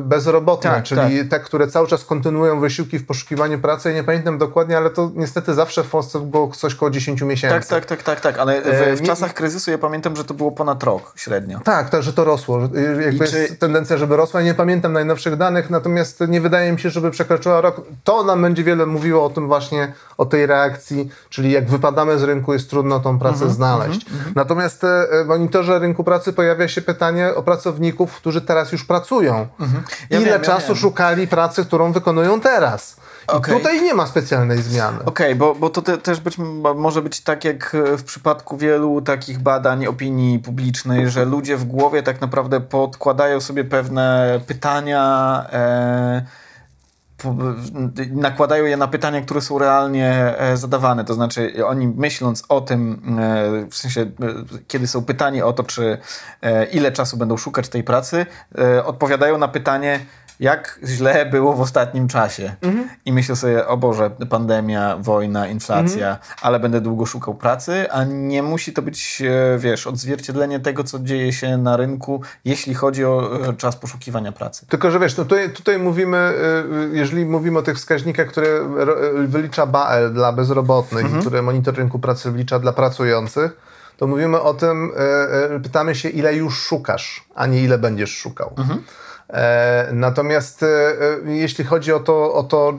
bezrobotne, 0.00 0.70
tak, 0.70 0.84
czyli 0.84 1.18
tak. 1.18 1.28
te, 1.28 1.40
które 1.40 1.68
cały 1.68 1.88
czas 1.88 2.04
kontynuują 2.04 2.60
wysiłki 2.60 2.98
w 2.98 3.06
poszukiwaniu 3.06 3.58
pracy. 3.58 3.88
Ja 3.88 3.94
nie 3.94 4.04
pamiętam 4.04 4.38
dokładnie, 4.38 4.76
ale 4.76 4.90
to 4.90 5.10
niestety 5.14 5.54
zawsze 5.54 5.84
w 5.84 5.90
Polsce 5.90 6.20
było 6.20 6.48
coś 6.48 6.74
koło 6.74 6.90
10 6.90 7.22
miesięcy. 7.22 7.54
Tak, 7.54 7.66
tak, 7.66 7.86
tak, 7.86 8.02
tak, 8.02 8.20
tak. 8.20 8.38
ale 8.38 8.62
w, 8.62 9.00
w 9.00 9.06
czasach 9.06 9.34
kryzysu 9.34 9.70
ja 9.70 9.78
pamiętam, 9.78 10.16
że 10.16 10.24
to 10.24 10.34
było 10.34 10.52
ponad 10.52 10.82
rok 10.82 11.12
średnio. 11.16 11.60
Tak, 11.64 11.90
tak, 11.90 12.02
że 12.12 12.16
to 12.16 12.24
rosło. 12.24 12.60
Jakby 13.04 13.28
czy... 13.28 13.38
jest 13.38 13.60
tendencja, 13.60 13.96
żeby 13.96 14.16
rosła. 14.16 14.42
Nie 14.42 14.54
pamiętam 14.54 14.92
najnowszych 14.92 15.36
danych, 15.36 15.70
natomiast 15.70 16.20
nie 16.28 16.40
wydaje 16.40 16.72
mi 16.72 16.80
się, 16.80 16.90
żeby 16.90 17.10
przekroczyła 17.10 17.60
rok. 17.60 17.80
To 18.04 18.24
nam 18.24 18.42
będzie 18.42 18.64
wiele 18.64 18.86
mówiło 18.86 19.24
o 19.24 19.30
tym 19.30 19.46
właśnie, 19.46 19.92
o 20.18 20.26
tej 20.26 20.46
reakcji, 20.46 21.08
czyli 21.28 21.50
jak 21.50 21.70
wypadamy 21.70 22.18
z 22.18 22.22
rynku, 22.22 22.52
jest 22.52 22.70
trudno 22.70 23.00
tą 23.00 23.18
pracę 23.18 23.44
-hmm, 23.44 23.50
znaleźć. 23.50 24.06
Mm 24.08 24.20
-hmm. 24.20 24.32
Natomiast 24.34 24.84
e, 24.84 25.24
w 25.24 25.26
monitorze 25.26 25.78
rynku 25.78 26.04
pracy 26.04 26.32
pojawia 26.32 26.68
się 26.68 26.82
pytanie 26.82 27.34
o 27.34 27.42
pracowników, 27.42 28.16
którzy 28.16 28.40
teraz 28.40 28.72
już 28.72 28.84
pracują. 28.84 29.46
-hmm. 29.60 29.66
ja 30.10 30.20
Ile 30.20 30.30
wiem, 30.30 30.40
czasu 30.40 30.72
ja 30.72 30.78
szukali 30.78 31.28
pracy, 31.28 31.64
którą 31.64 31.92
wykonują 31.92 32.40
teraz? 32.40 32.96
Okay. 33.26 33.54
Tutaj 33.54 33.82
nie 33.82 33.94
ma 33.94 34.06
specjalnej 34.06 34.62
zmiany. 34.62 34.98
Okej, 35.04 35.26
okay, 35.26 35.34
bo, 35.34 35.54
bo 35.54 35.70
to 35.70 35.82
te, 35.82 35.98
też 35.98 36.20
być, 36.20 36.38
może 36.76 37.02
być 37.02 37.20
tak 37.20 37.44
jak 37.44 37.76
w 37.98 38.02
przypadku 38.02 38.56
wielu 38.56 39.02
takich 39.02 39.38
badań 39.38 39.86
opinii 39.86 40.38
publicznej, 40.38 41.10
że 41.10 41.24
ludzie 41.24 41.56
w 41.56 41.64
głowie 41.64 42.01
tak 42.02 42.20
naprawdę 42.20 42.60
podkładają 42.60 43.40
sobie 43.40 43.64
pewne 43.64 44.40
pytania. 44.46 45.46
E, 45.52 46.22
nakładają 48.10 48.64
je 48.64 48.76
na 48.76 48.88
pytania, 48.88 49.20
które 49.20 49.40
są 49.40 49.58
realnie 49.58 50.38
e, 50.38 50.56
zadawane. 50.56 51.04
To 51.04 51.14
znaczy, 51.14 51.66
oni 51.66 51.88
myśląc 51.88 52.44
o 52.48 52.60
tym, 52.60 53.02
e, 53.18 53.66
w 53.70 53.76
sensie, 53.76 54.00
e, 54.00 54.08
kiedy 54.68 54.86
są 54.86 55.04
pytani 55.04 55.42
o 55.42 55.52
to, 55.52 55.62
czy 55.62 55.98
ile 56.72 56.92
czasu 56.92 57.16
będą 57.16 57.36
szukać 57.36 57.68
tej 57.68 57.84
pracy, 57.84 58.26
odpowiadają 58.84 59.38
na 59.38 59.48
pytanie, 59.48 60.00
jak 60.42 60.80
źle 60.84 61.26
było 61.26 61.52
w 61.52 61.60
ostatnim 61.60 62.08
czasie. 62.08 62.54
Mhm. 62.62 62.88
I 63.04 63.12
myślę 63.12 63.36
sobie, 63.36 63.66
o 63.66 63.76
Boże, 63.76 64.10
pandemia, 64.30 64.96
wojna, 64.96 65.46
inflacja, 65.46 66.10
mhm. 66.10 66.18
ale 66.42 66.60
będę 66.60 66.80
długo 66.80 67.06
szukał 67.06 67.34
pracy, 67.34 67.90
a 67.90 68.04
nie 68.04 68.42
musi 68.42 68.72
to 68.72 68.82
być, 68.82 69.22
e, 69.22 69.58
wiesz, 69.58 69.86
odzwierciedlenie 69.86 70.60
tego, 70.60 70.84
co 70.84 70.98
dzieje 70.98 71.32
się 71.32 71.56
na 71.56 71.76
rynku, 71.76 72.22
jeśli 72.44 72.74
chodzi 72.74 73.04
o 73.04 73.40
e, 73.48 73.52
czas 73.52 73.76
poszukiwania 73.76 74.32
pracy. 74.32 74.66
Tylko, 74.66 74.90
że 74.90 74.98
wiesz, 74.98 75.16
no 75.16 75.24
tutaj, 75.24 75.52
tutaj 75.52 75.78
mówimy, 75.78 76.16
e, 76.16 76.32
jeżeli 76.92 77.26
mówimy 77.26 77.58
o 77.58 77.62
tych 77.62 77.76
wskaźnikach, 77.76 78.26
które 78.28 78.46
wylicza 79.26 79.66
BAEL 79.66 80.12
dla 80.12 80.32
bezrobotnych 80.32 81.04
mhm. 81.04 81.20
które 81.20 81.42
monitor 81.42 81.74
rynku 81.74 81.98
pracy 81.98 82.30
wylicza 82.30 82.58
dla 82.58 82.72
pracujących, 82.72 83.56
to 83.96 84.06
mówimy 84.06 84.40
o 84.40 84.54
tym, 84.54 84.92
pytamy 85.62 85.94
się, 85.94 86.08
ile 86.08 86.34
już 86.34 86.58
szukasz, 86.58 87.24
a 87.34 87.46
nie 87.46 87.62
ile 87.62 87.78
będziesz 87.78 88.16
szukał. 88.16 88.52
Mhm. 88.58 88.82
E, 89.30 89.88
natomiast 89.92 90.62
e, 90.62 90.66
e, 90.66 91.32
jeśli 91.32 91.64
chodzi 91.64 91.92
o 91.92 92.00
to, 92.00 92.34
o 92.34 92.42
to, 92.42 92.72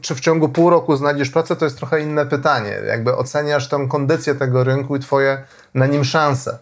czy 0.00 0.14
w 0.14 0.20
ciągu 0.20 0.48
pół 0.48 0.70
roku 0.70 0.96
znajdziesz 0.96 1.30
pracę, 1.30 1.56
to 1.56 1.64
jest 1.64 1.76
trochę 1.76 2.00
inne 2.00 2.26
pytanie. 2.26 2.78
Jakby 2.86 3.16
oceniasz 3.16 3.68
tę 3.68 3.86
kondycję 3.88 4.34
tego 4.34 4.64
rynku 4.64 4.96
i 4.96 5.00
twoje 5.00 5.42
na 5.74 5.86
nim 5.86 6.04
szanse. 6.04 6.58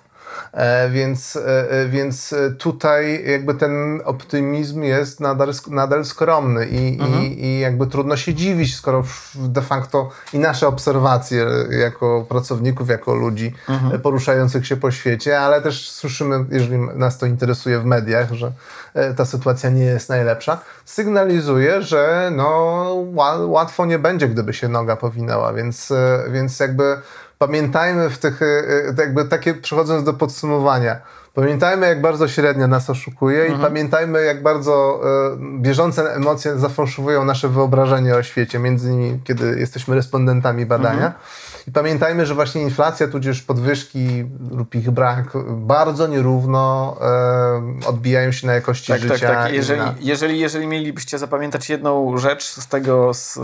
E, 0.53 0.91
więc, 0.91 1.37
e, 1.37 1.71
e, 1.71 1.89
więc 1.89 2.35
tutaj 2.59 3.25
jakby 3.31 3.55
ten 3.55 4.01
optymizm 4.05 4.83
jest 4.83 5.21
nadal, 5.21 5.53
nadal 5.71 6.05
skromny 6.05 6.67
i, 6.67 7.01
mhm. 7.01 7.25
i, 7.25 7.45
i 7.45 7.61
jakby 7.61 7.87
trudno 7.87 8.17
się 8.17 8.35
dziwić, 8.35 8.77
skoro 8.77 9.05
de 9.35 9.63
facto 9.63 10.11
i 10.33 10.39
nasze 10.39 10.69
obserwacje 10.69 11.47
jako 11.71 12.27
pracowników, 12.29 12.89
jako 12.89 13.15
ludzi 13.15 13.55
mhm. 13.69 14.01
poruszających 14.01 14.67
się 14.67 14.77
po 14.77 14.91
świecie, 14.91 15.41
ale 15.41 15.63
też 15.63 15.91
słyszymy, 15.91 16.45
jeżeli 16.51 16.79
nas 16.79 17.19
to 17.19 17.27
interesuje 17.27 17.79
w 17.79 17.85
mediach, 17.85 18.33
że 18.33 18.53
ta 19.17 19.25
sytuacja 19.25 19.71
nie 19.71 19.85
jest 19.85 20.09
najlepsza, 20.09 20.59
sygnalizuje, 20.85 21.83
że 21.83 22.31
no, 22.37 22.85
łatwo 23.47 23.87
nie 23.87 23.99
będzie, 23.99 24.29
gdyby 24.29 24.55
się 24.55 24.69
noga 24.69 24.97
powinęła, 24.97 25.53
więc, 25.53 25.93
więc 26.33 26.61
jakby 26.61 26.97
pamiętajmy 27.39 28.11
w 28.11 28.19
tych, 28.19 28.43
e, 28.43 28.47
e, 28.47 28.95
jakby 28.99 29.25
takie 29.25 29.55
przechodząc 29.55 30.05
do 30.05 30.15
podsumowania, 30.15 31.01
pamiętajmy 31.35 31.87
jak 31.87 32.01
bardzo 32.01 32.29
średnio 32.29 32.67
nas 32.67 32.91
oszukuje 32.91 33.43
mhm. 33.43 33.61
i 33.61 33.63
pamiętajmy 33.63 34.25
jak 34.25 34.43
bardzo 34.43 35.01
e, 35.33 35.61
bieżące 35.61 36.15
emocje 36.15 36.59
zafałszowują 36.59 37.25
nasze 37.25 37.49
wyobrażenie 37.49 38.15
o 38.15 38.23
świecie, 38.23 38.59
między 38.59 38.93
innymi 38.93 39.21
kiedy 39.25 39.57
jesteśmy 39.59 39.95
respondentami 39.95 40.67
badania. 40.67 41.07
Mhm. 41.07 41.13
I 41.69 41.71
pamiętajmy, 41.71 42.27
że 42.27 42.35
właśnie 42.35 42.63
inflacja, 42.63 43.09
tudzież 43.09 43.43
podwyżki 43.43 44.25
lub 44.51 44.75
ich 44.75 44.91
brak 44.91 45.33
bardzo 45.47 46.07
nierówno 46.07 46.97
e, 47.83 47.89
odbijają 47.89 48.33
się 48.33 48.47
na 48.47 48.55
jakości 48.55 48.93
tak, 48.93 49.01
tak 49.01 49.13
życia. 49.13 49.29
Tak, 49.29 49.37
tak. 49.37 49.53
Jeżeli, 49.53 49.81
na... 49.81 49.95
jeżeli, 50.01 50.39
jeżeli 50.39 50.67
mielibyście 50.67 51.19
zapamiętać 51.19 51.71
jedną 51.71 52.19
rzecz 52.19 52.45
z 52.45 52.67
tego, 52.67 53.15
z, 53.15 53.35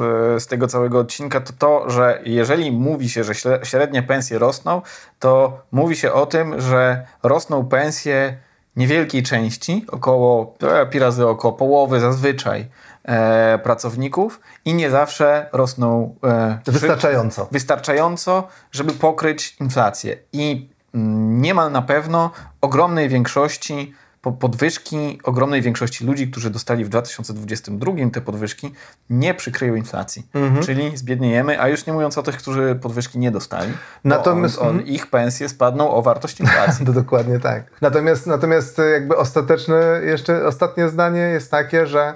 z 0.43 0.47
tego 0.47 0.67
całego 0.67 0.99
odcinka, 0.99 1.41
to 1.41 1.53
to, 1.59 1.91
że 1.91 2.21
jeżeli 2.25 2.73
mówi 2.73 3.09
się, 3.09 3.25
że 3.25 3.35
średnie 3.63 4.03
pensje 4.03 4.39
rosną, 4.39 4.83
to 5.19 5.61
mówi 5.73 5.97
się 5.97 6.13
o 6.13 6.27
tym, 6.27 6.61
że 6.61 7.07
rosną 7.23 7.67
pensje 7.67 8.37
niewielkiej 8.77 9.23
części, 9.23 9.85
około 9.89 10.55
e, 10.63 10.87
pi 10.87 10.99
razy 10.99 11.27
około 11.27 11.55
połowy 11.55 12.01
zazwyczaj 12.01 12.67
e, 13.05 13.59
pracowników 13.59 14.41
i 14.65 14.75
nie 14.75 14.91
zawsze 14.91 15.49
rosną 15.53 16.15
e, 16.25 16.59
wystarczająco. 16.67 17.49
wystarczająco, 17.53 18.49
żeby 18.73 18.93
pokryć 18.93 19.57
inflację. 19.61 20.17
I 20.33 20.69
mm, 20.95 21.43
niemal 21.43 21.73
na 21.73 21.83
pewno 21.83 22.31
ogromnej 22.61 23.09
większości 23.09 23.95
podwyżki 24.33 25.21
ogromnej 25.25 25.63
większości 25.63 26.05
ludzi, 26.05 26.31
którzy 26.31 26.51
dostali 26.51 26.85
w 26.85 26.89
2022 26.89 27.93
te 28.13 28.21
podwyżki, 28.21 28.73
nie 29.11 29.35
przykryją 29.35 29.75
inflacji. 29.75 30.27
Mhm. 30.35 30.63
Czyli 30.65 30.97
zbiedniejemy, 30.97 31.61
a 31.61 31.69
już 31.69 31.87
nie 31.87 31.93
mówiąc 31.93 32.19
o 32.19 32.23
tych, 32.23 32.37
którzy 32.37 32.79
podwyżki 32.83 33.19
nie 33.19 33.31
dostali. 33.31 33.73
Natomiast 34.05 34.59
on, 34.59 34.69
on, 34.69 34.75
mhm. 34.75 34.89
ich 34.89 35.07
pensje 35.07 35.49
spadną 35.49 35.91
o 35.91 36.03
wartość 36.03 36.41
inflacji. 36.41 36.87
to 36.87 36.93
dokładnie 37.03 37.41
tak. 37.41 37.65
Natomiast, 37.81 38.27
natomiast 38.27 38.81
jakby 38.93 39.17
ostateczne, 39.17 40.01
jeszcze 40.05 40.47
ostatnie 40.47 40.89
zdanie 40.89 41.21
jest 41.21 41.51
takie, 41.51 41.87
że 41.87 42.15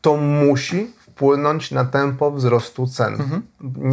to 0.00 0.16
musi 0.16 0.92
wpłynąć 1.14 1.70
na 1.70 1.84
tempo 1.84 2.30
wzrostu 2.30 2.86
cen. 2.86 3.14
Mhm. 3.14 3.42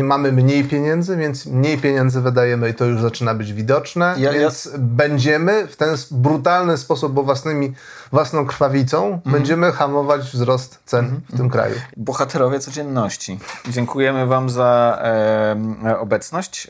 Mamy 0.08 0.32
mniej 0.32 0.64
pieniędzy, 0.64 1.18
więc 1.18 1.46
mniej 1.46 1.78
pieniędzy 1.78 2.22
wydajemy 2.22 2.70
i 2.70 2.74
to 2.74 2.86
już 2.86 3.02
zaczyna 3.02 3.34
być 3.34 3.54
widoczne, 3.54 4.16
ja, 4.18 4.32
więc 4.32 4.66
ja... 4.66 4.72
będziemy 4.78 5.68
w 5.68 5.76
ten 5.76 5.96
brutalny 6.12 6.78
sposób, 6.78 7.14
bo 7.14 7.24
własnymi, 7.24 7.74
własną 8.12 8.46
krwawicą, 8.46 9.06
mhm. 9.06 9.34
będziemy 9.34 9.72
hamować 9.72 10.22
wzrost 10.22 10.80
cen 10.86 11.06
mhm. 11.06 11.22
w 11.30 11.38
tym 11.38 11.50
kraju. 11.50 11.76
Bohaterowie 11.98 12.60
codzienności. 12.60 13.40
Dziękujemy 13.70 14.26
Wam 14.26 14.50
za 14.50 15.00
e, 15.04 16.00
obecność. 16.00 16.68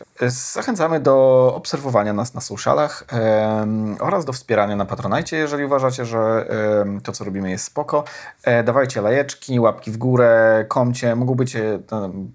Zachęcamy 0.54 1.00
do 1.00 1.54
obserwowania 1.56 2.14
nas 2.14 2.34
na 2.34 2.42
socialach 2.42 3.04
e, 3.14 3.68
oraz 4.00 4.26
do 4.26 4.34
wspierania 4.34 4.76
na 4.76 4.86
Patronajcie, 4.86 5.38
jeżeli 5.38 5.66
uważacie, 5.66 6.06
że 6.06 6.20
e, 6.20 7.02
to, 7.04 7.12
co 7.12 7.24
robimy 7.24 7.50
jest 7.50 7.66
spoko. 7.66 8.04
E, 8.44 8.64
dawajcie 8.64 9.02
lajeczki, 9.02 9.60
łapki 9.60 9.92
w 9.92 9.98
górę, 9.98 10.41
komcie, 10.68 11.16
mógł 11.16 11.36
być, 11.36 11.56
e, 11.56 11.80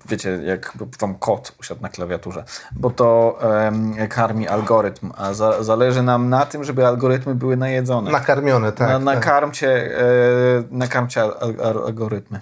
wiecie, 0.09 0.30
jak 0.30 0.72
wam 1.00 1.14
kot 1.14 1.52
usiadł 1.61 1.82
na 1.82 1.88
klawiaturze, 1.88 2.44
bo 2.72 2.90
to 2.90 3.38
em, 3.66 3.94
karmi 4.09 4.48
algorytm, 4.48 5.12
a 5.16 5.34
za, 5.34 5.62
zależy 5.62 6.02
nam 6.02 6.28
na 6.28 6.46
tym, 6.46 6.64
żeby 6.64 6.86
algorytmy 6.86 7.34
były 7.34 7.57
najedzone. 7.57 8.11
Nakarmione, 8.11 8.72
tak. 8.72 8.88
na, 8.88 8.94
tak. 8.94 9.04
nakarmcie, 9.04 9.98
e, 9.98 10.04
nakarmcie 10.70 11.22
al, 11.22 11.34
al, 11.40 11.84
algorytmy. 11.86 12.40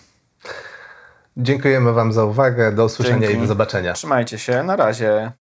Dziękujemy 1.36 1.92
Wam 1.92 2.12
za 2.12 2.24
uwagę. 2.24 2.72
Do 2.72 2.84
usłyszenia 2.84 3.20
Dzięki. 3.20 3.36
i 3.36 3.40
do 3.40 3.46
zobaczenia. 3.46 3.92
Trzymajcie 3.92 4.38
się, 4.38 4.62
na 4.62 4.76
razie. 4.76 5.32